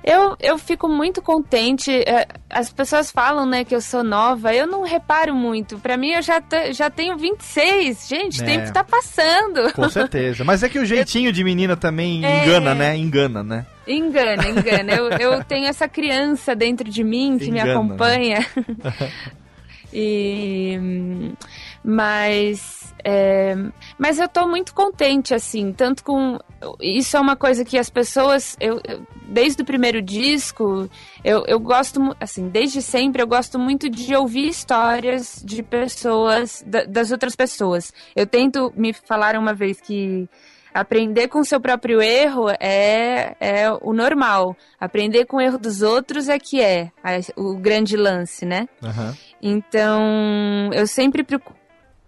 [0.06, 1.90] Eu, eu fico muito contente.
[1.90, 4.54] é, As pessoas falam, né, que eu sou nova.
[4.54, 5.78] Eu não reparo muito.
[5.80, 8.06] Pra mim, eu já, já tenho 26.
[8.08, 8.46] Gente, o É.
[8.46, 9.72] tempo tá passando.
[9.74, 10.44] Com certeza.
[10.44, 12.44] Mas é que o jeitinho de menina também É.
[12.44, 12.96] engana, né?
[12.96, 13.66] Engana, né?
[13.88, 14.92] Engana, engana.
[14.94, 17.72] Eu, eu tenho essa criança dentro de mim que me Engana, né?
[17.74, 18.46] acompanha.
[19.92, 21.32] e, hum,
[21.88, 23.54] mas, é,
[23.96, 26.36] mas eu tô muito contente, assim, tanto com.
[26.80, 28.56] Isso é uma coisa que as pessoas.
[28.60, 30.88] Eu, eu- desde o primeiro disco,
[31.24, 36.84] eu, eu gosto, assim, desde sempre, eu gosto muito de ouvir histórias de pessoas, da-
[36.84, 37.92] das outras pessoas.
[38.16, 40.28] Eu tento, me falaram uma vez que
[40.74, 44.56] aprender com seu próprio erro é, é o normal.
[44.80, 48.68] Aprender com o erro dos outros é que é a- o grande lance, né?
[48.82, 49.16] Aham.
[49.42, 51.56] Então, eu sempre procuro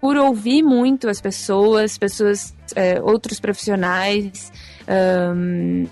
[0.01, 4.53] ouvir muito as pessoas, pessoas, é, outros profissionais.
[4.87, 5.87] Ahn,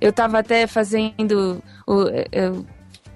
[0.00, 1.62] eu estava até fazendo.
[1.86, 2.66] o- eu,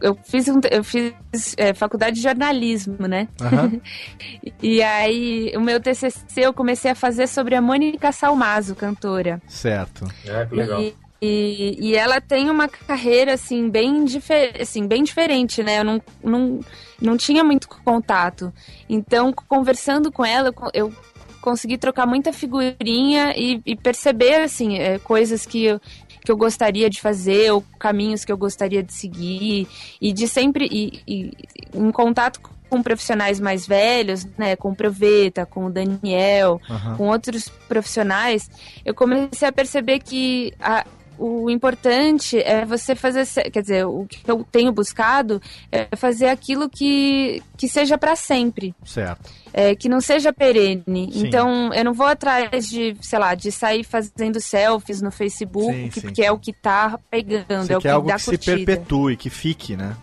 [0.01, 1.13] eu fiz, um- eu fiz
[1.57, 3.29] é, faculdade de jornalismo, né?
[3.41, 3.81] Aham.
[4.63, 9.41] E aí, o meu TCC eu comecei a fazer sobre a Mônica Salmazo, cantora.
[9.49, 10.07] Certo.
[10.27, 10.81] É, que legal.
[10.83, 15.81] E, e, e ela tem uma carreira, assim, bem, difer assim, bem diferente, né?
[15.81, 16.61] Eu não, não,
[17.01, 18.53] não tinha muito contato.
[18.89, 20.93] Então, conversando com ela, eu co- eu
[21.41, 25.81] consegui trocar muita figurinha e, e perceber, assim, é, coisas que eu,
[26.25, 29.67] que eu gostaria de fazer, ou caminhos que eu gostaria de seguir.
[30.01, 30.69] E de sempre...
[30.71, 31.33] E, e,
[31.75, 32.41] em contato
[32.71, 34.55] com profissionais mais velhos, né?
[34.55, 36.97] Com o Proveta, com o Daniel, Aham.
[36.97, 38.51] com outros profissionais,
[38.85, 40.85] eu comecei a perceber que a-
[41.19, 45.41] o importante é você fazer, se- quer dizer, o que eu tenho buscado
[45.73, 49.31] é fazer aquilo que, que seja para sempre, Certo.
[49.53, 51.11] é, que não seja perene.
[51.13, 51.27] Sim.
[51.27, 55.91] Então, eu não vou atrás de, sei lá, de sair fazendo selfies no Facebook, Sim,
[55.91, 58.21] sim, porque é o que tá pegando, Você é o quer que algo dá que
[58.23, 58.57] se curtida.
[58.57, 59.97] perpetue, que fique, né?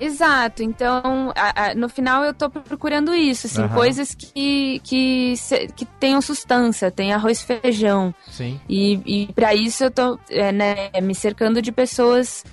[0.00, 3.74] Exato, então a- a- no final eu tô procurando isso, assim, Aham.
[3.74, 8.14] coisas que, que, se- que tenham substância, tem arroz e feijão.
[8.30, 8.60] Sim.
[8.68, 12.44] E, e para isso eu tô é, né, me cercando de pessoas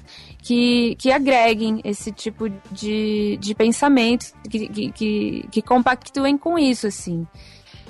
[0.42, 6.88] que, que agreguem esse tipo de, de pensamento, que, que, que, que compactuem com isso,
[6.88, 7.26] assim.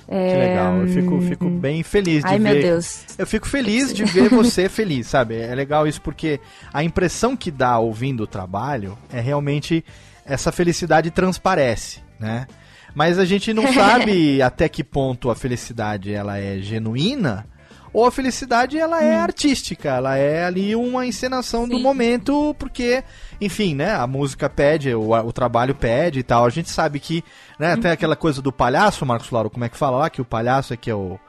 [0.08, 0.78] Que legal.
[0.78, 2.54] Eu fico, fico bem feliz de Ai, ver.
[2.54, 3.06] meu Deus.
[3.18, 5.36] Eu fico feliz de ver você feliz, sabe?
[5.36, 6.40] É legal isso porque
[6.74, 9.84] a impressão que dá ouvindo o trabalho é realmente
[10.26, 12.48] essa felicidade transparece, né?
[12.96, 17.46] Mas a gente não sabe até que ponto a felicidade ela é genuína
[17.94, 21.84] ou a felicidade ela é artística, ela é ali uma encenação do Sim.
[21.84, 23.04] momento, porque,
[23.40, 26.46] enfim, né, a música pede, o, o trabalho pede e tal.
[26.46, 27.24] A gente sabe que,
[27.60, 30.26] né, tem aquela coisa do palhaço, Marcos Lauro, como é que fala lá que o
[30.26, 31.20] palhaço é que é o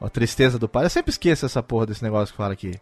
[0.00, 0.92] a tristeza do palhaço.
[0.92, 2.78] Eu sempre esqueço essa porra desse negócio que fala aqui.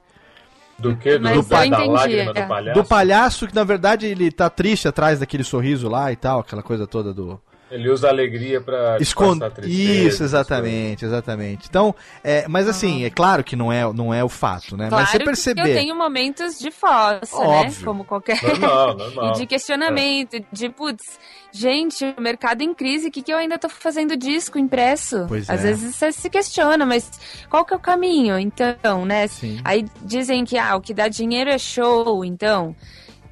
[0.77, 1.17] Do que?
[1.19, 2.43] Do, do entendi, lágrima é.
[2.43, 2.81] do palhaço?
[2.81, 6.63] Do palhaço que na verdade ele tá triste atrás daquele sorriso lá e tal, aquela
[6.63, 7.41] coisa toda do
[7.73, 9.41] Ele usa a alegria pra esconde.
[9.41, 11.67] disfarçar a tristeza, Isso, exatamente, exatamente.
[11.69, 14.87] Então, é, mas assim, é claro que não é, não é o fato, né?
[14.87, 14.89] Ah.
[14.89, 15.61] Claro mas você que perceber.
[15.71, 17.71] eu tenho momentos de fossa, Óbvio.
[17.71, 17.85] né?
[17.85, 18.43] Como qualquer.
[18.43, 19.33] Normal, normal.
[19.33, 21.19] E de questionamento, de putz,
[21.51, 25.25] gente, o mercado em crise, o que, que eu ainda tô fazendo disco impresso?
[25.27, 25.69] Pois Às é.
[25.69, 27.11] vezes você se questiona, mas
[27.49, 28.39] qual que é o caminho?
[28.39, 29.27] Então, né?
[29.29, 29.61] Sim.
[29.65, 32.77] Aí dizem que ah, o que dá dinheiro é show, então.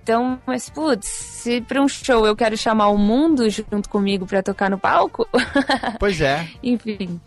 [0.03, 4.43] Então, mas putz, se pra um show eu quero chamar o mundo junto comigo pra
[4.43, 5.29] tocar no palco,
[6.01, 6.49] Pois é.
[6.63, 7.21] enfim.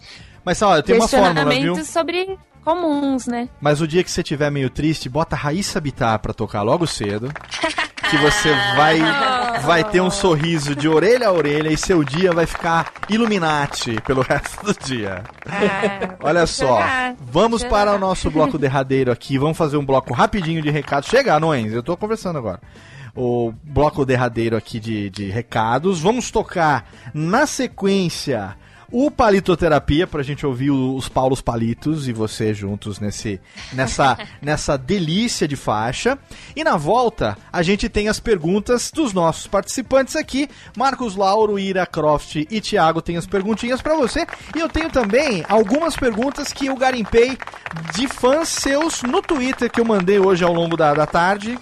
[0.44, 1.86] Mas ó, eu tenho uma fórmula, viu?
[1.86, 3.48] Sobre comuns, né?
[3.62, 6.88] Mas o dia que você tiver meio triste, bota a Raíssa Bittar pra tocar logo
[6.88, 7.32] cedo.
[8.14, 9.00] Que você vai,
[9.64, 14.22] vai ter um sorriso de orelha a orelha e seu dia vai ficar Illuminati pelo
[14.30, 15.24] resto do dia.
[15.50, 16.80] Ah, Olha só,
[17.20, 19.40] vamos para o nosso bloco derradeiro aqui.
[19.40, 21.10] Vamos fazer um bloco rapidinho de recados.
[21.10, 22.62] Chega, anões, eu tô conversando agora.
[23.16, 26.00] O bloco derradeiro aqui de, de recados.
[26.00, 28.56] Vamos tocar na sequência
[28.92, 33.40] o Palitoterapia pra gente ouvir os Paulos Palitos e você juntos nesse,
[33.74, 36.18] nessa, nessa delícia de faixa.
[36.56, 40.50] E na volta, a gente tem as perguntas dos nossos participantes aqui.
[40.78, 44.26] Marcos Lauro, Ira Croft e Thiago têm as perguntinhas pra você.
[44.56, 47.38] E eu tenho também algumas perguntas que eu garimpei
[47.96, 51.58] de fãs seus no Twitter que eu mandei hoje ao longo da, da tarde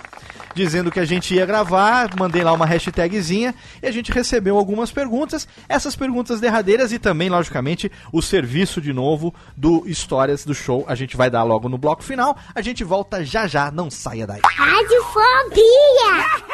[0.54, 4.92] dizendo que a gente ia gravar, mandei lá uma hashtagzinha e a gente recebeu algumas
[4.92, 5.48] perguntas.
[5.68, 10.86] Essas perguntas derradeiras e também, logicamente, o serviço de novo do Histórias do Show.
[10.88, 12.38] A gente vai dar logo no bloco final.
[12.54, 14.42] A gente volta já já, não saia daí.
[14.44, 15.62] Radiofobia!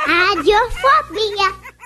[0.05, 1.76] Radiofobia!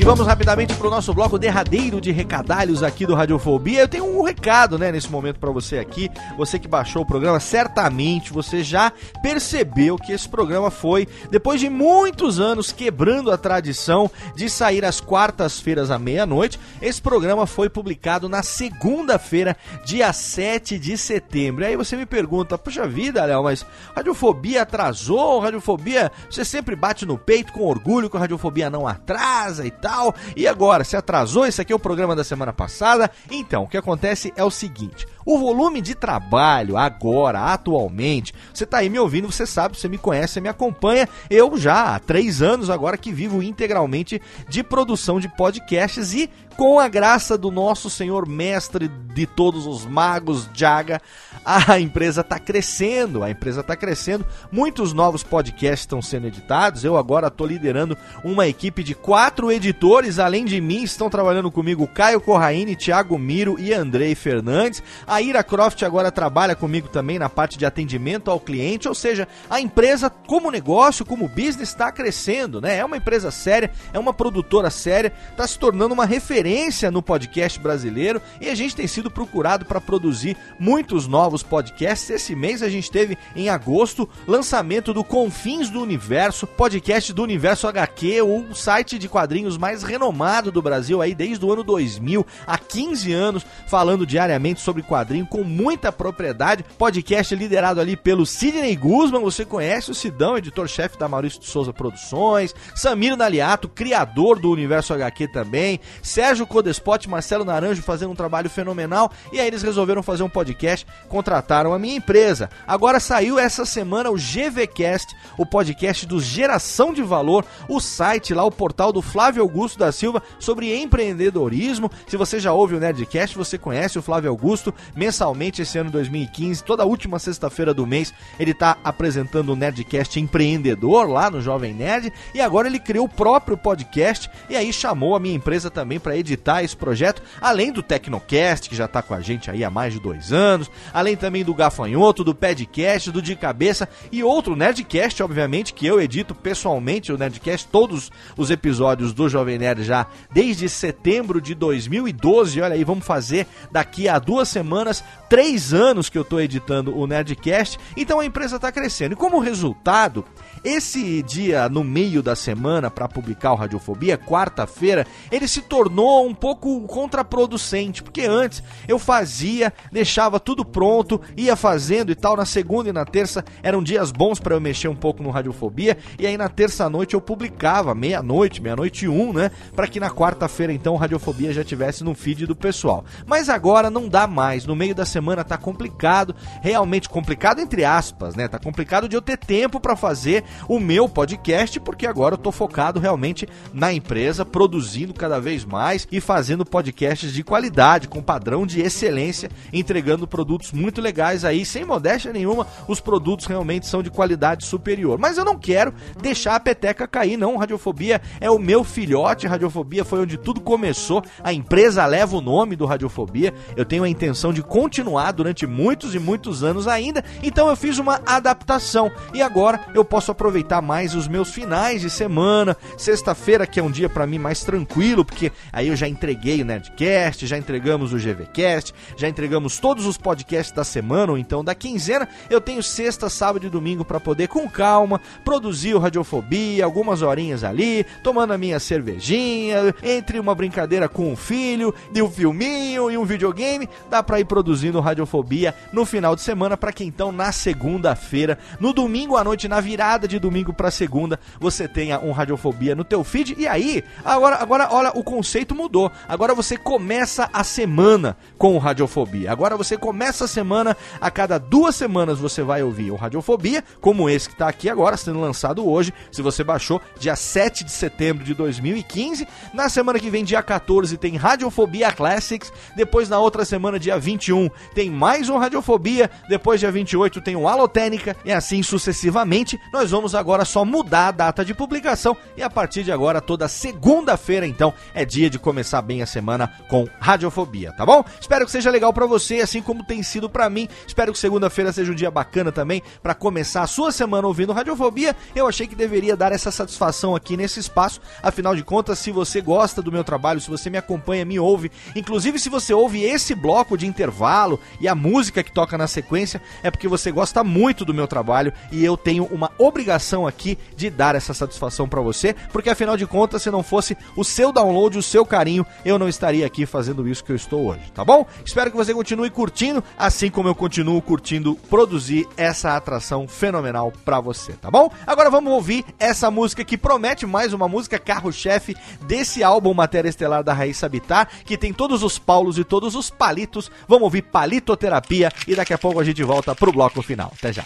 [0.00, 3.80] E vamos rapidamente pro nosso bloco derradeiro de recadalhos aqui do Radiofobia.
[3.80, 6.10] Eu tenho um recado, né, nesse momento pra você aqui.
[6.38, 8.90] Você que baixou o programa, certamente você já
[9.22, 15.02] percebeu que esse programa foi, depois de muitos anos quebrando a tradição de sair às
[15.02, 19.54] quartas-feiras à meia-noite, esse programa foi publicado na segunda-feira,
[19.84, 21.62] dia 7 de setembro.
[21.62, 25.40] Aí você me pergunta, puxa vida, Léo, mas Radiofobia atrasou?
[25.40, 29.89] Radiofobia, você sempre bate no peito com orgulho que a Radiofobia não atrasa e tal.
[30.36, 31.46] E agora, se atrasou?
[31.46, 33.10] Esse aqui é o programa da semana passada.
[33.30, 38.78] Então, o que acontece é o seguinte: o volume de trabalho agora, atualmente, você tá
[38.78, 41.08] aí me ouvindo, você sabe, você me conhece, você me acompanha.
[41.28, 46.78] Eu já há três anos agora que vivo integralmente de produção de podcasts e com
[46.78, 51.00] a graça do nosso Senhor Mestre de todos os magos, Jaga,
[51.42, 54.26] a empresa está crescendo, a empresa está crescendo.
[54.52, 56.84] Muitos novos podcasts estão sendo editados.
[56.84, 60.18] Eu agora estou liderando uma equipe de quatro editores.
[60.18, 64.82] Além de mim, estão trabalhando comigo Caio Corraine, Thiago Miro e Andrei Fernandes.
[65.06, 68.88] A Ira Croft agora trabalha comigo também na parte de atendimento ao cliente.
[68.88, 72.78] Ou seja, a empresa, como negócio, como business, está crescendo, né?
[72.78, 77.58] É uma empresa séria, é uma produtora séria, está se tornando uma referência no podcast
[77.58, 82.10] brasileiro e a gente tem sido procurado para produzir muitos novos podcasts.
[82.10, 87.66] Esse mês a gente teve em agosto lançamento do Confins do Universo, podcast do Universo
[87.66, 92.58] HQ, o site de quadrinhos mais renomado do Brasil aí desde o ano 2000, há
[92.58, 96.64] 15 anos, falando diariamente sobre quadrinho com muita propriedade.
[96.76, 101.72] Podcast liderado ali pelo Sidney Guzman, você conhece o Sidão, editor-chefe da Maurício de Souza
[101.72, 108.50] Produções, Samiro Naliato, criador do Universo HQ também, Sérgio Codespot, Marcelo Naranjo fazendo um trabalho
[108.50, 112.50] fenomenal e aí eles resolveram fazer um podcast, contrataram a minha empresa.
[112.66, 118.44] Agora saiu essa semana o GVcast, o podcast do Geração de Valor, o site lá,
[118.44, 121.90] o portal do Flávio Augusto da Silva sobre empreendedorismo.
[122.06, 126.64] Se você já ouve o Nerdcast, você conhece o Flávio Augusto, mensalmente esse ano 2015,
[126.64, 132.12] toda última sexta-feira do mês, ele está apresentando o Nerdcast empreendedor lá no Jovem Nerd
[132.34, 136.16] e agora ele criou o próprio podcast e aí chamou a minha empresa também para
[136.16, 139.92] editar esse projeto, além do Tecnocast, que já está com a gente aí há mais
[139.92, 145.22] de dois anos, além também do Gafanhoto, do Padcast, do De Cabeça e outro Nerdcast,
[145.22, 150.68] obviamente, que eu edito pessoalmente o Nerdcast, todos os episódios do Jovem Nerd já desde
[150.68, 152.60] setembro de 2012.
[152.60, 154.79] Olha aí, vamos fazer daqui a duas semanas,
[155.28, 159.12] três anos que eu estou editando o Nerdcast, então a empresa está crescendo.
[159.12, 160.24] E como resultado,
[160.64, 166.34] esse dia no meio da semana para publicar o Radiofobia, quarta-feira, ele se tornou um
[166.34, 172.88] pouco contraproducente, porque antes eu fazia, deixava tudo pronto, ia fazendo e tal, na segunda
[172.88, 176.36] e na terça eram dias bons para eu mexer um pouco no Radiofobia, e aí
[176.36, 180.96] na terça-noite eu publicava, meia-noite, meia-noite e um, né, para que na quarta-feira então o
[180.96, 183.04] Radiofobia já tivesse no feed do pessoal.
[183.26, 188.34] Mas agora não dá mais, no meio da semana tá complicado, realmente complicado entre aspas,
[188.34, 188.48] né?
[188.48, 192.52] Tá complicado de eu ter tempo para fazer o meu podcast, porque agora eu tô
[192.52, 198.66] focado realmente na empresa, produzindo cada vez mais e fazendo podcasts de qualidade, com padrão
[198.66, 204.10] de excelência, entregando produtos muito legais aí, sem modéstia nenhuma, os produtos realmente são de
[204.10, 205.18] qualidade superior.
[205.18, 207.56] Mas eu não quero deixar a peteca cair, não.
[207.56, 212.76] Radiofobia é o meu filhote, Radiofobia foi onde tudo começou, a empresa leva o nome
[212.76, 217.24] do Radiofobia, eu tenho a intenção de continuar durante muitos e muitos anos ainda.
[217.42, 222.08] Então eu fiz uma adaptação e agora eu posso aproveitar mais os meus finais de
[222.08, 222.74] semana.
[222.96, 226.64] Sexta-feira, que é um dia para mim mais tranquilo, porque aí eu já entreguei o
[226.64, 231.74] Nerdcast, já entregamos o GVCast, já entregamos todos os podcasts da semana, ou então da
[231.74, 232.26] quinzena.
[232.48, 237.62] Eu tenho sexta, sábado e domingo para poder, com calma, produzir o Radiofobia, algumas horinhas
[237.62, 243.18] ali, tomando a minha cervejinha, entre uma brincadeira com o filho, e um filminho e
[243.18, 247.52] um videogame, dá pra ir produzindo Radiofobia no final de semana, para que então na
[247.52, 252.94] segunda-feira, no domingo à noite, na virada de domingo para segunda, você tenha um Radiofobia
[252.94, 253.54] no teu feed.
[253.58, 256.10] E aí, agora, agora olha, o conceito mudou.
[256.28, 259.50] Agora você começa a semana com o Radiofobia.
[259.50, 264.28] Agora você começa a semana, a cada duas semanas você vai ouvir o Radiofobia, como
[264.28, 266.12] esse que tá aqui agora, sendo lançado hoje.
[266.30, 269.46] Se você baixou, dia 7 de setembro de 2015.
[269.74, 272.72] Na semana que vem, dia 14, tem Radiofobia Classics.
[272.94, 276.30] Depois, na outra semana, dia 21, tem mais um Radiofobia.
[276.48, 278.36] Depois, dia 28, tem o Alotênica.
[278.44, 279.80] E assim sucessivamente.
[279.92, 282.36] Nós vamos agora só mudar a data de publicação.
[282.56, 286.72] E a partir de agora, toda segunda-feira, então, é dia de começar bem a semana
[286.88, 288.24] com Radiofobia, tá bom?
[288.40, 290.88] Espero que seja legal para você, assim como tem sido para mim.
[291.06, 295.34] Espero que segunda-feira seja um dia bacana também para começar a sua semana ouvindo Radiofobia.
[295.54, 298.20] Eu achei que deveria dar essa satisfação aqui nesse espaço.
[298.42, 301.90] Afinal de contas, se você gosta do meu trabalho, se você me acompanha, me ouve,
[302.14, 306.60] inclusive se você ouve esse bloco de intervalo e a música que toca na sequência,
[306.82, 310.09] é porque você gosta muito do meu trabalho e eu tenho uma obrigação
[310.46, 314.44] aqui de dar essa satisfação para você, porque afinal de contas, se não fosse o
[314.44, 318.10] seu download, o seu carinho, eu não estaria aqui fazendo isso que eu estou hoje,
[318.14, 318.46] tá bom?
[318.64, 324.40] Espero que você continue curtindo, assim como eu continuo curtindo produzir essa atração fenomenal para
[324.40, 325.10] você, tá bom?
[325.26, 330.62] Agora vamos ouvir essa música que promete mais uma música carro-chefe desse álbum Matéria Estelar
[330.62, 333.90] da Raíssa Habitar, que tem todos os paulos e todos os palitos.
[334.08, 337.52] Vamos ouvir Palitoterapia e daqui a pouco a gente volta pro bloco final.
[337.58, 337.84] Até já.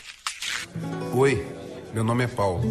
[1.15, 1.45] Oi,
[1.95, 2.65] meu nome é Paulo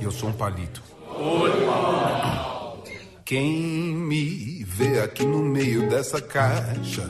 [0.00, 0.82] e eu sou um palito.
[1.16, 2.82] Oi, Paulo.
[3.24, 7.08] Quem me vê aqui no meio dessa caixa,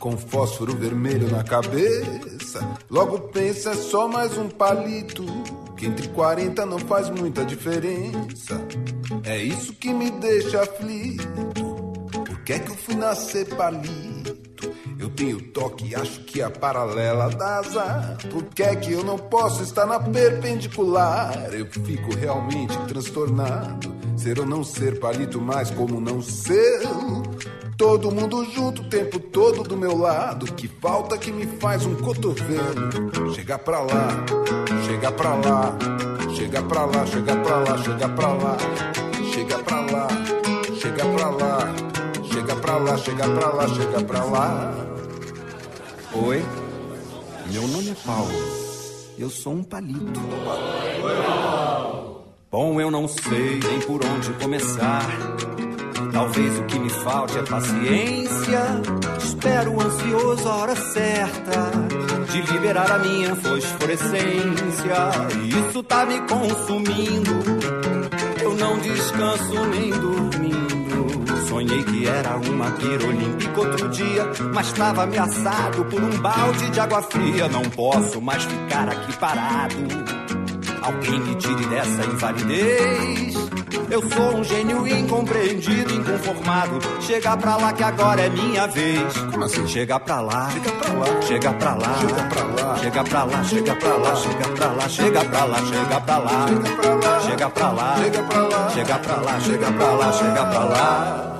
[0.00, 5.24] com fósforo vermelho na cabeça, logo pensa é só mais um palito,
[5.76, 8.60] que entre 40 não faz muita diferença.
[9.22, 11.24] É isso que me deixa aflito.
[12.26, 14.53] Por que é que eu fui nascer palito?
[15.04, 18.16] Eu tenho toque acho que a paralela dá azar.
[18.30, 21.52] Por que é que eu não posso estar na perpendicular?
[21.52, 23.94] Eu fico realmente transtornado.
[24.16, 26.80] Ser ou não ser palito, mas como não ser?
[27.76, 30.46] Todo mundo junto o tempo todo do meu lado.
[30.54, 33.34] Que falta que me faz um cotovelo.
[33.34, 34.08] Chega pra lá,
[34.86, 35.76] chega pra lá,
[36.34, 38.56] chega pra lá, chega pra lá, chega pra lá,
[39.34, 40.08] chega pra lá,
[40.80, 41.83] chega pra lá, chega pra lá,
[42.98, 44.74] chega pra lá, chega pra lá.
[46.14, 46.44] Oi,
[47.52, 48.32] meu nome é Paulo.
[49.18, 50.20] Eu sou um palito.
[52.50, 55.06] Bom, eu não sei nem por onde começar.
[56.12, 58.62] Talvez o que me falte é paciência.
[59.18, 61.70] Espero ansioso a hora certa
[62.32, 65.10] de liberar a minha fosforescência.
[65.68, 67.32] Isso tá me consumindo.
[68.40, 70.83] Eu não descanso nem dormindo.
[71.54, 76.80] Sonhei que era uma pira olímpica outro dia, mas estava ameaçado por um balde de
[76.80, 77.48] água fria.
[77.48, 79.76] Não posso mais ficar aqui parado.
[80.82, 83.34] Alguém me tire dessa invalidez.
[83.88, 86.80] Eu sou um gênio incompreendido, inconformado.
[87.00, 89.16] Chega pra lá que agora é minha vez.
[89.30, 89.64] Como assim?
[89.68, 93.44] Chega pra lá, Chega pra lá, chega pra lá, chega pra lá, chega pra lá,
[93.44, 98.70] chega pra lá, chega pra lá, chega pra lá, chega pra lá, chega pra lá,
[98.70, 101.33] chega pra lá, chega pra lá, chega pra lá,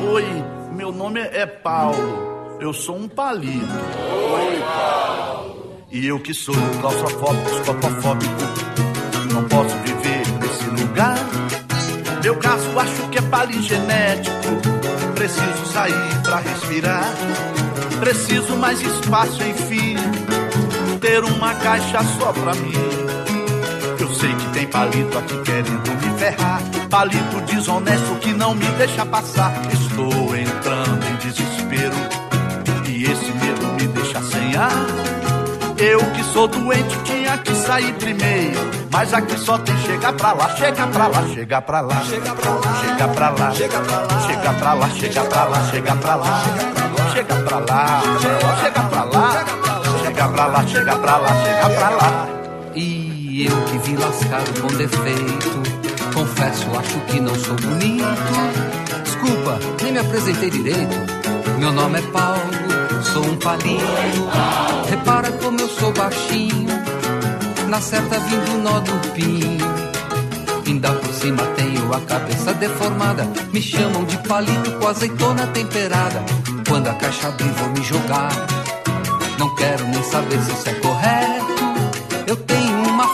[0.00, 0.24] Oi,
[0.72, 2.56] meu nome é Paulo.
[2.60, 3.66] Eu sou um palito.
[3.66, 5.84] Oi, Paulo.
[5.90, 8.32] E eu que sou claustrofóbico, escopofóbico,
[9.32, 11.18] não posso viver nesse lugar.
[12.22, 14.36] Meu caso acho que é paligenético.
[15.14, 17.14] Preciso sair pra respirar.
[17.98, 19.96] Preciso mais espaço, enfim.
[21.00, 22.97] Ter uma caixa só pra mim.
[24.18, 26.60] Sei que tem palito aqui querendo me ferrar.
[26.90, 29.52] Palito desonesto que não me deixa passar.
[29.72, 31.94] Estou entrando em desespero.
[32.88, 34.72] E esse medo me deixa sem ar.
[35.78, 38.58] Eu que sou doente tinha que sair primeiro.
[38.90, 42.50] Mas aqui só tem chega pra lá, chega pra lá, chega pra lá, chega pra
[42.50, 46.16] lá, chega pra lá, chega pra lá, chega pra lá, chega pra lá, chega pra
[46.16, 46.34] lá,
[47.12, 47.74] chega pra lá,
[48.50, 49.44] chega pra lá,
[50.02, 52.37] chega pra lá, chega pra lá, chega pra lá.
[53.30, 55.62] E eu que vim lascado com defeito.
[56.14, 58.04] Confesso, acho que não sou bonito.
[59.04, 60.96] Desculpa, nem me apresentei direito.
[61.58, 62.40] Meu nome é Paulo,
[63.12, 63.84] sou um palito.
[64.88, 66.68] Repara como eu sou baixinho.
[67.68, 69.68] Na certa vim do nó do pinho.
[70.66, 73.28] Ainda por cima tenho a cabeça deformada.
[73.52, 76.24] Me chamam de palito com azeitona temperada.
[76.66, 78.32] Quando a caixa abrir, vou me jogar.
[79.38, 81.57] Não quero nem saber se isso é correto.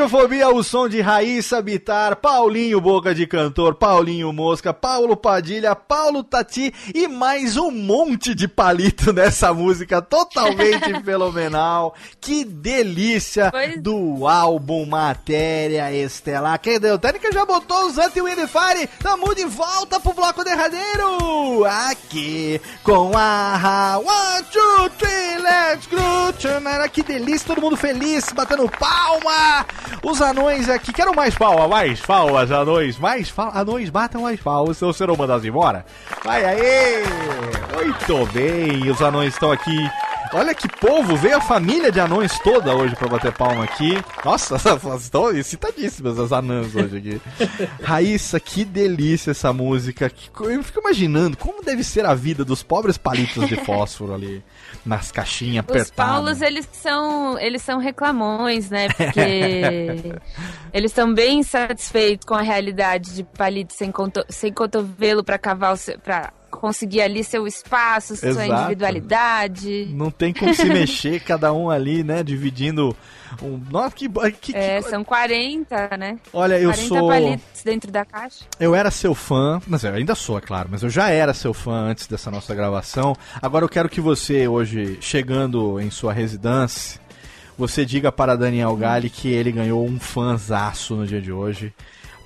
[0.00, 6.22] Radiofobia, o som de Raíssa Bitar, Paulinho Boca de Cantor, Paulinho Mosca, Paulo Padilha, Paulo
[6.22, 11.94] Tati e mais um monte de palito nessa música totalmente fenomenal.
[12.20, 16.58] Que delícia Pois- do álbum Matéria Estelar.
[16.60, 18.86] Quem deu técnica já botou os anti-Wind Fire.
[19.02, 21.64] Tamo de volta pro bloco derradeiro.
[21.64, 26.86] Aqui com a One, two, three, let's go.
[26.92, 29.64] Que delícia, todo mundo feliz, batendo palma.
[30.02, 33.56] Os anões aqui, quero mais palma, mais palmas, anões, mais palmas.
[33.56, 35.84] Anões, batam mais palmas, senão serão mandados embora.
[36.24, 37.04] Vai aí.
[37.74, 39.90] Muito bem, os anões estão aqui.
[40.32, 43.96] Olha que povo, veio a família de anões toda hoje pra bater palma aqui.
[44.24, 44.56] Nossa,
[44.98, 47.20] estão excitadíssimas as anãs hoje aqui.
[47.82, 50.10] Raíssa, que delícia essa música.
[50.40, 54.42] Eu fico imaginando como deve ser a vida dos pobres palitos de fósforo ali
[54.86, 55.90] nas caixinhas Os apertadas.
[55.90, 58.88] Paulos, eles são, eles são reclamões, né?
[58.88, 59.20] Porque
[60.72, 63.92] eles estão bem satisfeitos com a realidade de palito sem,
[64.28, 68.52] sem cotovelo para cavar o seu, pra conseguir ali seu espaço, sua Exato.
[68.52, 69.88] individualidade.
[69.92, 72.22] Não tem como se mexer, cada um ali, né?
[72.22, 72.96] Dividindo
[73.42, 73.60] um.
[73.70, 74.08] Nossa, que.
[74.08, 76.18] que, que- É, são 40, né?
[76.32, 78.44] Olha, eu 40 sou- palitos dentro da caixa.
[78.58, 81.52] Eu era seu fã, mas eu ainda sou, é claro, mas eu já era seu
[81.54, 83.14] fã antes dessa nossa gravação.
[83.40, 87.00] Agora eu quero que você, hoje, chegando em sua residência,
[87.58, 91.72] você diga para Daniel Galli que ele ganhou um fãzaço no dia de hoje.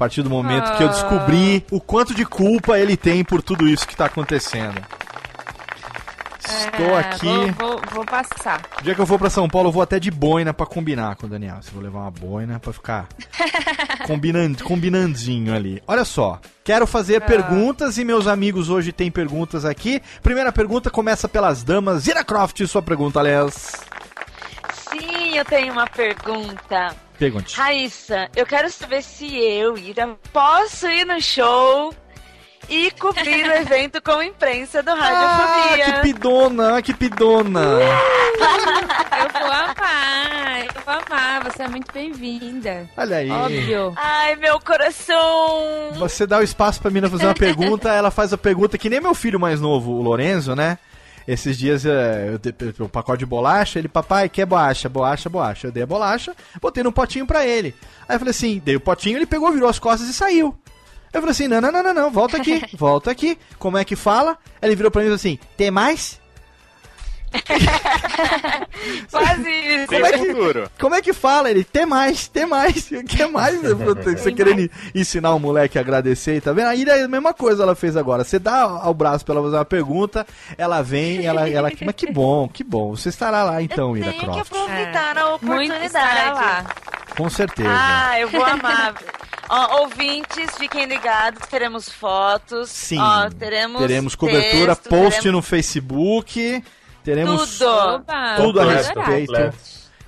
[0.00, 0.92] A partir do momento que eu Ah.
[0.92, 4.80] descobri o quanto de culpa ele tem por tudo isso que tá acontecendo.
[6.42, 7.26] Estou É, aqui.
[7.26, 8.62] Vou, vou- vou passar.
[8.80, 11.16] O dia que eu for pra São Paulo, eu vou até de boina pra combinar
[11.16, 11.58] com o Daniel.
[11.60, 13.08] Se vou levar uma boina pra ficar
[14.06, 15.82] combinando, combinandinho ali.
[15.86, 17.26] Olha só, quero fazer Ah.
[17.26, 20.00] perguntas e meus amigos hoje têm perguntas aqui.
[20.22, 22.04] Primeira pergunta começa pelas damas.
[22.04, 23.72] Zira Croft, sua pergunta, aliás.
[24.90, 26.96] Sim, eu tenho uma pergunta.
[27.20, 27.54] Pergunte.
[27.54, 31.94] Raíssa, eu quero saber se eu, Ira, posso ir no show
[32.66, 35.84] e cobrir o evento com imprensa do Ah, Radiofobia.
[35.84, 37.60] que pidona, que pidona.
[39.20, 41.44] Eu vou amar, eu vou amar.
[41.44, 42.88] Você é muito bem-vinda.
[42.96, 43.30] Olha aí.
[43.30, 43.92] Óbvio.
[43.96, 45.92] Ai, meu coração.
[45.98, 48.98] Você dá o espaço pra mina fazer uma pergunta, ela faz a pergunta que nem
[48.98, 50.78] meu filho mais novo, o Lorenzo, né?
[51.26, 52.38] Esses dias é,
[52.78, 55.66] eu o pacote de bolacha, ele, papai, quer bolacha, bolacha, bolacha.
[55.68, 57.74] Eu dei a bolacha, botei num potinho pra ele.
[58.08, 60.56] Aí eu falei assim, dei o potinho, ele pegou, virou as costas e saiu.
[61.12, 63.36] Eu falei assim, não, não, não, não, não, volta aqui, volta aqui.
[63.58, 64.38] Como é que fala?
[64.62, 66.19] Aí ele virou pra mim e falou assim, tem mais?
[69.10, 69.86] Quase isso.
[69.86, 71.64] Como é, que, como é que fala ele?
[71.64, 72.90] Tem mais, tem mais.
[73.00, 73.60] O que mais?
[74.18, 76.68] Você querendo ensinar o moleque a agradecer e tá vendo?
[76.68, 78.24] A Ira é a mesma coisa ela fez agora.
[78.24, 80.26] Você dá ao braço pra ela fazer uma pergunta,
[80.58, 81.70] ela vem, ela, ela.
[81.84, 82.94] Mas que bom, que bom.
[82.96, 84.40] Você estará lá então, Ira Tem que Croft.
[84.40, 86.34] aproveitar a Muito estará oportunidade.
[86.34, 86.66] lá.
[87.16, 87.68] Com certeza.
[87.70, 88.94] Ah, eu vou amar.
[89.52, 92.70] Ó, ouvintes, fiquem ligados, teremos fotos.
[92.70, 93.00] Sim.
[93.00, 96.62] Ó, teremos, teremos cobertura, texto, post teremos no Facebook.
[97.04, 98.04] Teremos Tudo.
[98.36, 99.54] Tudo a respeito.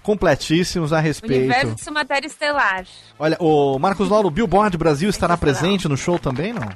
[0.02, 1.36] Completíssimos a respeito.
[1.36, 2.84] Universo Matéria Estelar.
[3.18, 6.68] Olha, o Marcos Lauro, Billboard Brasil estará presente no show também, não?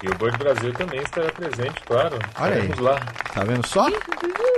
[0.00, 2.18] Billboard Brasil também estará presente, claro.
[2.40, 2.60] Olha aí.
[2.70, 3.00] Estaremos lá.
[3.34, 3.86] Tá vendo só?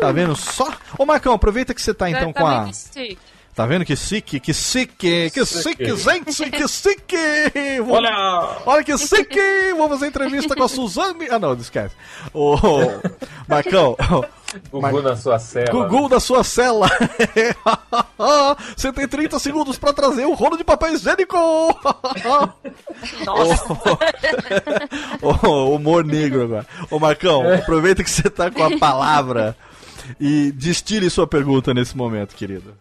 [0.01, 0.73] Tá vendo só?
[0.97, 2.73] Ô Marcão, aproveita que você tá então com a.
[2.73, 3.19] chique.
[3.59, 7.81] Tá vendo que chique, que chique, que chique, gente, que!
[7.81, 8.57] Vou- Olha!
[8.65, 9.73] Olha que chique!
[9.77, 11.27] Vou fazer entrevista com a Suzane.
[11.29, 11.93] Ah, não, esquece.
[12.33, 12.55] Ô,
[13.49, 13.97] Marcão,
[14.71, 15.71] Gugu na sua cela.
[15.73, 16.89] Gugu da sua cela.
[18.77, 21.37] Você tem 30 segundos pra trazer o rolo de papel higiênico.
[23.27, 23.77] Nossa.
[25.21, 26.67] Ô, humor negro agora.
[26.89, 29.57] Ô, Marcão, aproveita que você tá com a palavra
[30.21, 32.73] e destile sua pergunta nesse momento, querido.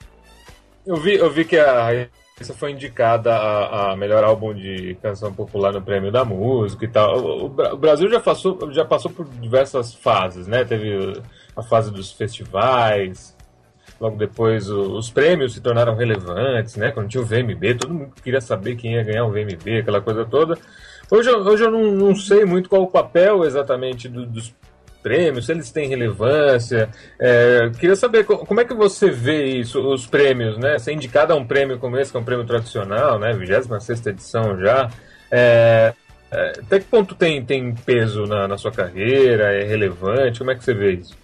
[0.87, 5.33] Eu vi, eu vi que a Raíssa foi indicada a, a melhor álbum de canção
[5.33, 7.17] popular no Prêmio da Música e tal.
[7.19, 10.63] O, o o Brasil já passou, já passou por diversas fases, né?
[10.63, 11.21] Teve
[11.55, 13.35] a fase dos festivais,
[13.99, 16.91] logo depois o- os prêmios se tornaram relevantes, né?
[16.91, 20.23] Quando tinha o VMB, todo mundo queria saber quem ia ganhar o VMB, aquela coisa
[20.23, 20.57] toda.
[21.11, 24.53] Hoje, hoje eu não, não sei muito qual o papel exatamente do- dos
[25.07, 26.89] prêmios, se eles têm relevância.
[27.19, 30.77] É, queria saber co- como é que você vê isso, os prêmios, né?
[30.79, 33.33] Ser indicado a um prêmio como esse, que é um prêmio tradicional, né?
[33.33, 34.89] 26 edição já.
[35.31, 35.93] É,
[36.31, 39.53] é, até que ponto tem, tem peso na, na sua carreira?
[39.53, 40.39] É relevante?
[40.39, 41.15] Como é que você vê isso?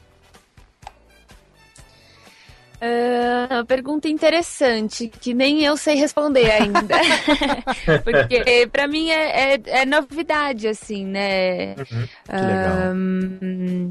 [3.49, 6.95] Uma pergunta interessante, que nem eu sei responder ainda.
[8.03, 11.75] Porque pra mim é, é, é novidade, assim, né?
[12.27, 13.89] Ahn,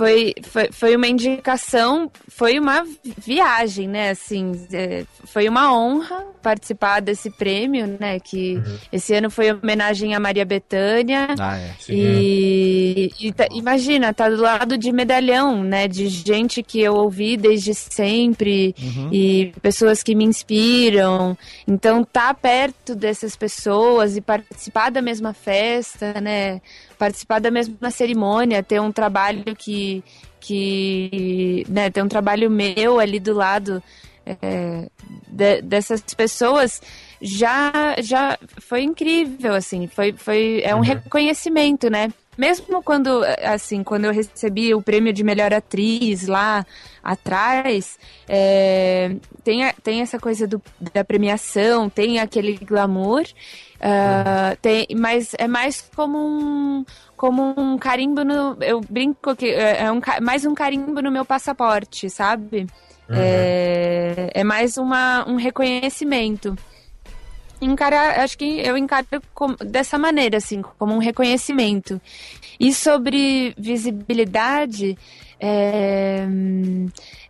[0.00, 2.86] foi, foi, foi uma indicação, foi uma
[3.18, 4.08] viagem, né?
[4.10, 8.18] Assim, é, foi uma honra participar desse prêmio, né?
[8.18, 8.58] Que
[8.90, 11.28] esse ano foi homenagem a Maria Bethânia.
[11.38, 11.74] Ah, é.
[11.90, 15.86] E, e tá- imagina, tá do lado de medalhão, né?
[15.86, 19.10] De gente que eu ouvi desde sempre Uhum.
[19.12, 21.36] e pessoas que me inspiram.
[21.68, 26.62] Então, tá perto dessas pessoas e participar da mesma festa, né?
[27.00, 30.04] Participar da mesma cerimônia, ter um trabalho que.
[30.40, 33.82] que né, ter um trabalho meu ali do lado
[34.26, 34.88] é,
[35.28, 36.80] de- dessas pessoas
[37.20, 43.22] já já foi incrível assim foi foi é um reconhecimento né mesmo quando
[43.56, 46.64] assim quando eu recebi o prêmio de melhor atriz lá
[47.02, 47.98] atrás
[48.28, 50.60] é, tem a- tem essa coisa do,
[50.94, 53.24] da premiação tem aquele glamour
[53.80, 56.84] ah, tem, mas é mais como um
[57.16, 61.24] como um carimbo no eu brinco que é é um, mais um carimbo no meu
[61.24, 62.66] passaporte sabe?
[63.12, 66.56] É, é mais uma, um reconhecimento.
[67.60, 72.00] Encarar, acho que eu encaro como- dessa maneira, assim, como um reconhecimento.
[72.58, 74.96] E sobre visibilidade,
[75.38, 76.26] é,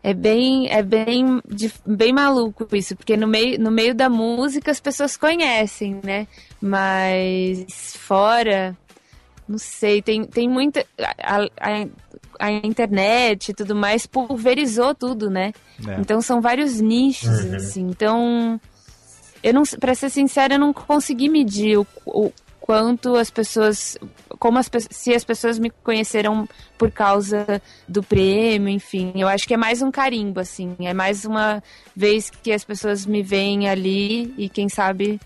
[0.02, 1.40] é bem, é bem,
[1.86, 6.26] bem maluco isso, porque no meio, no meio da música as pessoas conhecem, né?
[6.60, 8.76] Mas fora,
[9.48, 10.84] não sei, tem, tem muita.
[11.22, 11.86] A, a,
[12.38, 15.52] a internet e tudo mais pulverizou tudo, né?
[15.86, 16.00] É.
[16.00, 17.56] Então são vários nichos, Uhum.
[17.56, 17.80] assim.
[17.88, 18.60] Então,
[19.42, 23.98] eu não, para ser sincera, eu não consegui medir o, o quanto as pessoas,
[24.38, 26.48] como as, se as pessoas me conheceram
[26.78, 29.12] por causa do prêmio, enfim.
[29.16, 30.76] Eu acho que é mais um carimbo, assim.
[30.80, 31.62] É mais uma
[31.96, 35.20] vez que as pessoas me veem ali e quem sabe,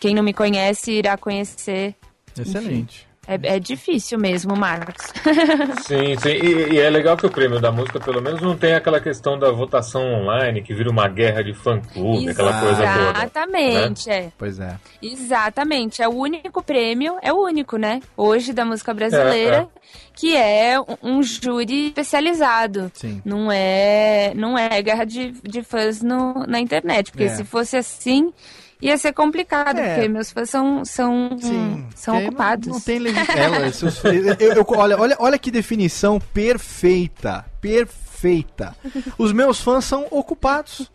[0.00, 1.94] quem não me conhece irá conhecer.
[2.38, 3.09] Excelente.
[3.28, 5.04] É, é difícil mesmo, Marcos.
[5.86, 6.28] Sim, sim.
[6.30, 9.38] E, e é legal que o prêmio da música, pelo menos, não tem aquela questão
[9.38, 13.10] da votação online, que vira uma guerra de fã-clube, aquela coisa toda.
[13.18, 14.16] Exatamente, né?
[14.16, 14.32] é.
[14.38, 14.76] Pois é.
[15.02, 18.00] Exatamente, é o único prêmio, é o único, né?
[18.16, 19.66] Hoje da música brasileira, É, é.
[20.14, 22.90] que é um- um júri especializado.
[22.94, 23.20] Sim.
[23.24, 27.28] Não é, não é guerra de, de fãs no, na internet, porque É.
[27.28, 28.32] se fosse assim,
[28.80, 29.94] ia ser complicado, É.
[29.94, 31.36] porque meus fãs são, são,
[31.94, 32.66] são Porque ocupados.
[32.68, 33.00] Não, não tem
[33.36, 37.44] ela, seus- eu- eu- olha, olha, olha que definição perfeita.
[37.60, 38.74] Perfeita.
[39.18, 40.90] Os meus fãs são ocupados.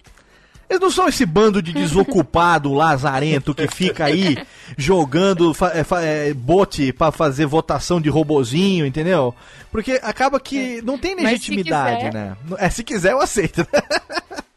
[0.67, 4.35] Eles não são esse bando de desocupado lazarento que fica aí
[4.75, 5.55] jogando
[6.01, 9.33] é, é, bote pra fazer votação de robozinho, entendeu?
[9.71, 12.35] Porque acaba que não tem Mas se legitimidade, quiser- né?
[12.57, 13.65] É, se quiser eu aceito.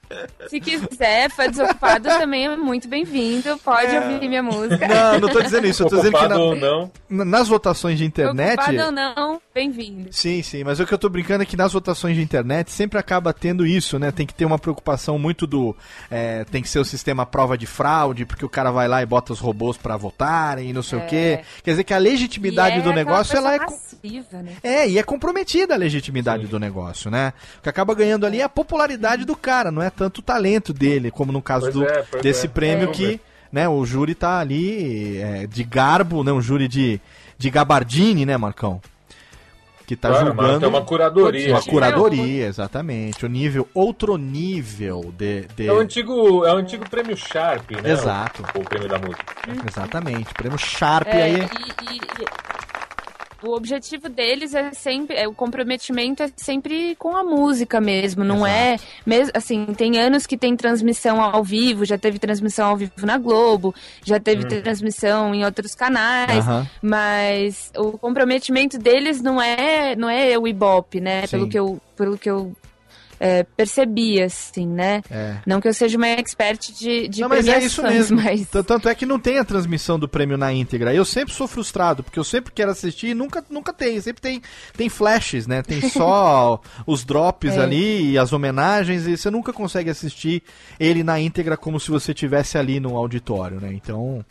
[0.49, 3.59] Se quiser, fã desocupado também é muito bem-vindo.
[3.59, 4.85] Pode ouvir minha música.
[4.85, 4.89] É.
[5.13, 6.91] Não, não tô dizendo isso, eu tô dizendo que na- ou não.
[7.09, 8.55] na- nas votações de internet.
[8.59, 10.09] Ocupado ou não, bem-vindo.
[10.13, 12.97] Sim, sim, mas o que eu tô brincando é que nas votações de internet sempre
[12.97, 14.13] acaba tendo isso, né?
[14.13, 15.77] Tem que ter uma preocupação muito do.
[16.09, 19.07] é, tem que ser o sistema prova de fraude, porque o cara vai lá e
[19.07, 21.41] bota os robôs pra votarem e não sei o quê.
[21.65, 23.59] Quer dizer que a legitimidade E é do aquela negócio ela é.
[23.59, 24.53] massiva, né?
[24.63, 27.33] É, e é comprometida a legitimidade do negócio, né?
[27.59, 30.73] O que acaba ganhando ali é a popularidade do cara, não é tanto o talento
[30.73, 32.49] dele, como no caso do, é, desse é.
[32.49, 32.93] prêmio É.
[32.93, 33.21] que
[33.51, 36.31] né, o júri tá ali é, de garbo, né?
[36.31, 37.01] Um júri de,
[37.37, 38.81] de gabardine, né, Marcão?
[39.89, 40.61] Que tá Claro, julgando.
[40.61, 41.51] tem uma curadoria.
[41.55, 43.25] Uma curadoria, exatamente.
[43.25, 45.47] O nível, outro nível de.
[45.57, 47.91] de- É o antigo, é o antigo prêmio Sharp, né?
[47.91, 48.45] Exato.
[48.55, 49.25] O, o prêmio da música.
[49.67, 50.35] Exatamente.
[50.35, 51.35] Prêmio Sharp É, aí.
[51.37, 52.25] e- e- e
[53.43, 58.47] o objetivo deles é sempre, é, o comprometimento é sempre com a música mesmo, não
[58.47, 62.93] é, mesmo assim, tem anos que tem transmissão ao vivo, já teve transmissão ao vivo
[63.03, 63.75] na Globo,
[64.05, 64.63] já teve Hum.
[64.63, 66.45] transmissão em outros canais,
[66.83, 71.31] mas o comprometimento deles não é, não é o Ibope, né, Sim.
[71.31, 72.57] pelo que eu, pelo que eu
[73.21, 75.03] é, percebi, assim, né?
[75.11, 75.37] É.
[75.47, 78.21] Não que eu seja uma expert de, de Não, mas é isso mesmo.
[78.23, 80.95] mas Tanto é que não tem a transmissão do prêmio na íntegra.
[80.95, 84.01] Eu sempre sou frustrado, porque eu sempre quero assistir e nunca, nunca tem.
[84.01, 84.43] Sempre tem,
[84.77, 85.63] tem flashes, né?
[85.63, 87.61] Tem só os drops É.
[87.61, 90.43] ali e as homenagens, e você nunca consegue assistir
[90.79, 93.73] ele na íntegra como se você estivesse ali no auditório, né?
[93.73, 94.25] Então,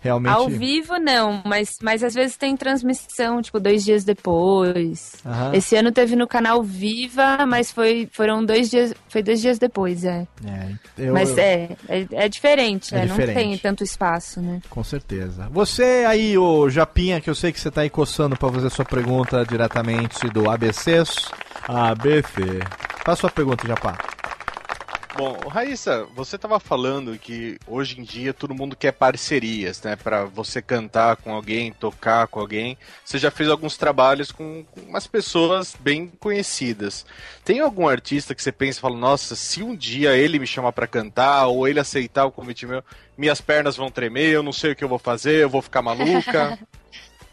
[0.00, 0.32] realmente.
[0.32, 5.16] Ao vivo, não, mas, mas às vezes tem transmissão, tipo, dois dias depois.
[5.24, 5.54] Aham.
[5.54, 8.92] Esse ano teve no canal Viva, mas foi, foram dois dias.
[9.08, 10.26] Foi dois dias depois, é.
[10.44, 13.06] É, eu- mas eu- é, é, é diferente, É né?
[13.06, 13.28] diferente.
[13.36, 14.60] Não tem tanto espaço, né?
[14.68, 15.48] Com certeza.
[15.52, 18.84] Você aí, o Japinha, que eu sei que você tá aí coçando pra fazer sua
[18.84, 21.30] pergunta diretamente do ABCs.
[21.68, 22.40] ABC.
[23.04, 23.96] Faz sua pergunta, Japá.
[25.18, 29.96] Bom, Raíssa, você estava falando que hoje em dia todo mundo quer parcerias, né?
[29.96, 32.78] Pra você cantar com alguém, tocar com alguém.
[33.04, 37.04] Você já fez alguns trabalhos com, umas pessoas bem conhecidas.
[37.44, 40.70] Tem algum artista que você pensa e fala, nossa, se um dia ele me chamar
[40.70, 42.84] pra cantar ou ele aceitar o convite meu,
[43.16, 45.82] minhas pernas vão tremer, eu não sei o que eu vou fazer, eu vou ficar
[45.82, 46.56] maluca.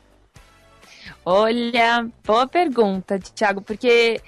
[1.24, 4.20] Olha, boa pergunta, Thiago, porque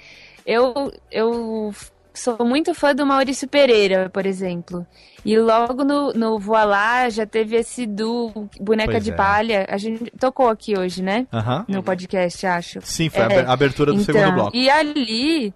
[0.46, 1.74] eu, eu
[2.18, 4.86] sou muito fã do Maurício Pereira, por exemplo.
[5.24, 9.14] E logo no, no Lá já teve esse do Boneca Pois de é.
[9.14, 9.66] Palha.
[9.68, 11.26] A gente tocou aqui hoje, né?
[11.32, 11.64] Aham.
[11.68, 12.80] No podcast, acho.
[12.82, 14.56] Sim, foi a aber- a abertura do então, segundo bloco.
[14.56, 15.54] E ali.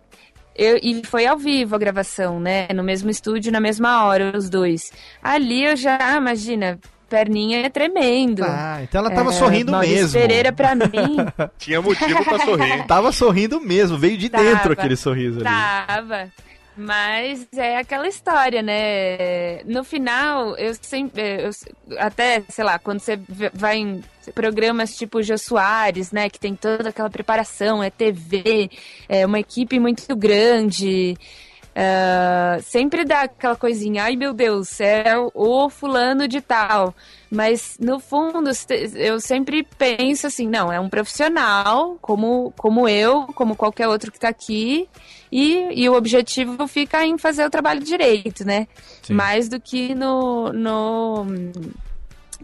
[0.54, 2.68] Eu, e foi ao vivo a gravação, né?
[2.74, 4.92] No mesmo estúdio, na mesma hora, os dois.
[5.22, 6.78] Ali eu já, ah, imagina,
[7.08, 8.44] perninha é tremendo.
[8.44, 10.20] Ah, então ela tava sorrindo Maurício mesmo.
[10.20, 11.16] Pereira, pra mim,
[11.58, 12.86] Tinha motivo pra sorrir.
[12.86, 14.44] Tava sorrindo mesmo, veio de Tava.
[14.44, 15.44] dentro aquele sorriso ali.
[15.86, 16.30] Tava.
[16.76, 19.62] Mas é aquela história, né?
[19.64, 21.44] No final, eu sempre.
[21.44, 21.50] eu-
[21.98, 23.20] até, sei lá, quando você
[23.52, 24.02] vai em
[24.34, 26.30] programas tipo Jô Soares, né?
[26.30, 28.70] Que tem toda aquela preparação, é TV,
[29.08, 31.14] é uma equipe muito grande.
[31.74, 36.94] ah, sempre dá aquela coisinha, ai meu Deus, é o- o fulano de tal.
[37.34, 38.50] Mas no fundo,
[38.94, 44.20] eu sempre penso assim, não, é um profissional, como, como eu, como qualquer outro que
[44.20, 44.86] tá aqui,
[45.30, 48.68] e, e o objetivo fica em fazer o trabalho direito, né?
[49.02, 49.14] Sim.
[49.14, 50.52] Mais do que no.
[50.52, 51.24] no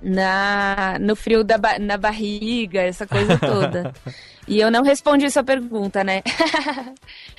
[0.01, 3.93] na, no frio da ba- na barriga, essa coisa toda.
[4.49, 6.23] e eu não respondi sua pergunta, né?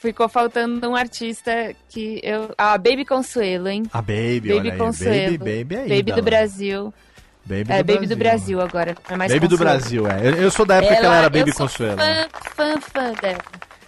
[0.00, 2.54] Ficou faltando um artista que eu.
[2.56, 3.82] Ah, Baby Consuelo, hein?
[3.92, 4.78] A Baby, Baby olha aí.
[4.78, 5.38] Consuelo.
[5.38, 5.88] Baby, Baby aí.
[5.88, 6.16] Baby Dala.
[6.16, 6.94] do Brasil.
[7.44, 8.96] Baby é, do Baby do Brasil agora.
[9.10, 9.78] É mais Baby do Consuelo.
[9.78, 10.26] Brasil, é.
[10.28, 11.98] Eu, eu sou da época que ela era Baby eu sou Consuelo.
[11.98, 13.38] Fã, fã, fã dela.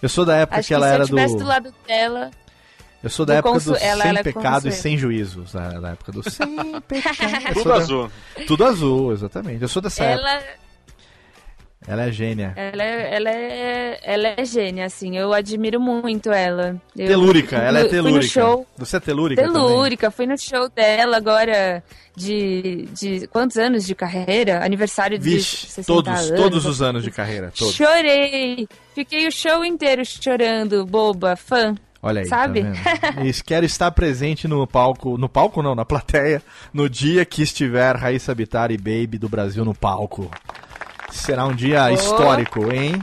[0.03, 1.39] Eu sou da época Acho que ela se era eu estivesse do.
[1.39, 2.31] do lado dela.
[3.03, 4.75] Eu sou da do época Consu- do ela- sem ela é pecado e Consuelo.
[4.75, 5.51] sem juízos.
[5.53, 7.53] Da, da época do sem pecado.
[7.53, 8.11] Tudo da- azul.
[8.45, 9.61] Tudo azul, exatamente.
[9.63, 10.43] Eu sou dessa época.
[11.87, 12.53] Ela, é gênia.
[12.55, 15.17] ela, é, ela, é, ela é gênia, assim.
[15.17, 16.81] Eu admiro muito ela.
[16.97, 18.27] Eu Telúrica, ela é fui no telúrica.
[18.33, 18.67] show.
[18.77, 19.41] Você é telúrica?
[19.41, 19.61] também?
[19.61, 21.83] Telúrica, fui no show dela agora
[22.15, 24.63] de, de quantos anos de carreira?
[24.63, 26.41] Aniversário de Vixe, 60 todos, anos.
[26.41, 27.51] todos os anos de carreira.
[27.57, 27.73] Todos.
[27.75, 28.67] Chorei!
[28.95, 31.75] Fiquei o show inteiro chorando, boba, fã.
[32.05, 32.63] Olha aí, Sabe?
[32.63, 32.69] tá
[33.13, 33.25] vendo?
[33.29, 36.41] E quero estar presente no palco, no palco não, na plateia,
[36.73, 40.29] no dia que estiver Raíssa Bittar e Baby do Brasil no palco.
[41.13, 41.89] Será um dia Oh.
[41.93, 42.95] histórico, hein?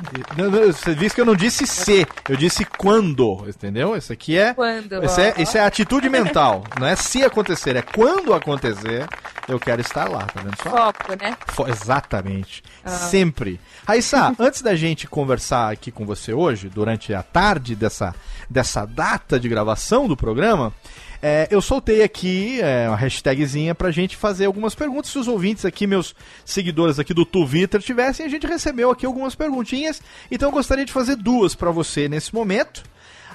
[0.67, 3.97] Você disse que eu não disse se, eu disse quando, entendeu?
[3.97, 4.53] Isso aqui é.
[4.53, 6.65] Quando, Isso é, isso é atitude mental.
[6.79, 9.07] Não é se acontecer, é quando acontecer,
[9.49, 10.71] eu quero estar lá, tá vendo só?
[10.71, 11.37] Foco, né?
[11.47, 12.63] Fo- Exatamente.
[12.85, 12.91] Ah.
[12.91, 13.61] Sempre.
[13.87, 18.15] Raíssa, antes da gente conversar aqui com você hoje, durante a tarde dessa,
[18.49, 20.73] dessa data de gravação do programa,
[21.23, 25.11] é, eu soltei aqui é, uma hashtagzinha pra gente fazer algumas perguntas.
[25.11, 26.15] Se os ouvintes aqui, meus
[26.45, 30.01] seguidores aqui do Twitter tivessem, a gente recebeu aqui algumas perguntinhas.
[30.31, 32.83] Então eu gostaria de fazer duas pra você nesse momento.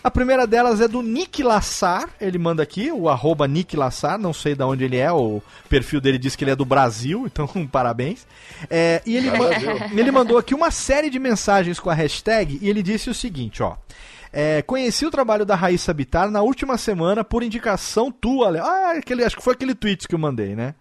[0.06, 4.34] A primeira delas é do Nick Lassar, ele manda aqui, o arroba Nick Lassar, não
[4.34, 7.48] sei de onde ele é, o perfil dele diz que ele é do Brasil, então
[7.66, 8.28] parabéns.
[8.70, 9.30] É, e ele,
[9.98, 13.64] ele mandou aqui uma série de mensagens com a hashtag e ele disse o seguinte,
[13.64, 13.78] ó.
[14.38, 18.66] É, conheci o trabalho da Raíssa Bitar na última semana por indicação tua, Léo.
[18.66, 20.76] Ah, aquele, acho que foi aquele tweet que eu mandei, né?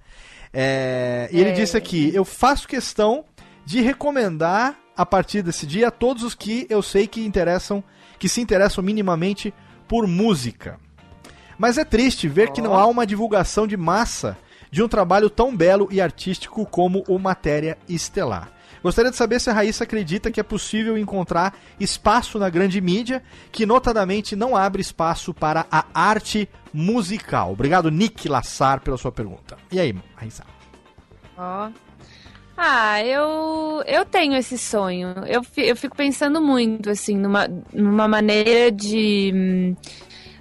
[0.52, 1.52] É, e ele É.
[1.52, 3.24] disse aqui: eu faço questão
[3.64, 7.82] de recomendar a partir desse dia a todos os que eu sei que interessam,
[8.18, 9.54] que se interessam minimamente
[9.86, 10.80] por música.
[11.56, 14.36] Mas é triste ver que não há uma divulgação de massa
[14.68, 18.50] de um trabalho tão belo e artístico como o Matéria Estelar.
[18.84, 23.22] Gostaria de saber se a Raíssa acredita que é possível encontrar espaço na grande mídia,
[23.50, 27.52] que notadamente não abre espaço para a arte musical.
[27.52, 29.56] Obrigado, Nick Lassar, pela sua pergunta.
[29.72, 30.44] E aí, Raíssa?
[31.36, 31.70] Ó.
[32.56, 35.14] Ah, eu, eu tenho esse sonho.
[35.26, 39.74] Eu, eu fico pensando muito, assim, numa, numa maneira de.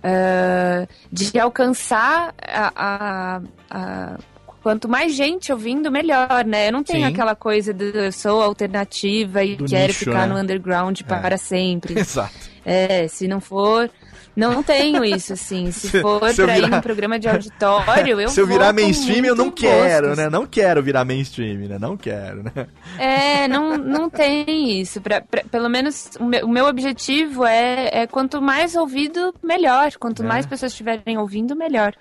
[0.03, 3.41] ah, de alcançar a, a-
[3.72, 4.18] a-
[4.64, 6.69] Quanto mais gente ouvindo, melhor, né?
[6.69, 7.14] Eu não tenho Sim.
[7.14, 10.34] aquela coisa de eu sou alternativa e Do quero nicho, ficar né?
[10.34, 11.99] no underground para sempre.
[11.99, 12.34] Exato.
[12.65, 13.90] É, se não for.
[14.35, 15.69] Não tenho isso, assim.
[15.72, 18.73] Se, Se- for se pra ir virar- num programa de auditório, eu Se eu virar
[18.73, 20.27] mainstream, eu não quero, né?
[20.30, 21.77] Não quero virar mainstream, né?
[21.77, 22.68] Não quero, né?
[22.98, 25.02] É, não, não tem isso.
[25.02, 29.91] Pra, pra- pelo menos o meu, o meu objetivo é, é quanto mais ouvido, melhor.
[29.99, 30.26] Quanto É.
[30.26, 31.94] mais pessoas estiverem ouvindo, melhor.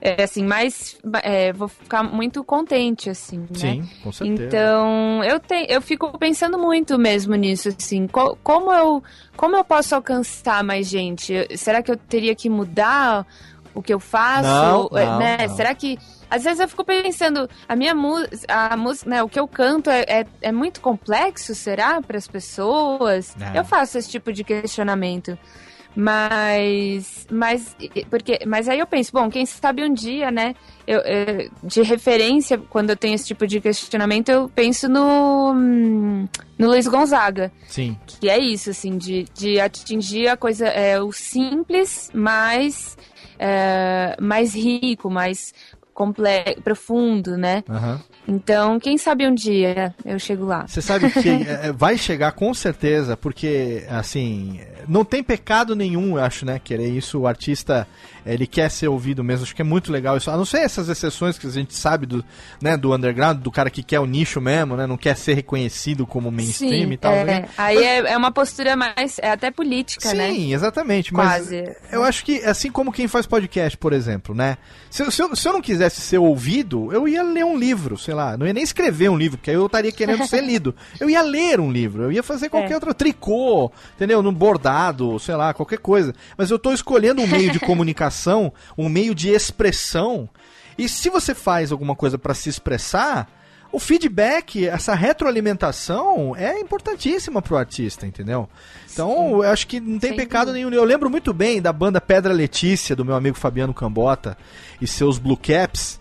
[0.00, 0.96] É, assim, mais.
[1.22, 3.46] é, vou ficar muito contente, assim, né?
[3.54, 4.44] Sim, com certeza.
[4.46, 9.02] Então, eu, te, eu fico pensando muito mesmo nisso, assim, co- como, eu,
[9.36, 11.34] como eu posso alcançar mais gente?
[11.56, 13.26] Será que eu teria que mudar
[13.74, 14.48] o que eu faço?
[14.48, 15.36] Não, É, não, né?
[15.46, 15.56] não.
[15.56, 15.98] Será que.
[16.30, 18.46] Às vezes eu fico pensando, a minha música,
[19.04, 23.34] né, o que eu canto é, é, é muito complexo, será, para as pessoas?
[23.52, 23.58] É.
[23.58, 25.36] Eu faço esse tipo de questionamento.
[25.96, 27.76] Mas, mas,
[28.08, 30.54] porque, mas aí eu penso, bom, quem sabe um dia, né?
[30.86, 36.68] Eu, eu- de referência, quando eu tenho esse tipo de questionamento, eu penso no, no
[36.68, 37.52] Luiz Gonzaga.
[37.68, 37.96] Sim.
[38.06, 42.96] Que é isso, assim, de, de atingir a coisa, é, o simples, mas
[43.38, 45.52] é, mais rico, mais
[45.92, 47.62] complexo, profundo, né?
[47.68, 48.00] Aham.
[48.28, 50.66] Então, quem sabe um dia eu chego lá.
[50.66, 56.24] Você sabe que é, vai chegar com certeza, porque, assim, não tem pecado nenhum, eu
[56.24, 56.60] acho, né?
[56.62, 57.88] Querer isso, o artista,
[58.24, 60.30] ele quer ser ouvido mesmo, acho que é muito legal isso.
[60.30, 62.24] A não ser essas exceções que a gente sabe do,
[62.62, 64.86] né, do underground, do cara que quer o nicho mesmo, né?
[64.86, 67.12] Não quer ser reconhecido como mainstream Sim, e tal.
[67.12, 70.30] é, aí é, é uma postura mais, é até política, né?
[70.30, 71.12] Sim, exatamente.
[71.12, 71.64] Mas Quase.
[71.90, 74.56] eu acho que, assim como quem faz podcast, por exemplo, né?
[74.88, 77.96] Se, eu- se eu, se eu não quisesse ser ouvido, eu ia ler um livro,
[77.98, 78.36] sei lá.
[78.36, 80.74] Não ia nem escrever um livro, porque aí eu estaria querendo ser lido.
[80.98, 82.74] Eu ia ler um livro, eu ia fazer qualquer É.
[82.74, 84.22] outro tricô, entendeu?
[84.22, 86.14] Num bordado, sei lá, qualquer coisa.
[86.36, 90.28] Mas eu tô escolhendo um meio de comunicação, um meio de expressão.
[90.78, 93.28] E se você faz alguma coisa para se expressar,
[93.72, 98.48] o feedback, essa retroalimentação é importantíssima pro artista, entendeu?
[98.92, 100.70] Então, eu acho que não tem Sem pecado nenhum.
[100.72, 104.36] Eu lembro muito bem da banda Pedra Letícia, do meu amigo Fabiano Cambota
[104.80, 105.99] e seus Blue Caps,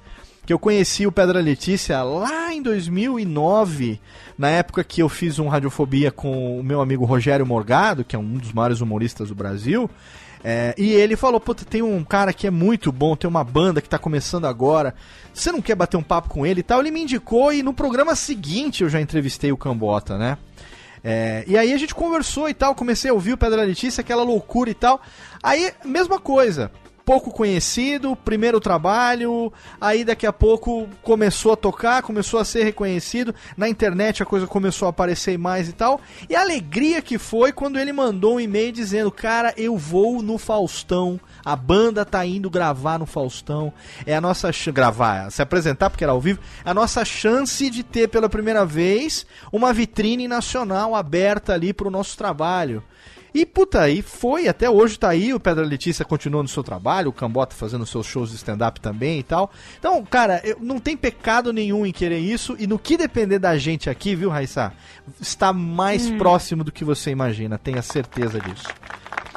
[0.49, 4.01] que eu conheci o Pedra Letícia lá em 2009,
[4.35, 8.19] na época que eu fiz um Radiofobia com o meu amigo Rogério Morgado, que é
[8.19, 9.87] um dos maiores humoristas do Brasil.
[10.43, 13.79] É, e ele falou, puta, tem um cara que é muito bom, tem uma banda
[13.79, 14.95] que tá começando agora.
[15.31, 16.79] Você não quer bater um papo com ele e tal?
[16.79, 20.35] Ele me indicou e no programa seguinte eu já entrevistei o Cambota, né?
[21.03, 24.23] É, e aí a gente conversou e tal, comecei a ouvir o Pedra Letícia, aquela
[24.23, 24.99] loucura e tal.
[25.43, 26.71] Aí, mesma coisa.
[27.09, 33.33] Pouco conhecido, primeiro trabalho, aí daqui a pouco começou a tocar, começou a ser reconhecido,
[33.57, 35.99] na internet a coisa começou a aparecer mais e tal.
[36.29, 40.37] E a alegria que foi quando ele mandou um e-mail dizendo: Cara, eu vou no
[40.37, 43.73] Faustão, a banda tá indo gravar no Faustão,
[44.05, 44.71] é a nossa chance.
[44.71, 48.63] gravar, se apresentar porque era ao vivo, é a nossa chance de ter pela primeira
[48.63, 52.83] vez uma vitrine nacional aberta ali pro nosso trabalho.
[53.33, 57.09] E, puta, aí foi, até hoje tá aí, o Pedra Letícia continua no seu trabalho,
[57.09, 59.51] o Cambota fazendo seus shows de stand-up também e tal.
[59.77, 63.57] Então, cara, eu, não tem pecado nenhum em querer isso, e no que depender da
[63.57, 64.73] gente aqui, viu, Raissa?
[65.21, 66.17] Está mais Hum.
[66.17, 68.67] próximo do que você imagina, tenha certeza disso.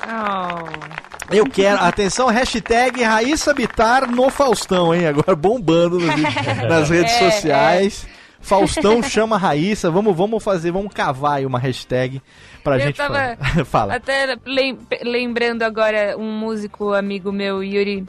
[0.05, 1.35] Oh.
[1.35, 5.06] Eu quero, atenção, hashtag Raíssa Bitar no Faustão, hein?
[5.06, 6.06] Agora bombando no
[6.69, 8.06] nas redes É, sociais.
[8.40, 12.20] Faustão chama Raíssa, vamos, vamos fazer, vamos cavar aí uma hashtag
[12.62, 13.64] pra eu gente tava falar.
[13.66, 13.94] Fala.
[13.97, 18.05] até lem- lembrando agora um músico amigo meu, Yuri,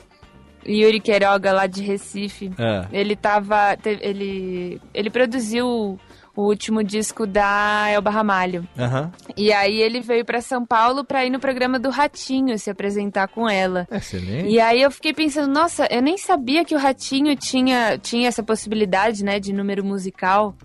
[0.68, 2.52] Yuri Queiroga, lá de Recife.
[2.58, 2.86] É.
[2.92, 3.78] Ele tava.
[3.86, 5.98] ele, ele produziu
[6.36, 8.68] o último disco da Elba Ramalho.
[8.80, 9.12] Aham.
[9.38, 13.28] E aí ele veio pra São Paulo pra ir no programa do Ratinho se apresentar
[13.28, 13.88] com ela.
[13.92, 14.50] Excelente.
[14.50, 18.42] E aí eu fiquei pensando, nossa, eu nem sabia que o Ratinho tinha, tinha essa
[18.42, 20.56] possibilidade, né, de número musical.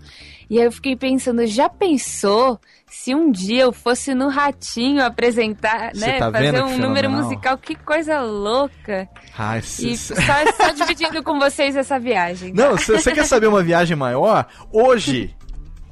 [0.49, 2.59] E aí eu fiquei pensando, já pensou
[2.89, 7.55] se um dia eu fosse no Ratinho apresentar, Você né, tá fazer um número musical,
[7.57, 9.07] que coisa louca.
[9.37, 9.61] Ai, E
[9.95, 12.51] cê- só, só dividindo com vocês essa viagem.
[12.53, 14.47] Não, você você quer saber uma viagem maior?
[14.71, 15.35] Hoje,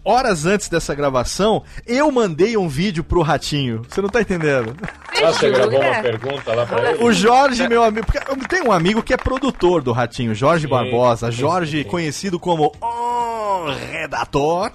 [0.07, 3.81] horas antes dessa gravação, eu mandei um vídeo pro Ratinho.
[3.89, 4.75] Você não tá entendendo?
[5.23, 7.03] Ah, você gravou uma pergunta lá pra ele?
[7.03, 8.05] O Jorge, meu amigo.
[8.05, 11.31] Porque eu tenho um amigo que é produtor do Ratinho, Jorge Sim, Barbosa.
[11.31, 14.71] sim, Jorge, conhecido como o Redator.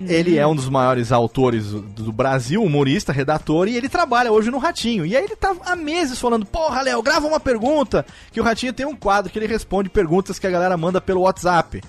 [0.00, 4.50] Ele é um dos maiores autores do- do Brasil, humorista, redator, e ele trabalha hoje
[4.50, 5.06] no Ratinho.
[5.06, 8.04] E aí ele tá há meses falando: Porra, Léo, grava uma pergunta.
[8.32, 11.20] Que o Ratinho tem um quadro que ele responde perguntas que a galera manda pelo
[11.20, 11.80] WhatsApp.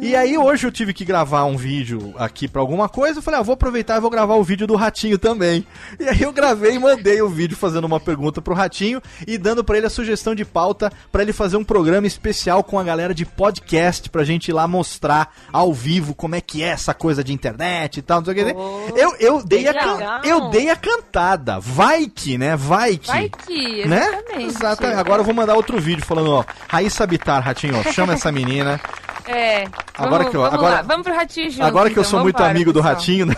[0.00, 3.40] E aí hoje eu tive que gravar um vídeo aqui pra alguma coisa, eu falei,
[3.40, 5.66] ah, vou aproveitar e vou gravar o vídeo do Ratinho também.
[5.98, 9.64] E aí eu gravei e mandei o vídeo fazendo uma pergunta pro Ratinho e dando
[9.64, 13.14] pra ele a sugestão de pauta pra ele fazer um programa especial com a galera
[13.14, 17.22] de podcast pra gente ir lá mostrar ao vivo como é que é essa coisa
[17.24, 19.00] de internet e tal, não sei o que.
[19.00, 21.58] Eu, eu, dei a can- eu dei a cantada.
[21.58, 22.56] Vai que, né?
[22.56, 23.06] Vai que.
[23.08, 24.02] Vai que, Né?
[24.06, 24.44] exatamente.
[24.46, 24.98] Exatamente.
[25.00, 28.80] Agora eu vou mandar outro vídeo falando, ó, Raíssa Bitar, Ratinho, ó, chama essa menina.
[29.26, 29.64] É.
[29.96, 31.64] Agora vamos, que eu- vamos agora- lá, vamos pro Ratinho junto.
[31.64, 32.94] Agora que eu então, sou muito vambora, amigo do pessoal.
[32.94, 33.34] Ratinho, né?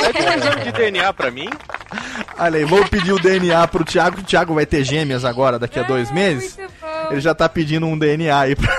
[0.00, 1.48] Vai ter um exame de DNA pra mim?
[2.38, 4.20] Olha aí, vamos pedir o DNA pro Thiago.
[4.20, 6.58] O Thiago vai ter gêmeas agora, daqui a dois meses.
[7.10, 8.72] Ele já tá pedindo um DNA aí pra.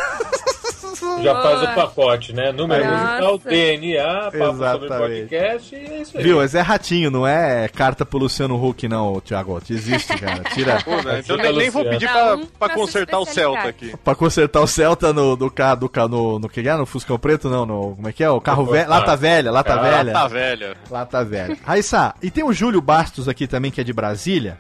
[1.24, 2.52] Já faz o pacote, né?
[2.52, 3.06] Número Nossa.
[3.06, 4.50] musical, DNA, papo sobre
[4.86, 4.90] Exatamente.
[4.90, 6.24] podcast e é isso aí.
[6.24, 6.38] Viu?
[6.38, 9.62] Mas é ratinho, não é carta pro Luciano Huck, não, Thiago.
[9.70, 10.44] Existe, cara.
[10.54, 10.82] Tira.
[10.84, 11.20] Pô, né?
[11.20, 13.94] Então nem, nem vou pedir pra, pra consertar o Celta aqui.
[14.04, 16.76] Pra consertar o Celta no, do carro, do, no, no que é?
[16.76, 17.96] No Fuscão Preto, não, no.
[17.96, 18.30] Como é que é?
[18.30, 18.90] O carro velho.
[18.90, 20.14] Lata velha, lata Ah, velha.
[20.14, 20.78] Lata velha.
[20.90, 21.58] Lata velha.
[21.64, 24.58] Raissa, e tem o Júlio Bastos aqui também, que é de Brasília.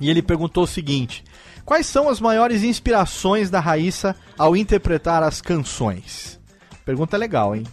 [0.00, 1.22] E ele perguntou o seguinte:
[1.64, 6.40] Quais são as maiores inspirações da Raíssa ao interpretar as canções?
[6.84, 7.64] Pergunta legal, hein?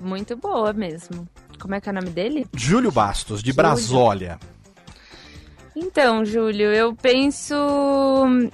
[0.00, 1.26] Muito boa mesmo.
[1.58, 2.46] Como é que é o nome dele?
[2.54, 3.56] Júlio Bastos, de Júlio.
[3.56, 4.38] Brasólia.
[5.74, 7.54] Então, Júlio, eu penso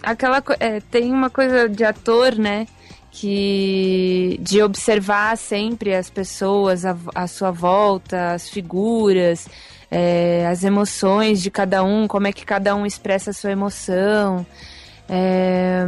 [0.02, 2.66] aquela é, tem uma coisa de ator, né?
[3.10, 9.46] Que de observar sempre as pessoas à sua volta, as figuras,
[9.94, 14.46] é, as emoções de cada um, como é que cada um expressa a sua emoção.
[15.08, 15.84] É,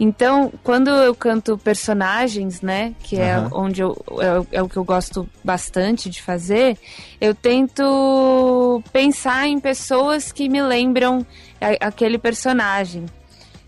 [0.00, 4.76] então, quando eu canto personagens, né, que é onde eu, é, o- é o que
[4.76, 6.76] eu gosto bastante de fazer,
[7.20, 11.24] eu tento pensar em pessoas que me lembram
[11.60, 13.06] a- aquele personagem.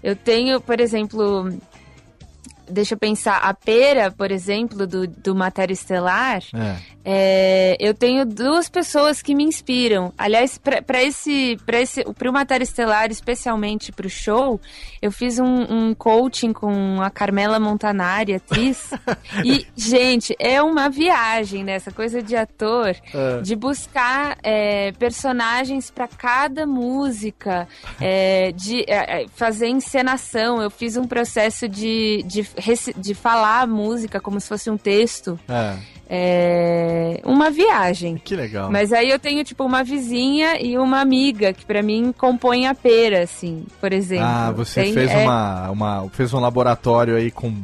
[0.02, 1.52] Eu tenho, por exemplo,
[2.68, 6.42] deixa eu pensar, a pera, por exemplo, do, do Matéria Estelar.
[6.99, 6.99] É,
[7.78, 10.12] eu tenho duas pessoas que me inspiram.
[10.18, 14.60] Aliás, para esse, para esse, para o Matéria Estelar, especialmente para o show,
[15.00, 18.90] eu fiz um, um coaching com a Carmela Montanari, atriz.
[19.44, 23.40] e gente, é uma viagem nessa coisa de ator, É.
[23.40, 27.66] de buscar é, personagens para cada música,
[28.00, 30.60] é, de é, é, fazer encenação.
[30.60, 32.46] Eu fiz um processo de, de,
[32.96, 35.38] de falar a música como se fosse um texto.
[35.48, 35.99] É.
[36.12, 38.16] É uma viagem.
[38.16, 38.68] Que legal.
[38.70, 42.74] Mas aí eu tenho, tipo, uma vizinha e uma amiga, que pra mim compõem a
[42.74, 44.24] pera, assim, por exemplo.
[44.26, 46.08] Ah, você Tem- fez é- uma, uma.
[46.10, 47.54] fez um laboratório aí com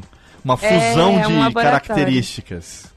[0.44, 2.94] uma É, fusão é um de características.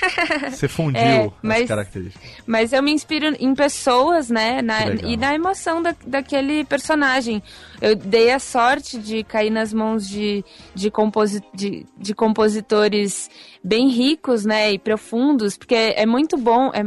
[0.50, 2.30] Você fundiu É, as mas- características.
[2.46, 4.62] Mas eu me inspiro em pessoas, né?
[4.62, 7.42] na- e na emoção da, daquele personagem.
[7.80, 10.44] Eu dei a sorte de cair nas mãos de,
[10.74, 13.28] de, composi de, de compositores
[13.62, 14.72] bem ricos, né?
[14.72, 16.70] E profundos, porque é muito bom.
[16.72, 16.84] é-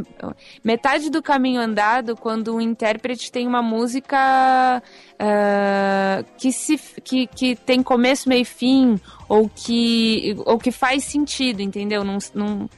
[0.64, 4.82] metade do caminho andado quando um intérprete tem uma música
[5.18, 11.04] ah, que, se, que, que tem começo, meio e fim, ou que, ou que faz
[11.04, 12.02] sentido, entendeu?
[12.02, 12.70] Não, não,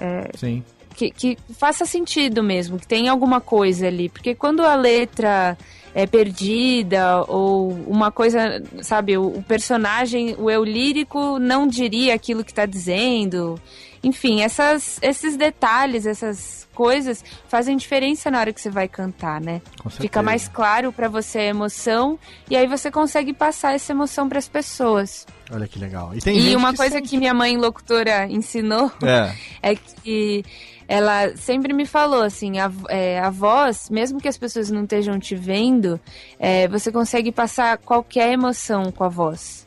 [0.00, 0.62] é, Sim.
[0.94, 4.08] que, que faça sentido mesmo, que tenha alguma coisa ali.
[4.08, 5.56] Porque quando a letra
[5.94, 12.44] é perdida ou uma coisa, sabe, o, o personagem, o eu lírico não diria aquilo
[12.44, 13.58] que está dizendo.
[14.06, 19.60] Enfim, essas, esses detalhes, essas coisas fazem diferença na hora que você vai cantar, né?
[19.90, 22.16] Fica mais claro para você a emoção
[22.48, 25.26] e aí você consegue passar essa emoção para as pessoas.
[25.50, 26.14] Olha que legal.
[26.14, 29.34] E, tem E uma que coisa sente- que minha mãe locutora ensinou É.
[29.72, 30.44] é que
[30.86, 35.18] ela sempre me falou assim, a, é, a voz, mesmo que as pessoas não estejam
[35.18, 35.98] te vendo,
[36.38, 39.65] é, você consegue passar qualquer emoção com a voz.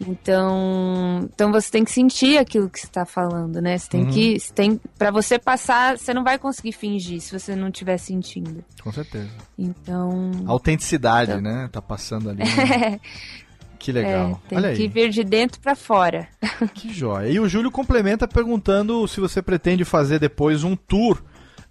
[0.00, 3.76] Então, então você tem que sentir aquilo que você está falando, né?
[3.76, 4.10] Você tem Uhum.
[4.10, 7.98] que, você tem, para você passar, você não vai conseguir fingir se você não estiver
[7.98, 8.64] sentindo.
[8.82, 9.28] Com certeza.
[9.58, 11.68] Então, Autenticidade, né?
[11.70, 12.38] Tá passando ali.
[12.42, 13.00] né?
[13.78, 14.38] Que legal.
[14.44, 14.88] É, tem Olha que aí.
[14.88, 16.28] vir de dentro para fora.
[16.74, 17.30] Que joia.
[17.30, 21.22] E o Júlio complementa perguntando se você pretende fazer depois um tour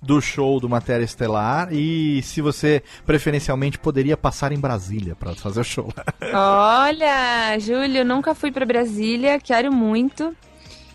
[0.02, 5.60] do show do Matéria Estelar e se você preferencialmente poderia passar em Brasília para fazer
[5.60, 5.94] o show.
[6.34, 10.36] Olha, Júlio, nunca fui para Brasília, quero muito.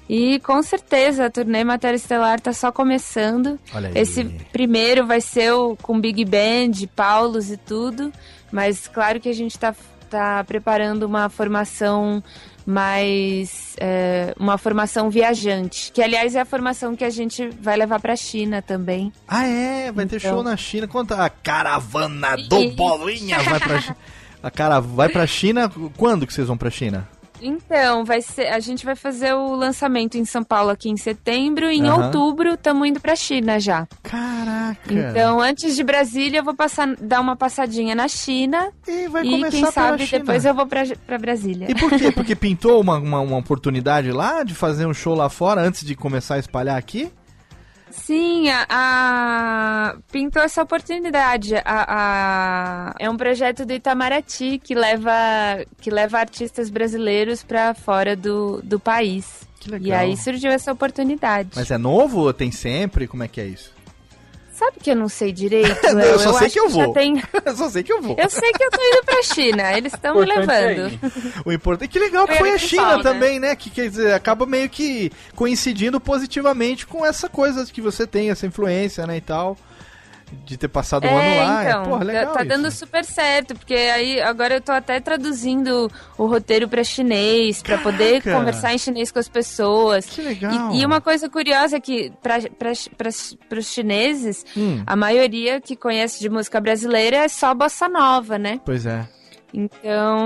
[0.08, 3.58] E com certeza a turnê Matéria Estelar tá só começando.
[3.94, 8.12] Esse primeiro vai ser o, com Big Band, Paulos e tudo,
[8.52, 9.74] mas claro que a gente tá,
[10.10, 12.22] tá preparando uma formação
[12.66, 13.74] mais.
[13.78, 18.16] é, uma formação viajante, que aliás é a formação que a gente vai levar pra
[18.16, 19.12] China também.
[19.28, 19.92] Ah, é?
[19.92, 20.30] Vai ter Então.
[20.30, 20.86] show na China.
[20.88, 22.70] Conta a caravana do.
[22.72, 23.96] Bolinha vai pra China.
[24.44, 25.72] A cara vai pra China.
[25.96, 27.08] Quando que vocês vão pra China?
[27.46, 31.70] Então, vai ser, a gente vai fazer o lançamento em São Paulo aqui em setembro
[31.70, 32.06] e em Aham.
[32.06, 33.86] outubro estamos indo pra China já.
[34.02, 34.92] Caraca.
[34.92, 39.30] Então, antes de Brasília, eu vou passar, dar uma passadinha na China e, vai e
[39.30, 40.20] começar quem sabe China.
[40.20, 41.70] depois eu vou pra Brasília.
[41.70, 42.10] E por quê?
[42.14, 45.94] Porque pintou uma, uma, uma oportunidade lá de fazer um show lá fora antes de
[45.94, 47.12] começar a espalhar aqui?
[47.96, 51.54] Sim, a, a- pintou essa oportunidade.
[51.56, 55.12] A, a- é um projeto do Itamaraty que leva,
[55.80, 59.46] que leva artistas brasileiros para fora do, do país.
[59.66, 59.86] legal.
[59.88, 61.50] E aí surgiu essa oportunidade.
[61.54, 63.06] Mas é novo tem sempre?
[63.06, 63.72] Como é que é isso?
[64.56, 65.84] Sabe que eu não sei direito?
[65.84, 66.18] Eu Léo?
[66.20, 66.92] só sei acho que eu vou.
[66.92, 68.16] tem- Eu só sei que eu vou.
[68.18, 69.76] Eu sei que eu tô indo pra China.
[69.76, 71.00] Eles estão me é levando.
[71.44, 73.02] O importante que legal que Foi foi a que China fala, né?
[73.02, 73.56] também, né?
[73.56, 78.46] Que quer dizer, acaba meio que coincidindo positivamente com essa coisa que você tem, essa
[78.46, 79.56] influência, né, e tal.
[80.44, 81.64] De ter passado um ano lá.
[81.64, 82.48] então, é, porra, tá- legal tá isso.
[82.48, 87.78] dando super certo, porque aí agora eu tô até traduzindo o roteiro pra chinês, pra
[87.78, 90.06] poder conversar em chinês com as pessoas.
[90.06, 90.72] Que legal.
[90.72, 93.08] E, e uma coisa curiosa é que para
[93.58, 94.82] os chineses, Hum.
[94.86, 98.60] a maioria que conhece de música brasileira é só bossa nova, né?
[98.64, 99.06] Pois é.
[99.56, 100.18] Então.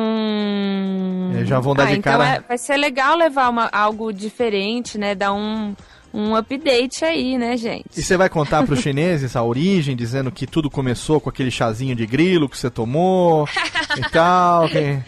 [1.40, 4.12] É, já vão dar Ah, de então cara- é- vai ser legal levar uma, algo
[4.12, 5.14] diferente, né?
[5.14, 5.74] Dar um,
[6.12, 7.84] um update aí, né, gente?
[7.96, 11.94] E você vai contar pros chineses a origem, dizendo que tudo começou com aquele chazinho
[11.94, 13.48] de grilo que você tomou
[13.96, 14.68] e tal.
[14.68, 14.98] que-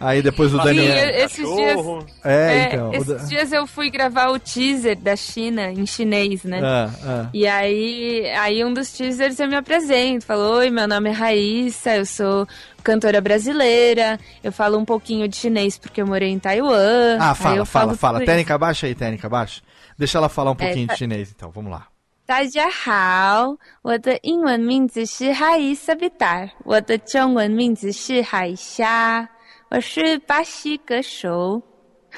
[0.00, 0.94] Aí depois o Sim, Daniel.
[0.96, 1.80] eu- esses dias,
[2.24, 6.44] É, então, o esses Da- dias eu fui gravar o teaser da China em chinês,
[6.44, 6.60] né?
[6.62, 7.28] Ah, ah.
[7.34, 11.96] E aí, aí um dos teasers eu me apresento, falo, oi, meu nome é Raíssa,
[11.96, 12.46] eu sou
[12.84, 17.16] cantora brasileira, eu falo um pouquinho de chinês porque eu morei em Taiwan.
[17.18, 18.18] Ah, Aí fala, eu fala, falo fala.
[18.24, 19.60] Técnica, baixa aí, técnica, baixa
[19.97, 21.87] Deixa ela falar um É, pouquinho tá- de chinês, então, vamos lá.
[22.25, 29.27] 大家好，我的英文名字是海伊萨比达，我的中文名字是海霞，
[29.69, 31.61] 我是巴西歌手。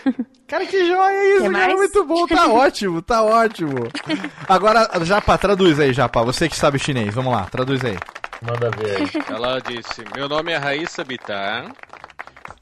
[0.48, 1.76] Cara, que joia isso, Quer cara, mais?
[1.76, 3.88] muito bom, tá ótimo, tá ótimo.
[4.48, 7.98] Agora, Japa, traduz aí, Japa, você que sabe chinês, vamos lá, traduz aí.
[8.42, 9.10] Manda ver aí.
[9.34, 11.72] Ela disse: Meu nome é Raíssa Bittar.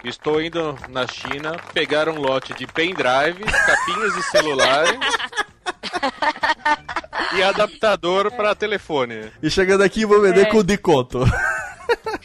[0.04, 4.86] Estou indo na China pegar um lote de pendrive, capinhas de celular
[7.36, 9.30] e adaptador para telefone.
[9.42, 10.44] E chegando aqui, vou vender É.
[10.46, 11.24] com desconto.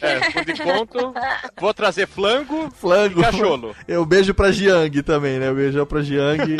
[0.00, 1.14] É, por de conto,
[1.60, 3.20] vou trazer flango, Flango.
[3.20, 3.74] e cacholo.
[3.88, 5.52] Eu beijo pra Jiang também, né?
[5.52, 6.56] Beijão pra Jiang.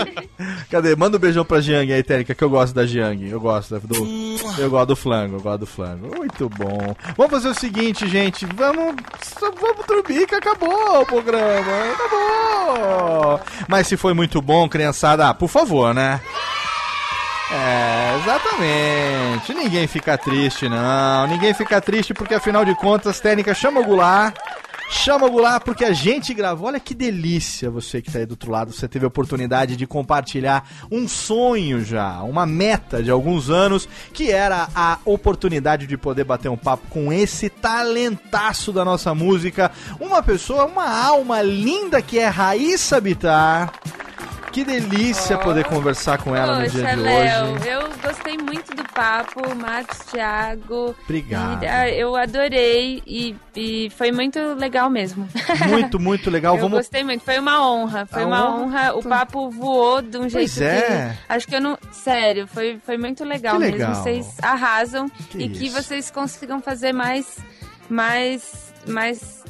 [0.70, 0.96] Cadê?
[0.96, 3.28] Manda um beijão pra Jiang aí, Térica, que eu gosto da Jiang.
[3.28, 3.94] Eu gosto do.
[4.58, 6.14] Eu gosto do flango, eu gosto do flango.
[6.16, 6.96] Muito bom.
[7.16, 8.46] Vamos fazer o seguinte, gente.
[8.46, 8.94] Vamos.
[9.40, 11.72] Vamos dormir que acabou o programa.
[11.92, 13.40] Acabou.
[13.68, 16.20] Mas se foi muito bom, criançada, por favor, né?
[17.50, 19.54] É, exatamente.
[19.54, 21.26] Ninguém fica triste, não.
[21.26, 24.34] Ninguém fica triste porque, afinal de contas, técnica chama o Goulart.
[24.90, 26.68] Chama o Goulart porque a gente gravou.
[26.68, 28.72] Olha que delícia você que tá aí do outro lado.
[28.72, 34.30] Você teve a oportunidade de compartilhar um sonho já, uma meta de alguns anos, que
[34.30, 39.70] era a oportunidade de poder bater um papo com esse talentaço da nossa música.
[39.98, 43.72] Uma pessoa, uma alma linda que é Raíssa Bittar
[44.54, 47.68] Que delícia poder conversar com ela no dia Poxa, de Léo, hoje.
[47.68, 50.94] eu gostei muito do papo, Marcos, Thiago.
[51.02, 51.64] Obrigado.
[51.64, 55.28] E, ah, eu adorei e, e foi muito legal mesmo.
[55.68, 56.54] Muito, muito legal.
[56.54, 58.94] eu Vamos gostei muito, foi uma honra, foi A uma honra- honra.
[58.96, 61.16] O papo voou de um Pois jeito é.
[61.26, 63.78] que acho que eu não, sério, foi, foi muito legal, Que mesmo.
[63.78, 63.94] legal.
[63.96, 65.82] Vocês arrasam Que e que isso.
[65.82, 67.38] vocês consigam fazer mais
[67.88, 69.42] mais mais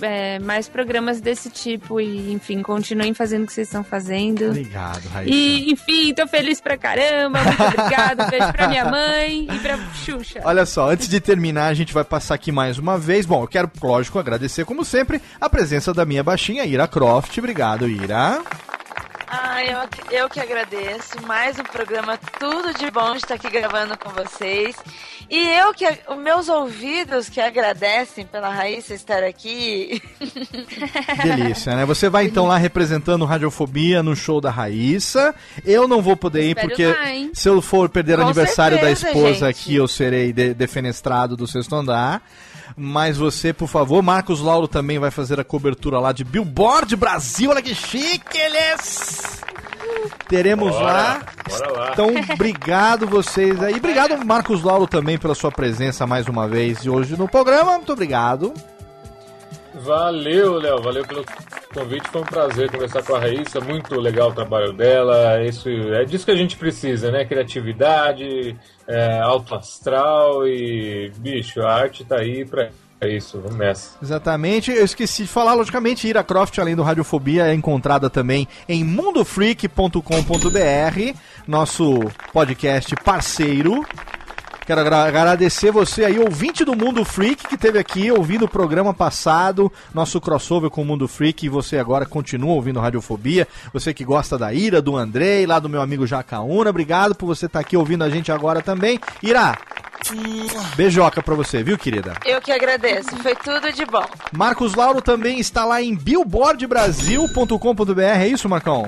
[0.00, 4.46] é, mais programas desse tipo e, enfim, continuem fazendo o que vocês estão fazendo.
[4.48, 5.34] Obrigado, Raíssa.
[5.34, 7.40] E, enfim, tô feliz pra caramba.
[7.42, 8.30] Muito obrigado.
[8.30, 10.40] Beijo pra minha mãe e pra Xuxa.
[10.44, 13.26] Olha só, antes de terminar, a gente vai passar aqui mais uma vez.
[13.26, 17.36] Bom, eu quero, lógico, agradecer, como sempre, a presença da minha baixinha, Ira Croft.
[17.38, 18.42] Obrigado, Ira.
[19.28, 19.78] Ah, eu,
[20.22, 21.20] eu que agradeço.
[21.26, 24.76] Mais um programa, tudo de bom de estar aqui gravando com vocês.
[25.28, 25.84] E eu que.
[26.08, 30.00] Os meus ouvidos que agradecem pela Raíssa estar aqui.
[31.24, 31.84] Delícia, né?
[31.84, 35.34] Você vai então lá representando Radiofobia no show da Raíssa.
[35.64, 38.84] Eu não vou poder ir Espero porque se eu for perder o Com aniversário da
[38.94, 39.44] certeza, esposa gente.
[39.44, 42.22] aqui, eu serei de- defenestrado do sexto andar.
[42.76, 47.50] Mas você, por favor, Marcos Lauro também vai fazer a cobertura lá de Billboard Brasil.
[47.50, 49.40] Olha que chique eles!
[50.28, 51.20] Teremos Bora, lá.
[51.48, 51.90] bora lá.
[51.92, 53.76] Então, obrigado vocês aí.
[53.76, 57.72] Obrigado, Marcos Lauro, também pela sua presença mais uma vez hoje no programa.
[57.72, 58.52] Muito obrigado.
[59.76, 61.24] Valeu, Léo, valeu pelo
[61.74, 62.08] convite.
[62.08, 63.60] Foi um prazer conversar com a Raíssa.
[63.60, 65.42] Muito legal o trabalho dela.
[65.44, 67.24] Isso é disso que a gente precisa, né?
[67.24, 68.56] Criatividade,
[68.88, 72.70] é, alto astral e bicho, a arte tá aí pra
[73.02, 73.38] isso.
[73.38, 73.98] Vamos nessa.
[74.02, 78.82] Exatamente, eu esqueci de falar, logicamente, Ira Croft, além do Radiofobia, é encontrada também em
[78.82, 80.00] mundofreak.com.br,
[81.46, 82.00] nosso
[82.32, 83.84] podcast parceiro.
[84.66, 88.92] Quero agra- agradecer você aí, ouvinte do Mundo Freak, que teve aqui ouvindo o programa
[88.92, 93.46] passado, nosso crossover com o Mundo Freak, e você agora continua ouvindo Radiofobia.
[93.72, 97.46] Você que gosta da Ira, do Andrei, lá do meu amigo Jacaúna, obrigado por você
[97.46, 98.98] estar aqui ouvindo a gente agora também.
[99.22, 99.56] Ira,
[100.76, 102.14] beijoca pra você, viu, querida?
[102.24, 103.16] Eu que agradeço.
[103.18, 104.04] Foi tudo de bom.
[104.32, 108.84] Marcos Lauro também está lá em billboardbrasil.com.br, é isso, Marcão?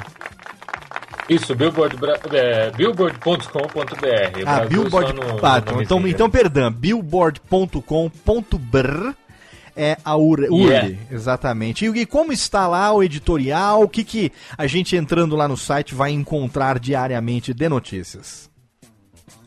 [1.29, 1.97] Isso, billboard,
[2.33, 4.43] é, billboard.com.br.
[4.47, 5.13] Ah, billboard.
[5.43, 9.13] Ah, então, então, então, perdão, billboard.com.br
[9.77, 10.97] é a URL, Yeah.
[11.11, 11.85] exatamente.
[11.85, 13.83] E, e como está lá o editorial?
[13.83, 18.51] O que, que a gente entrando lá no site vai encontrar diariamente de notícias?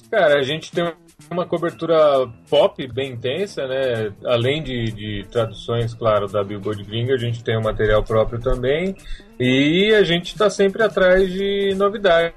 [0.10, 0.94] Cara, a gente tem
[1.32, 4.12] uma cobertura pop bem intensa, né?
[4.26, 8.96] Além de, de traduções, claro, da Billboard Gringa, a gente tem um material próprio também.
[9.40, 12.34] E a gente está sempre atrás de novidades,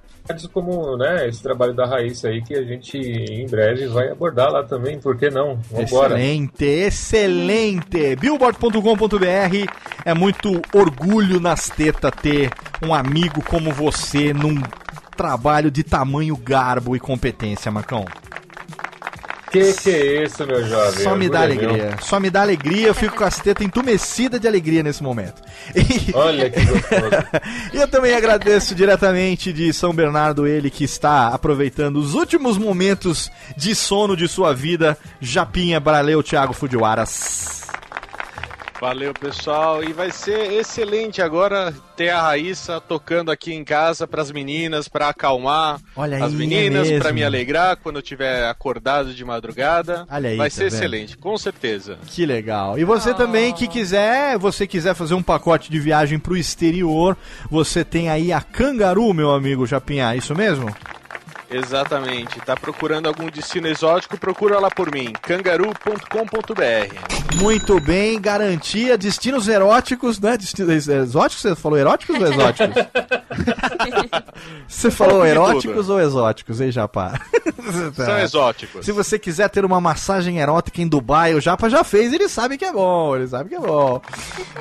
[0.53, 4.63] como né, esse trabalho da Raíssa aí, que a gente em breve vai abordar lá
[4.63, 4.99] também.
[5.01, 5.57] Por que não?
[5.71, 6.15] Vambora.
[6.15, 8.17] Excelente, excelente!
[8.17, 9.73] Billboard.com.br
[10.05, 12.51] é muito orgulho nas tetas ter
[12.81, 14.63] um amigo como você num
[15.17, 18.05] trabalho de tamanho, garbo e competência, Marcão.
[19.55, 21.05] Que que é isso, meu jovem?
[21.05, 21.97] Só me dá alegria.
[22.01, 25.41] Só me dá alegria, eu fico com as tetas entumecidas de alegria nesse momento.
[25.75, 27.11] E, Olha que gostoso.
[27.73, 33.31] e eu também agradeço diretamente de São Bernardo, ele que está aproveitando os últimos momentos
[33.57, 34.99] de sono de sua vida.
[35.21, 37.63] Japinha, Braleu, Thiago Fujiwaras.
[38.81, 39.83] Valeu, pessoal.
[39.83, 45.09] E vai ser excelente agora ter a Raíssa tocando aqui em casa pras meninas, pra
[45.09, 47.15] acalmar Olha as aí, meninas, é pra mesmo.
[47.15, 50.07] me alegrar quando eu tiver acordado de madrugada.
[50.11, 51.99] Olha aí, vai tá ser excelente, com certeza.
[52.07, 52.79] Que legal.
[52.79, 57.17] E você também que quiser, você quiser fazer um pacote de viagem pro exterior,
[57.51, 60.75] você tem aí a Cangaru, meu amigo Japinha, é isso mesmo?
[61.55, 62.41] Exatamente.
[62.41, 64.19] Tá procurando algum destino exótico?
[64.19, 65.95] Procura lá por mim, cangaru.com.br.
[67.37, 70.37] Muito bem, garantia, destinos eróticos, né?
[70.37, 71.43] Destinos exóticos?
[71.43, 72.75] Você falou eróticos ou exóticos?
[74.67, 77.21] Você falou eróticos ou exóticos, hein, Japa?
[77.95, 78.85] São exóticos.
[78.85, 82.59] Se você quiser ter uma massagem erótica em Dubai, o Japa já fez, ele sabe
[82.59, 84.01] que é bom, ele sabe que é bom.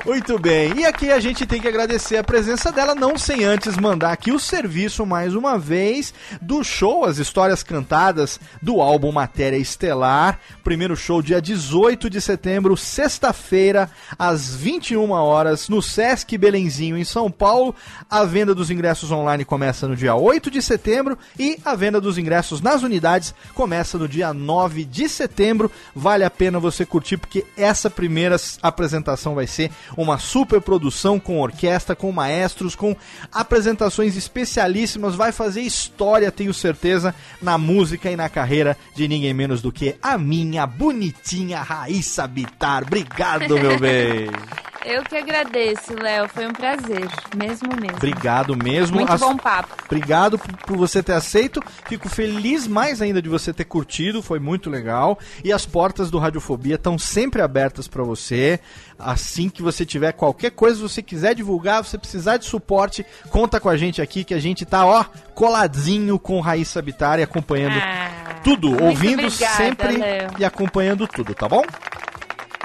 [0.06, 3.76] Muito bem, e aqui a gente tem que agradecer a presença dela, não sem antes
[3.76, 9.56] mandar aqui o serviço mais uma vez do show, as histórias cantadas do álbum Matéria
[9.56, 10.38] Estelar.
[10.62, 17.30] Primeiro show dia 18 de setembro, sexta-feira, às 21 horas, no Sesc Belenzinho, em São
[17.30, 17.74] Paulo.
[18.10, 22.18] A venda dos ingressos online começa no dia 8 de setembro e a venda dos
[22.18, 25.70] ingressos nas unidades começa no dia 9 de setembro.
[25.94, 31.40] Vale a pena você curtir porque essa primeira apresentação vai ser uma super produção com
[31.40, 32.94] orquestra, com maestros, com
[33.32, 35.14] apresentações especialíssimas.
[35.14, 36.73] Vai fazer história, tenho certeza,
[37.40, 42.82] na música e na carreira de ninguém menos do que a minha bonitinha Raíssa Bitar.
[42.82, 44.28] Obrigado, meu bem.
[44.84, 46.28] Eu que agradeço, Léo.
[46.28, 47.08] Foi um prazer.
[47.36, 47.96] Mesmo mesmo.
[47.96, 48.96] Obrigado mesmo.
[48.96, 49.74] Muito As- bom papo.
[49.86, 51.60] Obrigado por, por você ter aceito.
[51.86, 54.22] Fico feliz mais ainda de você ter curtido.
[54.22, 55.18] Foi muito legal.
[55.42, 58.60] E as portas do Radiofobia estão sempre abertas para você.
[58.98, 63.68] Assim que você tiver qualquer coisa, você quiser divulgar, você precisar de suporte, conta com
[63.68, 65.04] a gente aqui que a gente tá, ó,
[65.34, 67.74] coladinho com Raíssa Bittar e acompanhando
[68.44, 70.28] tudo, Ah, muito ouvindo obrigada, sempre Léo.
[70.38, 71.62] e acompanhando tudo, tá bom?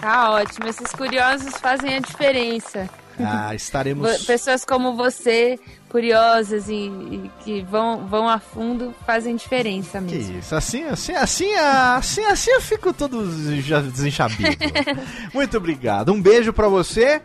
[0.02, 0.68] Tá ótimo.
[0.68, 2.90] Esses curiosos fazem a diferença.
[3.22, 5.60] Ah, estaremos Pessoas como você,
[5.90, 10.40] curiosas e, e que vão, vão a fundo, fazem diferença Que mesmo.
[10.40, 14.56] isso, assim, assim, assim, assim, assim eu fico todo desencha- desenchabido.
[15.36, 16.14] Muito obrigado.
[16.14, 17.22] Um beijo pra você.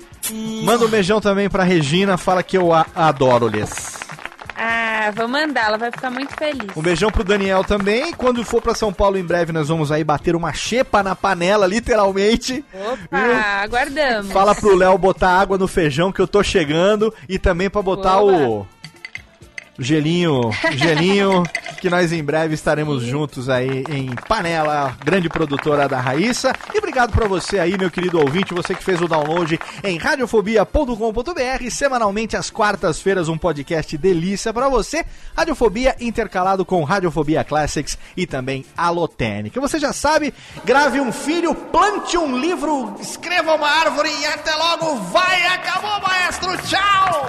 [0.64, 2.16] Manda um beijão também pra Regina.
[2.18, 4.00] Fala que eu a adoro-lhes.
[4.56, 6.76] Ah, vou mandar, ela vai ficar muito feliz.
[6.76, 8.12] Um beijão pro Daniel também.
[8.12, 11.66] Quando for pra São Paulo em breve, nós vamos aí bater uma xepa na panela,
[11.66, 12.64] literalmente.
[12.72, 13.18] Opa,
[13.62, 14.32] aguardamos.
[14.32, 17.12] Fala pro Léo botar água no feijão que eu tô chegando.
[17.28, 18.66] E também pra botar o
[19.78, 21.42] gelinho, gelinho,
[21.80, 26.52] que nós em breve estaremos juntos aí em Panela, grande produtora da Raíssa.
[26.72, 31.70] E obrigado pra você aí, meu querido ouvinte, você que fez o download em radiofobia.com.br,
[31.70, 35.04] semanalmente às quartas-feiras um podcast delícia pra você.
[35.36, 39.60] Radiofobia intercalado com Radiofobia Classics e também Alotênica.
[39.60, 40.32] Você já sabe,
[40.64, 44.96] grave um filho, plante um livro, escreva uma árvore e até logo.
[45.10, 46.56] Vai, acabou, maestro.
[46.68, 47.28] Tchau.